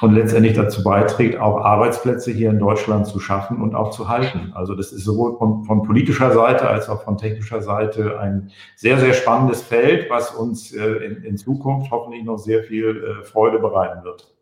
und 0.00 0.14
letztendlich 0.14 0.54
dazu 0.54 0.82
beiträgt, 0.82 1.38
auch 1.38 1.58
Arbeitsplätze 1.58 2.30
hier 2.30 2.50
in 2.50 2.58
Deutschland 2.58 3.06
zu 3.06 3.18
schaffen 3.18 3.62
und 3.62 3.74
auch 3.74 3.90
zu 3.90 4.08
halten. 4.08 4.52
Also 4.54 4.74
das 4.74 4.92
ist 4.92 5.04
sowohl 5.04 5.38
von, 5.38 5.64
von 5.64 5.82
politischer 5.82 6.32
Seite 6.32 6.68
als 6.68 6.88
auch 6.88 7.02
von 7.02 7.16
technischer 7.16 7.62
Seite 7.62 8.18
ein 8.20 8.50
sehr, 8.76 8.98
sehr 8.98 9.14
spannendes 9.14 9.62
Feld, 9.62 10.10
was 10.10 10.34
uns 10.34 10.74
äh, 10.74 10.84
in, 10.84 11.22
in, 11.24 11.36
Zukunft 11.36 11.90
hoffentlich 11.90 12.24
noch 12.24 12.38
sehr 12.38 12.62
viel 12.64 13.20
äh, 13.20 13.24
Freude 13.24 13.58
bereiten 13.58 14.04
wird. 14.04 14.32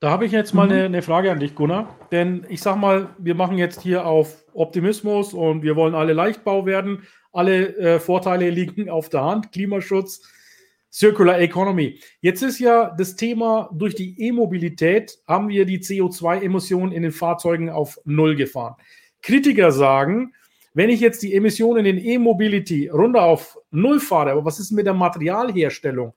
Da 0.00 0.10
habe 0.10 0.26
ich 0.26 0.32
jetzt 0.32 0.54
mal 0.54 0.66
mhm. 0.66 0.72
eine, 0.72 0.84
eine, 0.84 1.02
Frage 1.02 1.30
an 1.32 1.40
dich, 1.40 1.54
Gunnar. 1.54 1.96
Denn 2.12 2.46
ich 2.48 2.60
sage 2.60 2.78
mal, 2.78 3.08
wir 3.18 3.34
machen 3.34 3.58
jetzt 3.58 3.80
hier 3.82 4.06
auf 4.06 4.44
Optimismus 4.54 5.34
und 5.34 5.62
wir 5.62 5.76
wollen 5.76 5.94
alle 5.94 6.12
Leichtbau 6.12 6.66
werden. 6.66 7.02
Alle 7.32 7.76
äh, 7.76 7.98
Vorteile 7.98 8.48
liegen 8.50 8.88
auf 8.88 9.08
der 9.08 9.24
Hand. 9.24 9.52
Klimaschutz, 9.52 10.22
Circular 10.90 11.40
Economy. 11.40 12.00
Jetzt 12.20 12.42
ist 12.42 12.58
ja 12.58 12.94
das 12.96 13.16
Thema, 13.16 13.70
durch 13.72 13.94
die 13.94 14.20
E-Mobilität 14.20 15.18
haben 15.26 15.48
wir 15.48 15.64
die 15.64 15.80
CO2-Emissionen 15.80 16.92
in 16.92 17.02
den 17.02 17.12
Fahrzeugen 17.12 17.70
auf 17.70 17.98
Null 18.04 18.36
gefahren. 18.36 18.76
Kritiker 19.22 19.72
sagen, 19.72 20.34
wenn 20.74 20.90
ich 20.90 21.00
jetzt 21.00 21.22
die 21.22 21.34
Emissionen 21.34 21.86
in 21.86 21.96
E-Mobility 21.98 22.88
runter 22.88 23.22
auf 23.22 23.56
Null 23.70 24.00
fahre, 24.00 24.32
aber 24.32 24.44
was 24.44 24.60
ist 24.60 24.70
mit 24.70 24.84
der 24.86 24.94
Materialherstellung, 24.94 26.14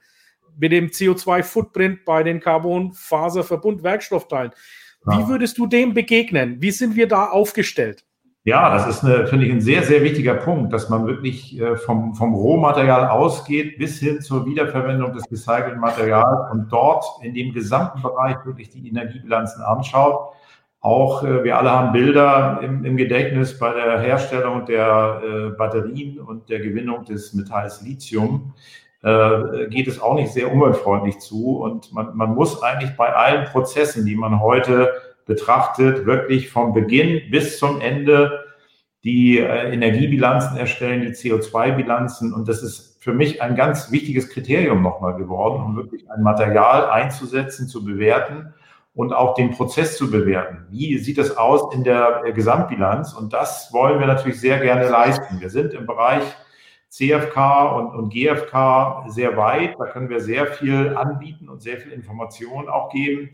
mit 0.58 0.72
dem 0.72 0.88
CO2-Footprint 0.88 2.06
bei 2.06 2.24
den 2.24 2.40
Carbon-Faser-Verbund-Werkstoffteilen? 2.40 4.52
Wie 5.06 5.28
würdest 5.28 5.58
du 5.58 5.66
dem 5.66 5.96
begegnen? 5.96 6.62
Wie 6.62 6.72
sind 6.72 6.96
wir 6.96 7.08
da 7.08 7.30
aufgestellt? 7.30 8.06
Ja, 8.44 8.74
das 8.74 8.88
ist, 8.88 9.04
eine, 9.04 9.28
finde 9.28 9.46
ich, 9.46 9.52
ein 9.52 9.62
sehr, 9.62 9.84
sehr 9.84 10.02
wichtiger 10.02 10.34
Punkt, 10.34 10.74
dass 10.74 10.90
man 10.90 11.06
wirklich 11.06 11.60
äh, 11.62 11.76
vom, 11.76 12.16
vom 12.16 12.34
Rohmaterial 12.34 13.08
ausgeht 13.08 13.78
bis 13.78 14.00
hin 14.00 14.20
zur 14.20 14.48
Wiederverwendung 14.48 15.14
des 15.14 15.30
recycelten 15.32 15.80
Materials 15.80 16.52
und 16.52 16.72
dort 16.72 17.06
in 17.22 17.36
dem 17.36 17.54
gesamten 17.54 18.02
Bereich 18.02 18.38
wirklich 18.44 18.72
die 18.72 18.88
Energiebilanzen 18.88 19.62
anschaut. 19.62 20.34
Auch 20.80 21.24
äh, 21.24 21.44
wir 21.44 21.60
alle 21.60 21.70
haben 21.70 21.92
Bilder 21.92 22.62
im, 22.64 22.84
im 22.84 22.98
Gedächtnis 22.98 23.60
bei 23.60 23.74
der 23.74 24.00
Herstellung 24.00 24.66
der 24.66 25.22
äh, 25.24 25.50
Batterien 25.52 26.20
und 26.20 26.50
der 26.50 26.62
Gewinnung 26.62 27.06
des 27.06 27.34
Metalls 27.34 27.82
Lithium. 27.84 28.54
Geht 29.04 29.88
es 29.88 30.00
auch 30.00 30.14
nicht 30.14 30.32
sehr 30.32 30.54
umweltfreundlich 30.54 31.18
zu. 31.18 31.58
Und 31.58 31.92
man, 31.92 32.16
man 32.16 32.36
muss 32.36 32.62
eigentlich 32.62 32.96
bei 32.96 33.12
allen 33.12 33.46
Prozessen, 33.46 34.06
die 34.06 34.16
man 34.16 34.40
heute 34.40 34.92
betrachtet, 35.26 36.06
wirklich 36.06 36.50
vom 36.50 36.74
Beginn 36.74 37.30
bis 37.32 37.60
zum 37.60 37.82
Ende 37.82 38.46
die 39.04 39.40
äh, 39.40 39.74
Energiebilanzen 39.74 40.58
erstellen, 40.58 41.02
die 41.02 41.10
CO2-Bilanzen. 41.10 42.34
Und 42.34 42.48
das 42.48 42.62
ist 42.62 42.98
für 43.02 43.14
mich 43.14 43.42
ein 43.42 43.56
ganz 43.56 43.92
wichtiges 43.92 44.30
Kriterium 44.30 44.82
nochmal 44.84 45.16
geworden, 45.16 45.64
um 45.64 45.76
wirklich 45.76 46.10
ein 46.12 46.22
Material 46.22 46.90
einzusetzen, 46.90 47.68
zu 47.68 47.84
bewerten 47.84 48.54
und 48.94 49.14
auch 49.14 49.34
den 49.34 49.52
Prozess 49.52 49.98
zu 49.98 50.12
bewerten. 50.12 50.68
Wie 50.70 50.98
sieht 50.98 51.18
es 51.18 51.36
aus 51.38 51.74
in 51.74 51.84
der 51.84 52.24
äh, 52.26 52.34
Gesamtbilanz? 52.34 53.14
Und 53.14 53.34
das 53.34 53.72
wollen 53.74 54.00
wir 54.00 54.08
natürlich 54.08 54.40
sehr 54.40 54.60
gerne 54.60 54.88
leisten. 54.90 55.40
Wir 55.40 55.50
sind 55.50 55.74
im 55.74 55.88
Bereich 55.88 56.24
CFK 56.90 57.72
und, 57.78 57.96
und 57.96 58.10
GFK 58.10 59.06
sehr 59.08 59.38
weit. 59.38 59.76
Da 59.80 59.86
können 59.86 60.10
wir 60.10 60.20
sehr 60.20 60.46
viel 60.48 60.96
anbieten 60.96 61.48
und 61.48 61.62
sehr 61.62 61.78
viel 61.78 61.94
Informationen 61.94 62.68
auch 62.68 62.92
geben. 62.92 63.32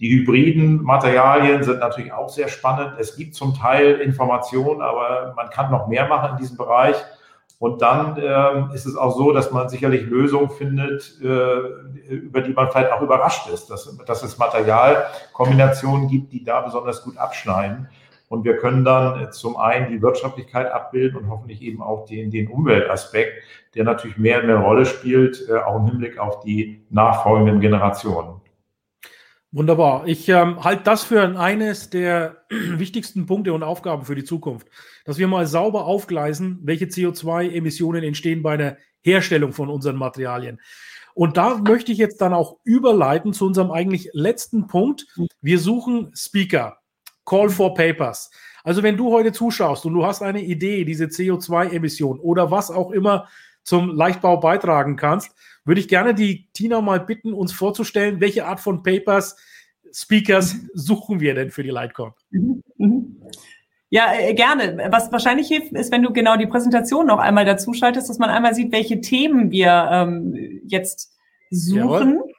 Die 0.00 0.08
hybriden 0.08 0.82
Materialien 0.82 1.62
sind 1.62 1.78
natürlich 1.78 2.12
auch 2.12 2.30
sehr 2.30 2.48
spannend. 2.48 2.94
Es 2.98 3.16
gibt 3.16 3.34
zum 3.34 3.54
Teil 3.54 4.00
Informationen, 4.00 4.80
aber 4.80 5.34
man 5.36 5.50
kann 5.50 5.70
noch 5.70 5.88
mehr 5.88 6.08
machen 6.08 6.30
in 6.32 6.36
diesem 6.38 6.56
Bereich. 6.56 6.96
Und 7.58 7.82
dann 7.82 8.16
äh, 8.16 8.74
ist 8.74 8.86
es 8.86 8.96
auch 8.96 9.14
so, 9.14 9.32
dass 9.32 9.50
man 9.52 9.68
sicherlich 9.68 10.06
Lösungen 10.06 10.48
findet, 10.48 11.20
äh, 11.22 12.14
über 12.14 12.40
die 12.40 12.54
man 12.54 12.70
vielleicht 12.70 12.90
auch 12.90 13.02
überrascht 13.02 13.50
ist, 13.52 13.68
dass, 13.68 13.94
dass 14.06 14.22
es 14.22 14.38
Materialkombinationen 14.38 16.08
gibt, 16.08 16.32
die 16.32 16.42
da 16.42 16.62
besonders 16.62 17.04
gut 17.04 17.18
abschneiden. 17.18 17.86
Und 18.30 18.44
wir 18.44 18.56
können 18.56 18.86
dann 18.86 19.30
zum 19.32 19.58
einen 19.58 19.90
die 19.90 20.00
Wirtschaftlichkeit 20.00 20.72
abbilden 20.72 21.18
und 21.18 21.28
hoffentlich 21.28 21.60
eben 21.60 21.82
auch 21.82 22.06
den, 22.06 22.30
den 22.30 22.48
Umweltaspekt, 22.48 23.42
der 23.74 23.84
natürlich 23.84 24.16
mehr 24.16 24.40
und 24.40 24.46
mehr 24.46 24.56
Rolle 24.56 24.86
spielt, 24.86 25.46
äh, 25.50 25.58
auch 25.58 25.76
im 25.76 25.86
Hinblick 25.86 26.18
auf 26.18 26.40
die 26.40 26.80
nachfolgenden 26.88 27.60
Generationen. 27.60 28.39
Wunderbar. 29.52 30.06
Ich 30.06 30.28
ähm, 30.28 30.62
halte 30.62 30.84
das 30.84 31.02
für 31.02 31.20
eines 31.36 31.90
der 31.90 32.44
wichtigsten 32.50 33.26
Punkte 33.26 33.52
und 33.52 33.64
Aufgaben 33.64 34.04
für 34.04 34.14
die 34.14 34.22
Zukunft, 34.22 34.68
dass 35.04 35.18
wir 35.18 35.26
mal 35.26 35.44
sauber 35.46 35.86
aufgleisen, 35.86 36.60
welche 36.62 36.84
CO2-Emissionen 36.84 38.04
entstehen 38.04 38.44
bei 38.44 38.56
der 38.56 38.78
Herstellung 39.00 39.52
von 39.52 39.68
unseren 39.68 39.96
Materialien. 39.96 40.60
Und 41.14 41.36
da 41.36 41.56
möchte 41.56 41.90
ich 41.90 41.98
jetzt 41.98 42.20
dann 42.20 42.32
auch 42.32 42.58
überleiten 42.62 43.32
zu 43.32 43.44
unserem 43.44 43.72
eigentlich 43.72 44.10
letzten 44.12 44.68
Punkt. 44.68 45.06
Wir 45.40 45.58
suchen 45.58 46.12
Speaker, 46.14 46.78
Call 47.24 47.50
for 47.50 47.74
Papers. 47.74 48.30
Also 48.62 48.84
wenn 48.84 48.96
du 48.96 49.10
heute 49.10 49.32
zuschaust 49.32 49.84
und 49.84 49.94
du 49.94 50.06
hast 50.06 50.22
eine 50.22 50.42
Idee, 50.42 50.84
diese 50.84 51.06
CO2-Emission 51.06 52.20
oder 52.20 52.52
was 52.52 52.70
auch 52.70 52.92
immer 52.92 53.26
zum 53.62 53.94
Leichtbau 53.94 54.38
beitragen 54.38 54.96
kannst, 54.96 55.34
würde 55.64 55.80
ich 55.80 55.88
gerne 55.88 56.14
die 56.14 56.48
Tina 56.52 56.80
mal 56.80 57.00
bitten, 57.00 57.32
uns 57.32 57.52
vorzustellen, 57.52 58.20
welche 58.20 58.46
Art 58.46 58.60
von 58.60 58.82
Papers, 58.82 59.36
Speakers 59.92 60.56
suchen 60.72 61.20
wir 61.20 61.34
denn 61.34 61.50
für 61.50 61.62
die 61.62 61.70
Lightcon? 61.70 62.12
Mhm, 62.30 62.62
mhm. 62.76 63.22
Ja, 63.90 64.12
äh, 64.14 64.34
gerne. 64.34 64.88
Was 64.90 65.10
wahrscheinlich 65.10 65.48
hilft, 65.48 65.72
ist, 65.72 65.90
wenn 65.90 66.02
du 66.02 66.12
genau 66.12 66.36
die 66.36 66.46
Präsentation 66.46 67.06
noch 67.06 67.18
einmal 67.18 67.44
dazu 67.44 67.72
schaltest, 67.72 68.08
dass 68.08 68.18
man 68.18 68.30
einmal 68.30 68.54
sieht, 68.54 68.70
welche 68.72 69.00
Themen 69.00 69.50
wir 69.50 69.88
ähm, 69.90 70.60
jetzt 70.64 71.12
suchen. 71.50 71.78
Jawohl. 71.78 72.29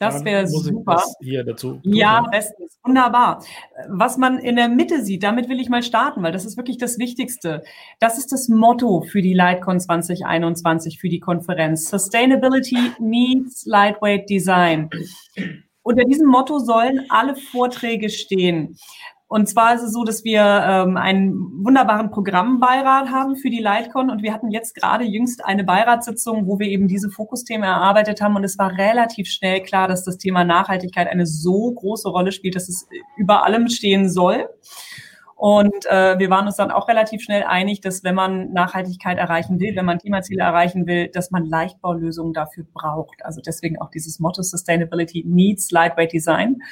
Das 0.00 0.24
wäre 0.24 0.46
super. 0.46 1.02
hier 1.20 1.44
dazu. 1.44 1.78
Ja, 1.82 2.22
bestens. 2.30 2.78
Wunderbar. 2.82 3.44
Was 3.86 4.16
man 4.16 4.38
in 4.38 4.56
der 4.56 4.70
Mitte 4.70 5.04
sieht, 5.04 5.22
damit 5.22 5.50
will 5.50 5.60
ich 5.60 5.68
mal 5.68 5.82
starten, 5.82 6.22
weil 6.22 6.32
das 6.32 6.46
ist 6.46 6.56
wirklich 6.56 6.78
das 6.78 6.98
Wichtigste. 6.98 7.62
Das 7.98 8.16
ist 8.16 8.32
das 8.32 8.48
Motto 8.48 9.02
für 9.02 9.20
die 9.20 9.34
Lightcon 9.34 9.78
2021, 9.78 10.98
für 10.98 11.10
die 11.10 11.20
Konferenz. 11.20 11.90
Sustainability 11.90 12.78
meets 12.98 13.66
Lightweight 13.66 14.30
Design. 14.30 14.88
Unter 15.82 16.04
diesem 16.04 16.28
Motto 16.28 16.58
sollen 16.60 17.04
alle 17.10 17.36
Vorträge 17.36 18.08
stehen. 18.08 18.78
Und 19.32 19.48
zwar 19.48 19.76
ist 19.76 19.82
es 19.84 19.92
so, 19.92 20.02
dass 20.02 20.24
wir 20.24 20.42
ähm, 20.42 20.96
einen 20.96 21.64
wunderbaren 21.64 22.10
Programmbeirat 22.10 23.10
haben 23.10 23.36
für 23.36 23.48
die 23.48 23.60
Lightcon 23.60 24.10
und 24.10 24.24
wir 24.24 24.34
hatten 24.34 24.50
jetzt 24.50 24.74
gerade 24.74 25.04
jüngst 25.04 25.44
eine 25.44 25.62
Beiratssitzung, 25.62 26.48
wo 26.48 26.58
wir 26.58 26.66
eben 26.66 26.88
diese 26.88 27.10
Fokusthemen 27.10 27.62
erarbeitet 27.62 28.20
haben 28.20 28.34
und 28.34 28.42
es 28.42 28.58
war 28.58 28.76
relativ 28.76 29.28
schnell 29.28 29.62
klar, 29.62 29.86
dass 29.86 30.02
das 30.02 30.18
Thema 30.18 30.42
Nachhaltigkeit 30.42 31.06
eine 31.06 31.26
so 31.26 31.70
große 31.70 32.08
Rolle 32.08 32.32
spielt, 32.32 32.56
dass 32.56 32.68
es 32.68 32.88
über 33.16 33.44
allem 33.44 33.68
stehen 33.68 34.08
soll. 34.08 34.48
Und 35.36 35.86
äh, 35.86 36.18
wir 36.18 36.28
waren 36.28 36.46
uns 36.46 36.56
dann 36.56 36.72
auch 36.72 36.88
relativ 36.88 37.22
schnell 37.22 37.44
einig, 37.44 37.80
dass 37.80 38.02
wenn 38.02 38.16
man 38.16 38.52
Nachhaltigkeit 38.52 39.16
erreichen 39.16 39.60
will, 39.60 39.76
wenn 39.76 39.84
man 39.84 39.98
Klimaziele 39.98 40.42
erreichen 40.42 40.88
will, 40.88 41.06
dass 41.06 41.30
man 41.30 41.46
Leichtbaulösungen 41.46 42.32
dafür 42.32 42.64
braucht. 42.74 43.24
Also 43.24 43.40
deswegen 43.40 43.80
auch 43.80 43.90
dieses 43.90 44.18
Motto 44.18 44.42
Sustainability 44.42 45.22
needs 45.24 45.70
lightweight 45.70 46.12
design. 46.12 46.62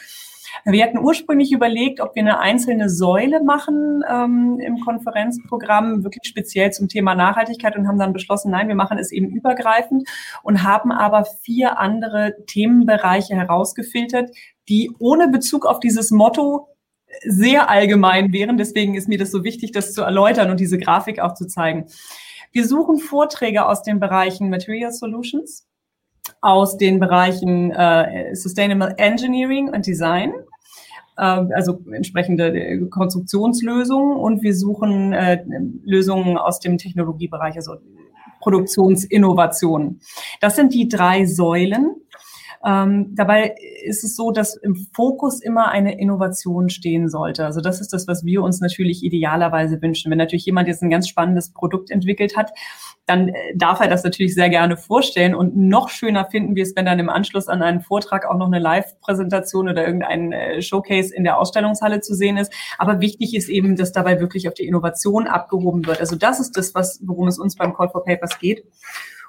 Wir 0.65 0.85
hatten 0.85 0.99
ursprünglich 0.99 1.53
überlegt, 1.53 2.01
ob 2.01 2.15
wir 2.15 2.23
eine 2.23 2.41
einzelne 2.41 2.89
Säule 2.89 3.43
machen 3.43 4.03
ähm, 4.09 4.59
im 4.61 4.81
Konferenzprogramm, 4.81 6.05
wirklich 6.05 6.29
speziell 6.29 6.73
zum 6.73 6.89
Thema 6.89 7.15
Nachhaltigkeit 7.15 7.77
und 7.77 7.89
haben 7.89 7.99
dann 7.99 8.13
beschlossen, 8.13 8.51
nein, 8.51 8.69
wir 8.69 8.75
machen 8.75 8.99
es 8.99 9.13
eben 9.13 9.29
übergreifend 9.29 10.09
und 10.43 10.63
haben 10.63 10.93
aber 10.93 11.25
vier 11.43 11.79
andere 11.79 12.35
Themenbereiche 12.47 13.35
herausgefiltert, 13.35 14.31
die 14.69 14.91
ohne 14.99 15.29
Bezug 15.29 15.67
auf 15.67 15.81
dieses 15.81 16.11
Motto 16.11 16.69
sehr 17.23 17.71
allgemein 17.71 18.33
wären. 18.33 18.59
Deswegen 18.59 18.95
ist 18.95 19.09
mir 19.09 19.19
das 19.19 19.31
so 19.31 19.45
wichtig, 19.45 19.73
das 19.73 19.93
zu 19.93 20.03
erläutern 20.03 20.51
und 20.51 20.61
diese 20.61 20.79
Grafik 20.79 21.21
auch 21.21 21.35
zu 21.35 21.47
zeigen. 21.47 21.87
Wir 22.53 22.67
suchen 22.67 22.99
Vorträge 22.99 23.67
aus 23.67 23.83
den 23.83 24.01
Bereichen 24.01 24.51
Material 24.51 24.93
Solutions, 24.93 25.68
aus 26.41 26.77
den 26.77 27.01
Bereichen 27.01 27.71
äh, 27.71 28.35
Sustainable 28.35 28.95
Engineering 28.99 29.71
und 29.71 29.87
Design, 29.87 30.33
äh, 31.17 31.23
also 31.23 31.81
entsprechende 31.93 32.49
äh, 32.49 32.79
Konstruktionslösungen 32.89 34.17
und 34.17 34.43
wir 34.43 34.55
suchen 34.55 35.13
äh, 35.13 35.45
Lösungen 35.85 36.39
aus 36.39 36.61
dem 36.61 36.79
Technologiebereich, 36.79 37.57
also 37.57 37.77
Produktionsinnovationen. 38.41 40.01
Das 40.41 40.57
sind 40.57 40.73
die 40.73 40.89
drei 40.89 41.27
Säulen. 41.27 41.97
Ähm, 42.69 43.15
dabei 43.15 43.55
ist 43.83 44.05
es 44.05 44.15
so, 44.15 44.31
dass 44.31 44.55
im 44.55 44.77
Fokus 44.93 45.41
immer 45.41 45.69
eine 45.69 45.99
Innovation 45.99 46.69
stehen 46.69 47.09
sollte. 47.09 47.47
Also 47.47 47.63
das 47.63 47.81
ist 47.81 47.95
das, 47.95 48.07
was 48.07 48.27
wir 48.27 48.43
uns 48.43 48.61
natürlich 48.61 49.03
idealerweise 49.03 49.81
wünschen. 49.81 50.11
Wenn 50.11 50.19
natürlich 50.19 50.45
jemand 50.45 50.69
jetzt 50.69 50.83
ein 50.83 50.91
ganz 50.91 51.09
spannendes 51.09 51.51
Produkt 51.51 51.91
entwickelt 51.91 52.37
hat, 52.37 52.51
dann 53.07 53.29
äh, 53.29 53.57
darf 53.57 53.81
er 53.81 53.89
das 53.89 54.05
natürlich 54.05 54.35
sehr 54.35 54.51
gerne 54.51 54.77
vorstellen. 54.77 55.35
Und 55.35 55.57
noch 55.57 55.89
schöner 55.89 56.27
finden 56.27 56.57
wir 56.57 56.63
es, 56.63 56.77
wenn 56.77 56.85
dann 56.85 56.99
im 56.99 57.09
Anschluss 57.09 57.49
an 57.49 57.63
einen 57.63 57.81
Vortrag 57.81 58.27
auch 58.27 58.37
noch 58.37 58.49
eine 58.49 58.59
Live-Präsentation 58.59 59.71
oder 59.71 59.87
irgendein 59.87 60.33
äh, 60.33 60.61
Showcase 60.61 61.15
in 61.15 61.25
der 61.25 61.39
Ausstellungshalle 61.39 62.03
zu 62.03 62.15
sehen 62.15 62.37
ist. 62.37 62.53
Aber 62.77 63.01
wichtig 63.01 63.35
ist 63.35 63.49
eben, 63.49 63.77
dass 63.77 63.93
dabei 63.93 64.21
wirklich 64.21 64.47
auf 64.47 64.53
die 64.53 64.67
Innovation 64.67 65.27
abgehoben 65.27 65.87
wird. 65.87 66.01
Also 66.01 66.17
das 66.17 66.39
ist 66.39 66.55
das, 66.59 66.75
was, 66.75 67.01
worum 67.03 67.29
es 67.29 67.39
uns 67.39 67.57
beim 67.57 67.73
Call 67.73 67.89
for 67.89 68.05
Papers 68.05 68.39
geht. 68.39 68.65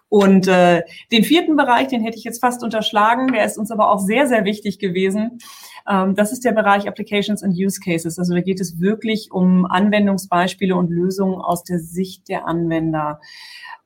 Und 0.10 0.47
äh, 0.47 0.82
den 1.12 1.24
vierten 1.24 1.55
Bereich, 1.55 1.88
den 1.88 2.01
hätte 2.01 2.18
ich 2.18 2.24
jetzt 2.24 2.41
fast 2.41 2.64
unterschlagen, 2.64 3.32
der 3.32 3.45
ist 3.45 3.57
uns 3.57 3.70
aber 3.70 3.91
auch 3.91 3.99
sehr, 3.99 4.28
sehr 4.28 4.43
wichtig 4.43 4.80
gewesen. 4.80 5.39
Ähm, 5.88 6.16
das 6.16 6.32
ist 6.32 6.43
der 6.43 6.51
Bereich 6.51 6.88
Applications 6.88 7.43
and 7.43 7.55
Use 7.55 7.80
Cases. 7.80 8.18
Also 8.18 8.34
da 8.34 8.41
geht 8.41 8.60
es 8.60 8.80
wirklich 8.80 9.32
um 9.32 9.66
Anwendungsbeispiele 9.66 10.76
und 10.76 10.89
Lösungen 10.89 11.39
aus 11.39 11.64
der 11.64 11.80
Sicht 11.80 12.28
der 12.28 12.47
Anwender. 12.47 13.20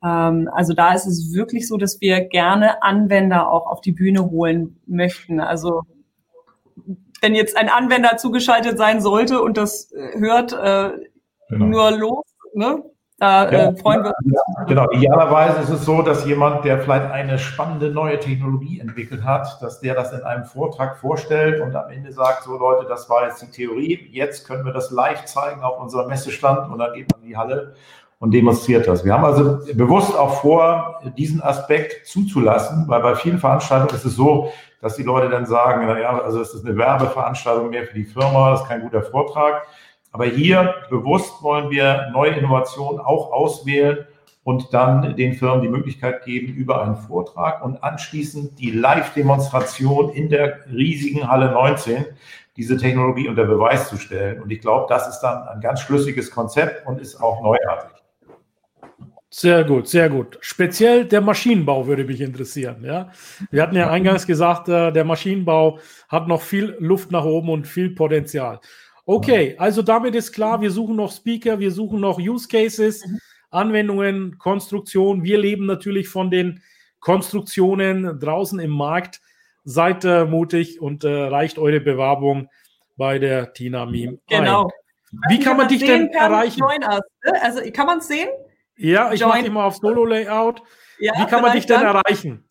Ähm, 0.01 0.49
also 0.53 0.73
da 0.73 0.93
ist 0.93 1.07
es 1.07 1.33
wirklich 1.33 1.67
so, 1.67 1.77
dass 1.77 1.99
wir 1.99 2.21
gerne 2.21 2.81
Anwender 2.83 3.49
auch 3.51 3.67
auf 3.67 3.81
die 3.81 3.91
Bühne 3.91 4.29
holen 4.29 4.79
möchten. 4.85 5.41
Also 5.41 5.81
wenn 7.21 7.35
jetzt 7.35 7.57
ein 7.57 7.69
Anwender 7.69 8.17
zugeschaltet 8.17 8.77
sein 8.77 9.01
sollte 9.01 9.41
und 9.41 9.57
das 9.57 9.91
äh, 9.91 10.19
hört, 10.19 10.53
äh, 10.53 10.91
genau. 11.49 11.65
nur 11.65 11.91
los, 11.91 12.25
ne? 12.53 12.83
Da 13.23 13.49
ja, 13.49 13.69
äh, 13.69 13.75
freuen 13.77 14.03
wir 14.03 14.13
uns. 14.19 14.33
Ja, 14.33 14.63
genau, 14.65 14.91
idealerweise 14.91 15.61
ist 15.61 15.69
es 15.69 15.85
so, 15.85 16.01
dass 16.01 16.25
jemand, 16.25 16.65
der 16.65 16.81
vielleicht 16.81 17.09
eine 17.09 17.39
spannende 17.39 17.89
neue 17.89 18.19
Technologie 18.19 18.81
entwickelt 18.81 19.23
hat, 19.23 19.61
dass 19.61 19.79
der 19.79 19.95
das 19.95 20.11
in 20.11 20.23
einem 20.23 20.43
Vortrag 20.43 20.97
vorstellt 20.97 21.61
und 21.61 21.73
am 21.73 21.89
Ende 21.89 22.11
sagt, 22.11 22.43
so 22.43 22.57
Leute, 22.57 22.85
das 22.85 23.09
war 23.09 23.25
jetzt 23.25 23.41
die 23.41 23.49
Theorie, 23.49 24.09
jetzt 24.11 24.45
können 24.45 24.65
wir 24.65 24.73
das 24.73 24.91
live 24.91 25.23
zeigen 25.23 25.61
auf 25.61 25.79
unserem 25.79 26.09
Messestand 26.09 26.69
und 26.69 26.79
dann 26.79 26.93
geht 26.95 27.09
man 27.13 27.21
in 27.21 27.29
die 27.29 27.37
Halle 27.37 27.75
und 28.19 28.31
demonstriert 28.33 28.89
das. 28.89 29.05
Wir 29.05 29.13
haben 29.13 29.23
also 29.23 29.59
bewusst 29.73 30.13
auch 30.17 30.41
vor, 30.41 30.99
diesen 31.17 31.41
Aspekt 31.41 32.05
zuzulassen, 32.05 32.89
weil 32.89 33.01
bei 33.01 33.15
vielen 33.15 33.39
Veranstaltungen 33.39 33.95
ist 33.95 34.03
es 34.03 34.17
so, 34.17 34.51
dass 34.81 34.97
die 34.97 35.03
Leute 35.03 35.29
dann 35.29 35.45
sagen, 35.45 35.87
naja, 35.87 36.19
also 36.19 36.41
es 36.41 36.53
ist 36.53 36.65
eine 36.65 36.75
Werbeveranstaltung 36.75 37.69
mehr 37.69 37.85
für 37.85 37.93
die 37.93 38.03
Firma, 38.03 38.51
das 38.51 38.63
ist 38.63 38.67
kein 38.67 38.81
guter 38.81 39.01
Vortrag. 39.01 39.65
Aber 40.13 40.25
hier 40.25 40.75
bewusst 40.91 41.41
wollen 41.41 41.71
wir 41.71 42.09
neue 42.13 42.31
Innovationen 42.31 42.99
auch 42.99 43.31
auswählen 43.31 44.05
und 44.43 44.71
dann 44.71 45.15
den 45.15 45.33
Firmen 45.33 45.63
die 45.63 45.69
Möglichkeit 45.69 46.23
geben, 46.23 46.53
über 46.53 46.83
einen 46.83 46.97
Vortrag 46.97 47.65
und 47.65 47.83
anschließend 47.83 48.59
die 48.59 48.69
Live-Demonstration 48.69 50.13
in 50.13 50.29
der 50.29 50.59
riesigen 50.71 51.27
Halle 51.27 51.51
19 51.51 52.05
diese 52.55 52.77
Technologie 52.77 53.27
unter 53.27 53.45
Beweis 53.45 53.89
zu 53.89 53.97
stellen. 53.97 54.39
Und 54.41 54.51
ich 54.51 54.61
glaube, 54.61 54.85
das 54.87 55.07
ist 55.07 55.21
dann 55.21 55.47
ein 55.47 55.61
ganz 55.61 55.79
schlüssiges 55.79 56.29
Konzept 56.29 56.85
und 56.85 57.01
ist 57.01 57.19
auch 57.19 57.41
neuartig. 57.41 57.89
Sehr 59.31 59.63
gut, 59.63 59.87
sehr 59.87 60.11
gut. 60.11 60.37
Speziell 60.41 61.05
der 61.05 61.21
Maschinenbau 61.21 61.87
würde 61.87 62.03
mich 62.03 62.21
interessieren. 62.21 62.83
Ja? 62.83 63.09
Wir 63.49 63.63
hatten 63.63 63.75
ja 63.75 63.89
eingangs 63.89 64.27
gesagt, 64.27 64.69
äh, 64.69 64.91
der 64.91 65.05
Maschinenbau 65.05 65.79
hat 66.07 66.27
noch 66.27 66.41
viel 66.43 66.75
Luft 66.77 67.09
nach 67.09 67.25
oben 67.25 67.49
und 67.49 67.65
viel 67.65 67.89
Potenzial. 67.95 68.59
Okay, 69.05 69.55
also 69.57 69.81
damit 69.81 70.15
ist 70.15 70.31
klar, 70.31 70.61
wir 70.61 70.71
suchen 70.71 70.95
noch 70.95 71.11
Speaker, 71.11 71.59
wir 71.59 71.71
suchen 71.71 71.99
noch 71.99 72.19
Use 72.19 72.47
Cases, 72.47 73.05
mhm. 73.05 73.19
Anwendungen, 73.49 74.37
Konstruktion. 74.37 75.23
Wir 75.23 75.37
leben 75.37 75.65
natürlich 75.65 76.07
von 76.07 76.31
den 76.31 76.61
Konstruktionen 76.99 78.19
draußen 78.19 78.59
im 78.59 78.71
Markt. 78.71 79.21
Seid 79.65 80.03
äh, 80.03 80.25
mutig 80.25 80.81
und 80.81 81.03
äh, 81.03 81.09
reicht 81.09 81.57
eure 81.57 81.79
Bewerbung 81.79 82.49
bei 82.97 83.19
der 83.19 83.53
Tina 83.53 83.85
Meme. 83.85 84.19
Genau. 84.27 84.65
Ein. 84.65 85.19
Wie 85.29 85.39
kann 85.39 85.57
man 85.57 85.67
dich 85.67 85.79
denn 85.79 86.09
erreichen? 86.09 86.63
Us, 86.63 86.99
ne? 87.23 87.41
Also 87.41 87.61
kann 87.71 87.85
man 87.85 87.99
es 87.99 88.07
sehen? 88.07 88.29
Ja, 88.75 89.13
ich 89.13 89.21
mache 89.21 89.45
immer 89.45 89.65
auf 89.65 89.75
Solo-Layout. 89.75 90.61
Ja, 90.99 91.13
Wie 91.17 91.25
kann 91.25 91.41
man 91.41 91.53
dich 91.53 91.65
denn 91.65 91.81
erreichen? 91.81 92.43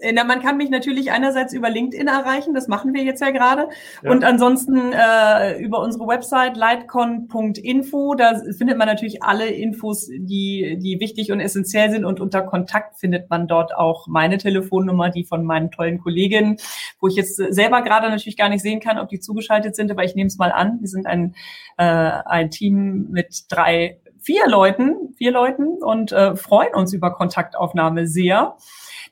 Äh, 0.00 0.12
na, 0.12 0.24
man 0.24 0.40
kann 0.42 0.56
mich 0.56 0.70
natürlich 0.70 1.10
einerseits 1.12 1.52
über 1.52 1.70
LinkedIn 1.70 2.06
erreichen, 2.06 2.54
das 2.54 2.68
machen 2.68 2.94
wir 2.94 3.02
jetzt 3.02 3.20
ja 3.20 3.30
gerade. 3.30 3.68
Ja. 4.02 4.10
Und 4.10 4.24
ansonsten 4.24 4.92
äh, 4.92 5.58
über 5.58 5.80
unsere 5.80 6.06
Website 6.06 6.56
lightcon.info, 6.56 8.14
da 8.14 8.40
findet 8.56 8.78
man 8.78 8.88
natürlich 8.88 9.22
alle 9.22 9.46
Infos, 9.46 10.08
die, 10.08 10.78
die 10.80 10.98
wichtig 11.00 11.32
und 11.32 11.40
essentiell 11.40 11.90
sind. 11.90 12.04
Und 12.04 12.20
unter 12.20 12.42
Kontakt 12.42 12.98
findet 12.98 13.30
man 13.30 13.46
dort 13.46 13.74
auch 13.74 14.06
meine 14.06 14.38
Telefonnummer, 14.38 15.10
die 15.10 15.24
von 15.24 15.44
meinen 15.44 15.70
tollen 15.70 15.98
Kolleginnen, 15.98 16.56
wo 17.00 17.08
ich 17.08 17.16
jetzt 17.16 17.36
selber 17.36 17.82
gerade 17.82 18.08
natürlich 18.08 18.36
gar 18.36 18.48
nicht 18.48 18.62
sehen 18.62 18.80
kann, 18.80 18.98
ob 18.98 19.08
die 19.08 19.20
zugeschaltet 19.20 19.76
sind, 19.76 19.90
aber 19.90 20.04
ich 20.04 20.14
nehme 20.14 20.28
es 20.28 20.38
mal 20.38 20.52
an. 20.52 20.78
Wir 20.80 20.88
sind 20.88 21.06
ein, 21.06 21.34
äh, 21.76 21.84
ein 21.84 22.50
Team 22.50 23.08
mit 23.10 23.44
drei, 23.48 23.98
vier 24.20 24.48
Leuten, 24.48 25.14
vier 25.16 25.32
Leuten 25.32 25.82
und 25.82 26.12
äh, 26.12 26.36
freuen 26.36 26.74
uns 26.74 26.92
über 26.92 27.12
Kontaktaufnahme 27.12 28.06
sehr. 28.06 28.56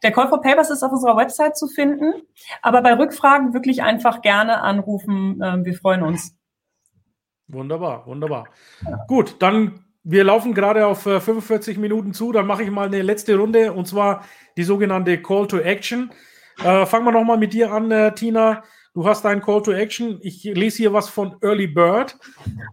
Der 0.02 0.12
Call 0.12 0.28
for 0.28 0.40
Papers 0.40 0.70
ist 0.70 0.82
auf 0.82 0.92
unserer 0.92 1.16
Website 1.16 1.56
zu 1.56 1.68
finden, 1.68 2.12
aber 2.60 2.82
bei 2.82 2.94
Rückfragen 2.94 3.54
wirklich 3.54 3.82
einfach 3.82 4.20
gerne 4.20 4.60
anrufen. 4.60 5.40
Ähm, 5.42 5.64
wir 5.64 5.74
freuen 5.74 6.02
uns. 6.02 6.36
Wunderbar, 7.48 8.06
wunderbar. 8.06 8.48
Gut, 9.06 9.36
dann 9.40 9.84
wir 10.04 10.24
laufen 10.24 10.52
gerade 10.52 10.86
auf 10.86 11.02
45 11.02 11.76
äh, 11.76 11.80
Minuten 11.80 12.12
zu. 12.12 12.32
Dann 12.32 12.46
mache 12.46 12.64
ich 12.64 12.70
mal 12.70 12.86
eine 12.86 13.02
letzte 13.02 13.36
Runde 13.36 13.72
und 13.72 13.86
zwar 13.86 14.24
die 14.56 14.64
sogenannte 14.64 15.22
Call 15.22 15.46
to 15.46 15.58
Action. 15.58 16.10
Äh, 16.62 16.86
fangen 16.86 17.04
wir 17.04 17.12
nochmal 17.12 17.38
mit 17.38 17.52
dir 17.52 17.72
an, 17.72 17.90
äh, 17.90 18.12
Tina. 18.14 18.64
Du 18.94 19.06
hast 19.06 19.24
einen 19.24 19.40
Call 19.40 19.62
to 19.62 19.72
Action. 19.72 20.18
Ich 20.20 20.44
lese 20.44 20.76
hier 20.76 20.92
was 20.92 21.08
von 21.08 21.36
Early 21.40 21.66
Bird. 21.66 22.14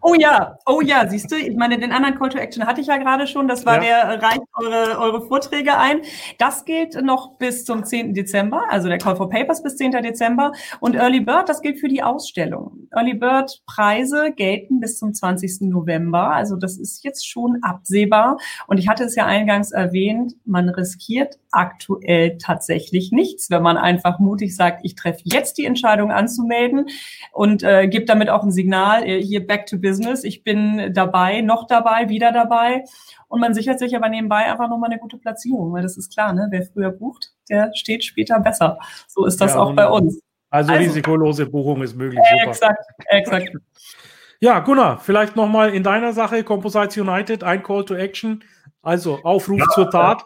Oh 0.02 0.14
ja, 0.16 0.58
oh 0.66 0.82
ja, 0.82 1.08
siehst 1.08 1.32
du, 1.32 1.38
ich 1.38 1.56
meine, 1.56 1.80
den 1.80 1.94
anderen 1.94 2.20
Call 2.20 2.28
to 2.28 2.38
Action 2.38 2.66
hatte 2.66 2.82
ich 2.82 2.88
ja 2.88 2.98
gerade 2.98 3.26
schon. 3.26 3.48
Das 3.48 3.66
war 3.66 3.76
ja. 3.76 4.18
der 4.18 4.22
reicht 4.22 4.42
eure, 4.56 5.00
eure 5.00 5.22
Vorträge 5.26 5.78
ein. 5.78 6.02
Das 6.38 6.66
gilt 6.66 7.02
noch 7.02 7.38
bis 7.38 7.64
zum 7.64 7.86
10. 7.86 8.14
Dezember, 8.14 8.66
also 8.70 8.90
der 8.90 8.98
Call 8.98 9.16
for 9.16 9.30
Papers 9.30 9.64
bis 9.64 9.78
10. 9.78 9.92
Dezember. 9.92 10.52
Und 10.82 10.96
Early 10.96 11.22
Bird, 11.22 11.48
das 11.48 11.62
gilt 11.62 11.80
für 11.80 11.88
die 11.88 12.04
Ausstellung. 12.04 12.90
Early 12.92 13.14
Bird 13.14 13.62
Preise 13.66 14.34
gelten 14.36 14.82
bis 14.82 14.98
zum 14.98 15.14
20. 15.14 15.70
November. 15.70 16.32
Also 16.32 16.58
das 16.58 16.78
ist 16.78 17.02
jetzt 17.06 17.30
schon 17.30 17.60
absehbar. 17.62 18.38
Und 18.68 18.78
ich 18.78 18.90
hatte 18.90 19.06
es 19.06 19.16
ja 19.16 19.26
eingangs 19.26 19.72
erwähnt, 19.72 20.34
man 20.44 20.68
riskiert 20.68 21.40
aktuell 21.52 22.38
tatsächlich 22.38 23.12
nichts, 23.12 23.50
wenn 23.50 23.64
man 23.64 23.78
einfach 23.78 24.20
mutig 24.20 24.56
sagt, 24.56 24.82
ich 24.84 24.96
treffe 24.96 25.22
jetzt 25.24 25.58
die 25.58 25.66
Entscheidung, 25.66 26.09
Veranstaltung 26.10 26.12
anzumelden 26.12 26.88
und 27.32 27.64
äh, 27.64 27.88
gibt 27.88 28.10
damit 28.10 28.30
auch 28.30 28.44
ein 28.44 28.52
Signal, 28.52 29.08
äh, 29.08 29.22
hier 29.22 29.46
back 29.46 29.66
to 29.66 29.78
business, 29.78 30.24
ich 30.24 30.44
bin 30.44 30.94
dabei, 30.94 31.42
noch 31.42 31.68
dabei, 31.68 32.10
wieder 32.10 32.32
dabei. 32.32 32.84
Und 33.28 33.40
man 33.42 33.54
sichert 33.54 33.80
sich 33.80 33.96
aber 33.96 34.10
nebenbei 34.10 34.52
einfach 34.52 34.70
nochmal 34.70 34.90
eine 34.90 35.00
gute 35.00 35.18
Platzierung, 35.18 35.72
weil 35.74 35.84
das 35.84 35.98
ist 35.98 36.14
klar, 36.14 36.34
ne? 36.34 36.48
wer 36.50 36.64
früher 36.64 36.92
bucht, 36.92 37.32
der 37.50 37.72
steht 37.76 38.04
später 38.04 38.40
besser. 38.40 38.80
So 39.08 39.26
ist 39.26 39.40
das 39.40 39.54
ja, 39.54 39.60
auch 39.60 39.74
bei 39.74 39.88
uns. 39.88 40.20
Also, 40.50 40.74
also 40.74 40.84
risikolose 40.84 41.46
Buchung 41.46 41.84
ist 41.84 41.96
möglich. 41.96 42.20
Super. 42.30 42.50
Exakt, 42.50 42.86
exakt. 43.10 43.52
Ja, 44.42 44.60
Gunnar, 44.60 45.00
vielleicht 45.00 45.36
nochmal 45.36 45.72
in 45.72 45.84
deiner 45.84 46.14
Sache, 46.14 46.46
Composites 46.46 46.96
United, 46.96 47.44
ein 47.44 47.62
Call 47.62 47.84
to 47.84 47.94
Action, 47.96 48.42
also 48.82 49.20
Aufruf 49.22 49.60
ja, 49.60 49.66
zur 49.74 49.90
Tat. 49.90 50.24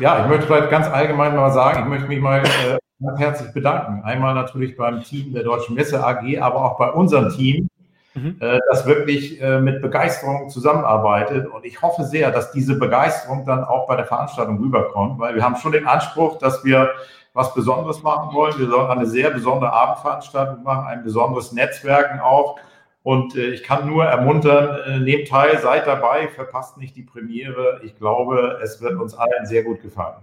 Ja, 0.00 0.24
ich 0.24 0.28
möchte 0.28 0.48
vielleicht 0.48 0.70
ganz 0.70 0.88
allgemein 0.88 1.36
mal 1.36 1.52
sagen, 1.52 1.84
ich 1.84 1.86
möchte 1.86 2.08
mich 2.08 2.18
mal 2.18 2.42
äh, 2.42 2.78
ganz 3.02 3.18
herzlich 3.18 3.52
bedanken. 3.52 4.02
Einmal 4.04 4.34
natürlich 4.34 4.76
beim 4.76 5.02
Team 5.02 5.32
der 5.32 5.42
Deutschen 5.42 5.74
Messe 5.74 6.04
AG, 6.04 6.40
aber 6.40 6.64
auch 6.64 6.78
bei 6.78 6.90
unserem 6.90 7.30
Team, 7.30 7.68
mhm. 8.14 8.36
äh, 8.40 8.58
das 8.70 8.86
wirklich 8.86 9.40
äh, 9.40 9.60
mit 9.60 9.82
Begeisterung 9.82 10.48
zusammenarbeitet. 10.48 11.46
Und 11.46 11.64
ich 11.64 11.82
hoffe 11.82 12.04
sehr, 12.04 12.30
dass 12.30 12.52
diese 12.52 12.78
Begeisterung 12.78 13.44
dann 13.44 13.64
auch 13.64 13.86
bei 13.86 13.96
der 13.96 14.06
Veranstaltung 14.06 14.58
rüberkommt, 14.58 15.18
weil 15.18 15.34
wir 15.34 15.42
haben 15.42 15.56
schon 15.56 15.72
den 15.72 15.86
Anspruch, 15.86 16.38
dass 16.38 16.64
wir 16.64 16.90
was 17.32 17.52
Besonderes 17.52 18.02
machen 18.02 18.32
wollen. 18.32 18.56
Wir 18.58 18.68
sollen 18.68 18.90
eine 18.90 19.06
sehr 19.06 19.30
besondere 19.30 19.72
Abendveranstaltung 19.72 20.62
machen, 20.62 20.86
ein 20.86 21.02
besonderes 21.02 21.52
Netzwerken 21.52 22.20
auch. 22.20 22.58
Und 23.02 23.36
äh, 23.36 23.48
ich 23.48 23.64
kann 23.64 23.88
nur 23.88 24.04
ermuntern, 24.04 25.02
nehmt 25.02 25.28
teil, 25.28 25.58
seid 25.58 25.86
dabei, 25.86 26.28
verpasst 26.28 26.78
nicht 26.78 26.96
die 26.96 27.02
Premiere. 27.02 27.80
Ich 27.82 27.96
glaube, 27.96 28.60
es 28.62 28.80
wird 28.80 28.94
uns 28.94 29.14
allen 29.14 29.46
sehr 29.46 29.64
gut 29.64 29.82
gefallen. 29.82 30.22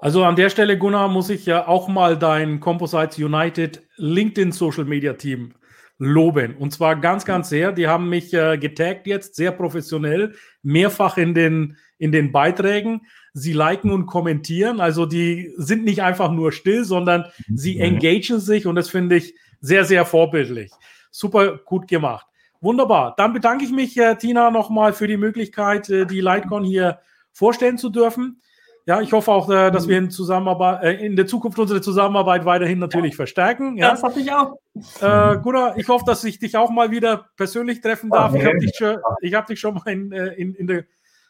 Also 0.00 0.24
an 0.24 0.36
der 0.36 0.50
Stelle, 0.50 0.76
Gunnar, 0.76 1.08
muss 1.08 1.30
ich 1.30 1.46
ja 1.46 1.66
auch 1.66 1.88
mal 1.88 2.18
dein 2.18 2.60
Composites 2.60 3.18
United 3.18 3.82
LinkedIn 3.96 4.52
Social 4.52 4.84
Media 4.84 5.14
Team 5.14 5.54
loben. 5.98 6.56
Und 6.56 6.72
zwar 6.72 6.96
ganz, 6.96 7.24
ganz 7.24 7.48
sehr. 7.48 7.72
Die 7.72 7.88
haben 7.88 8.08
mich 8.08 8.34
äh, 8.34 8.58
getaggt 8.58 9.06
jetzt, 9.06 9.34
sehr 9.34 9.52
professionell, 9.52 10.34
mehrfach 10.62 11.16
in 11.16 11.34
den, 11.34 11.76
in 11.98 12.12
den 12.12 12.32
Beiträgen. 12.32 13.06
Sie 13.32 13.54
liken 13.54 13.90
und 13.90 14.06
kommentieren. 14.06 14.80
Also 14.80 15.06
die 15.06 15.52
sind 15.56 15.84
nicht 15.84 16.02
einfach 16.02 16.30
nur 16.30 16.52
still, 16.52 16.84
sondern 16.84 17.26
sie 17.54 17.78
engagieren 17.80 18.40
sich 18.40 18.66
und 18.66 18.76
das 18.76 18.90
finde 18.90 19.16
ich 19.16 19.34
sehr, 19.60 19.84
sehr 19.84 20.04
vorbildlich. 20.04 20.70
Super 21.10 21.56
gut 21.58 21.88
gemacht. 21.88 22.26
Wunderbar. 22.60 23.14
Dann 23.16 23.32
bedanke 23.32 23.64
ich 23.64 23.70
mich, 23.70 23.96
äh, 23.96 24.16
Tina, 24.16 24.50
nochmal 24.50 24.92
für 24.92 25.06
die 25.06 25.16
Möglichkeit, 25.16 25.88
äh, 25.88 26.06
die 26.06 26.20
Lightcon 26.20 26.64
hier 26.64 26.98
vorstellen 27.32 27.78
zu 27.78 27.90
dürfen. 27.90 28.42
Ja, 28.86 29.00
ich 29.00 29.12
hoffe 29.12 29.32
auch, 29.32 29.50
äh, 29.50 29.72
dass 29.72 29.88
wir 29.88 29.98
in, 29.98 30.10
Zusammenarbeit, 30.10 30.84
äh, 30.84 31.04
in 31.04 31.16
der 31.16 31.26
Zukunft 31.26 31.58
unsere 31.58 31.80
Zusammenarbeit 31.80 32.44
weiterhin 32.44 32.78
natürlich 32.78 33.12
ja. 33.12 33.16
verstärken. 33.16 33.76
Ja. 33.76 33.90
Das 33.90 34.04
hoffe 34.04 34.20
ich 34.20 34.32
auch. 34.32 34.60
Äh, 35.00 35.38
Gunnar, 35.38 35.76
ich 35.76 35.88
hoffe, 35.88 36.04
dass 36.06 36.22
ich 36.22 36.38
dich 36.38 36.56
auch 36.56 36.70
mal 36.70 36.92
wieder 36.92 37.26
persönlich 37.36 37.80
treffen 37.80 38.10
darf. 38.10 38.32
Ich 38.36 38.44
habe 38.44 38.58
dich, 38.58 38.76
schon, 38.76 38.96
hab 39.34 39.46
dich 39.48 39.58
schon 39.58 39.74
mal 39.74 39.88
in, 39.88 40.12
äh, 40.12 40.28
in, 40.34 40.54
in, 40.54 40.68
der, 40.68 40.84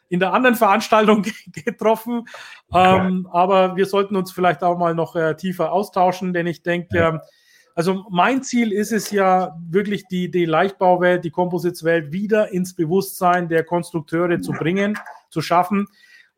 in 0.07 0.19
der 0.19 0.33
anderen 0.33 0.55
Veranstaltung 0.55 1.25
getroffen. 1.65 2.25
Ähm, 2.71 3.27
aber 3.31 3.75
wir 3.75 3.87
sollten 3.87 4.15
uns 4.15 4.31
vielleicht 4.31 4.61
auch 4.61 4.77
mal 4.77 4.93
noch 4.93 5.15
äh, 5.15 5.35
tiefer 5.35 5.71
austauschen, 5.71 6.33
denn 6.33 6.45
ich 6.45 6.61
denke, 6.61 6.95
ähm, 6.95 7.21
also 7.73 8.05
mein 8.11 8.43
Ziel 8.43 8.71
ist 8.71 8.91
es 8.91 9.09
ja 9.09 9.57
wirklich, 9.67 10.07
die, 10.07 10.29
die 10.29 10.45
Leichtbauwelt, 10.45 11.25
die 11.25 11.31
Composites-Welt 11.31 12.11
wieder 12.11 12.51
ins 12.51 12.75
Bewusstsein 12.75 13.49
der 13.49 13.63
Konstrukteure 13.63 14.41
zu 14.41 14.51
bringen, 14.51 14.97
zu 15.29 15.41
schaffen. 15.41 15.87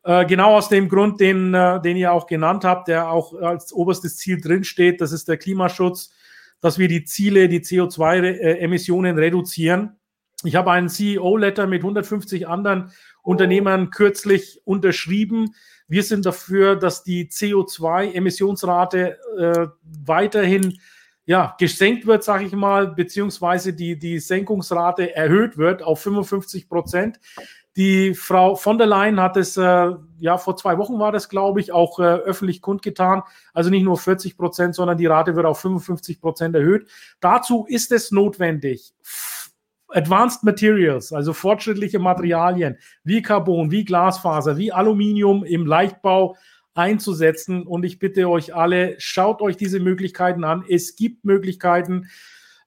Äh, 0.04 0.26
genau 0.26 0.56
aus 0.56 0.70
dem 0.70 0.88
Grund, 0.88 1.20
den, 1.20 1.54
äh, 1.54 1.82
den 1.82 1.98
ihr 1.98 2.14
auch 2.14 2.28
genannt 2.28 2.64
habt, 2.64 2.88
der 2.88 3.10
auch 3.10 3.34
als 3.34 3.74
oberstes 3.74 4.18
Ziel 4.18 4.40
drinsteht, 4.40 5.02
das 5.02 5.12
ist 5.12 5.28
der 5.28 5.38
Klimaschutz, 5.38 6.14
dass 6.62 6.80
wir 6.80 6.88
die 6.88 7.04
Ziele, 7.04 7.50
die 7.50 7.60
CO2-Emissionen 7.62 9.18
reduzieren. 9.18 9.98
Ich 10.44 10.56
habe 10.56 10.72
einen 10.72 10.90
CEO-Letter 10.90 11.68
mit 11.68 11.82
150 11.82 12.48
anderen 12.48 12.92
Unternehmern 13.22 13.90
kürzlich 13.92 14.62
unterschrieben. 14.64 15.54
Wir 15.88 16.04
sind 16.04 16.26
dafür, 16.26 16.78
dass 16.78 17.04
die 17.04 17.28
CO2-Emissionsrate 17.28 19.18
äh, 19.38 19.68
weiterhin 20.06 20.80
ja, 21.26 21.56
gesenkt 21.60 22.08
wird, 22.08 22.24
sage 22.24 22.46
ich 22.46 22.54
mal, 22.54 22.88
beziehungsweise 22.88 23.74
die, 23.74 24.00
die 24.00 24.18
Senkungsrate 24.18 25.16
erhöht 25.16 25.58
wird 25.58 25.84
auf 25.84 26.02
55 26.02 26.68
Prozent. 26.68 27.20
Die 27.76 28.14
Frau 28.16 28.56
von 28.56 28.78
der 28.78 28.88
Leyen 28.88 29.22
hat 29.22 29.38
es, 29.38 29.56
äh, 29.56 29.92
ja, 30.20 30.38
vor 30.38 30.58
zwei 30.58 30.78
Wochen 30.78 31.00
war 31.00 31.12
das, 31.12 31.30
glaube 31.30 31.62
ich, 31.62 31.72
auch 31.72 32.00
äh, 32.00 32.04
öffentlich 32.04 32.62
kundgetan. 32.62 33.22
Also 33.54 33.70
nicht 33.70 33.84
nur 33.84 33.98
40 33.98 34.38
Prozent, 34.38 34.76
sondern 34.76 34.98
die 34.98 35.06
Rate 35.06 35.36
wird 35.36 35.46
auf 35.46 35.60
55 35.60 36.20
Prozent 36.20 36.56
erhöht. 36.56 36.90
Dazu 37.20 37.66
ist 37.68 37.92
es 37.92 38.12
notwendig, 38.12 38.94
Advanced 39.90 40.44
Materials, 40.44 41.14
also 41.14 41.34
fortschrittliche 41.34 42.00
Materialien 42.00 42.78
wie 43.04 43.22
Carbon, 43.22 43.72
wie 43.72 43.86
Glasfaser, 43.86 44.58
wie 44.58 44.72
Aluminium 44.72 45.44
im 45.44 45.66
Leichtbau 45.66 46.36
einzusetzen. 46.74 47.64
Und 47.64 47.84
ich 47.84 48.00
bitte 48.00 48.30
euch 48.30 48.56
alle, 48.56 48.96
schaut 49.00 49.42
euch 49.42 49.58
diese 49.58 49.80
Möglichkeiten 49.80 50.44
an. 50.44 50.64
Es 50.68 50.96
gibt 50.96 51.26
Möglichkeiten, 51.26 52.10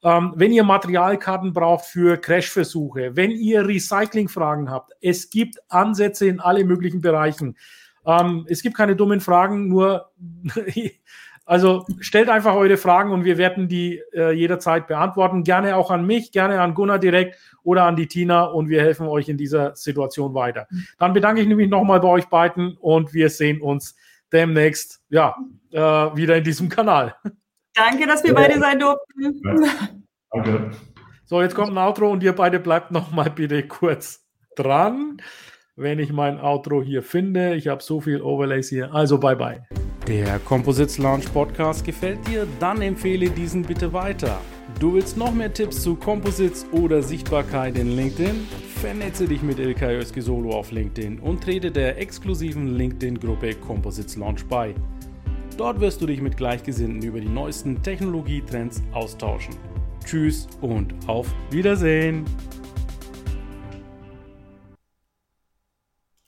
ähm, 0.03 0.33
wenn 0.37 0.53
ihr 0.53 0.65
Materialkarten 0.65 1.53
braucht 1.53 1.85
für 1.85 2.17
Crashversuche, 2.17 3.15
wenn 3.15 3.31
ihr 3.31 3.67
Recyclingfragen 3.67 4.71
habt, 4.71 4.93
es 5.01 5.31
gibt 5.31 5.59
Ansätze 5.69 6.27
in 6.27 6.41
alle 6.41 6.65
möglichen 6.65 7.01
Bereichen. 7.01 7.57
Ähm, 8.05 8.47
es 8.49 8.63
gibt 8.63 8.77
keine 8.77 8.97
dummen 8.97 9.21
Fragen, 9.21 9.69
nur 9.69 10.11
also 11.45 11.87
stellt 12.01 12.29
einfach 12.29 12.55
eure 12.55 12.77
Fragen 12.77 13.13
und 13.13 13.25
wir 13.25 13.39
werden 13.39 13.69
die 13.69 14.03
äh, 14.13 14.33
jederzeit 14.33 14.89
beantworten. 14.89 15.45
Gerne 15.45 15.77
auch 15.77 15.93
an 15.93 16.05
mich, 16.05 16.33
gerne 16.33 16.61
an 16.61 16.75
Gunnar 16.75 16.99
direkt 16.99 17.39
oder 17.63 17.85
an 17.85 17.95
die 17.95 18.09
Tina 18.09 18.45
und 18.45 18.69
wir 18.69 18.83
helfen 18.83 19.07
euch 19.07 19.29
in 19.29 19.37
dieser 19.37 19.77
Situation 19.77 20.35
weiter. 20.35 20.67
Dann 20.99 21.13
bedanke 21.13 21.43
ich 21.43 21.49
mich 21.49 21.71
nochmal 21.71 22.01
bei 22.01 22.09
euch 22.09 22.27
beiden 22.27 22.77
und 22.77 23.15
wir 23.15 23.31
sehen 23.31 23.61
uns 23.61 23.95
demnächst 24.33 25.01
ja, 25.11 25.37
äh, 25.71 25.79
wieder 25.79 26.37
in 26.37 26.45
diesem 26.45 26.69
Kanal. 26.69 27.15
Danke, 27.75 28.07
dass 28.07 28.23
wir 28.25 28.35
beide 28.35 28.59
sein 28.59 28.79
durften. 28.79 29.41
danke. 30.31 30.71
So, 31.25 31.41
jetzt 31.41 31.55
kommt 31.55 31.73
ein 31.73 31.79
Outro 31.79 32.11
und 32.11 32.23
ihr 32.23 32.35
beide 32.35 32.61
bleibt 32.61 32.91
noch 32.91 33.11
mal 33.13 33.31
bitte 33.31 33.67
kurz 33.67 34.27
dran, 34.57 35.17
wenn 35.77 35.99
ich 35.99 36.13
mein 36.13 36.39
Outro 36.39 36.83
hier 36.83 37.03
finde. 37.03 37.55
Ich 37.55 37.69
habe 37.69 37.83
so 37.83 38.01
viel 38.01 38.21
Overlays 38.21 38.69
hier. 38.69 38.93
Also, 38.93 39.19
bye 39.19 39.37
bye. 39.37 39.67
Der 40.07 40.41
Composites 40.41 40.99
Launch 40.99 41.33
Podcast 41.33 41.85
gefällt 41.85 42.27
dir? 42.27 42.47
Dann 42.59 42.83
empfehle 42.83 43.31
diesen 43.31 43.63
bitte 43.63 43.93
weiter. 43.93 44.41
Du 44.81 44.95
willst 44.95 45.17
noch 45.17 45.33
mehr 45.33 45.53
Tipps 45.53 45.83
zu 45.83 45.95
Composites 45.95 46.67
oder 46.73 47.03
Sichtbarkeit 47.03 47.79
in 47.79 47.95
LinkedIn? 47.97 48.49
Vernetze 48.81 49.27
dich 49.27 49.43
mit 49.43 49.61
Ilkay 49.61 49.99
Özki 49.99 50.21
Solo 50.21 50.51
auf 50.51 50.73
LinkedIn 50.73 51.21
und 51.21 51.43
trete 51.43 51.71
der 51.71 51.99
exklusiven 51.99 52.77
LinkedIn-Gruppe 52.77 53.55
Composites 53.55 54.17
Launch 54.17 54.45
bei. 54.49 54.75
Dort 55.57 55.81
wirst 55.81 56.01
du 56.01 56.07
dich 56.07 56.21
mit 56.21 56.37
Gleichgesinnten 56.37 57.03
über 57.03 57.21
die 57.21 57.29
neuesten 57.29 57.83
Technologietrends 57.83 58.83
austauschen. 58.93 59.55
Tschüss 60.05 60.49
und 60.61 60.95
auf 61.07 61.27
Wiedersehen! 61.51 62.25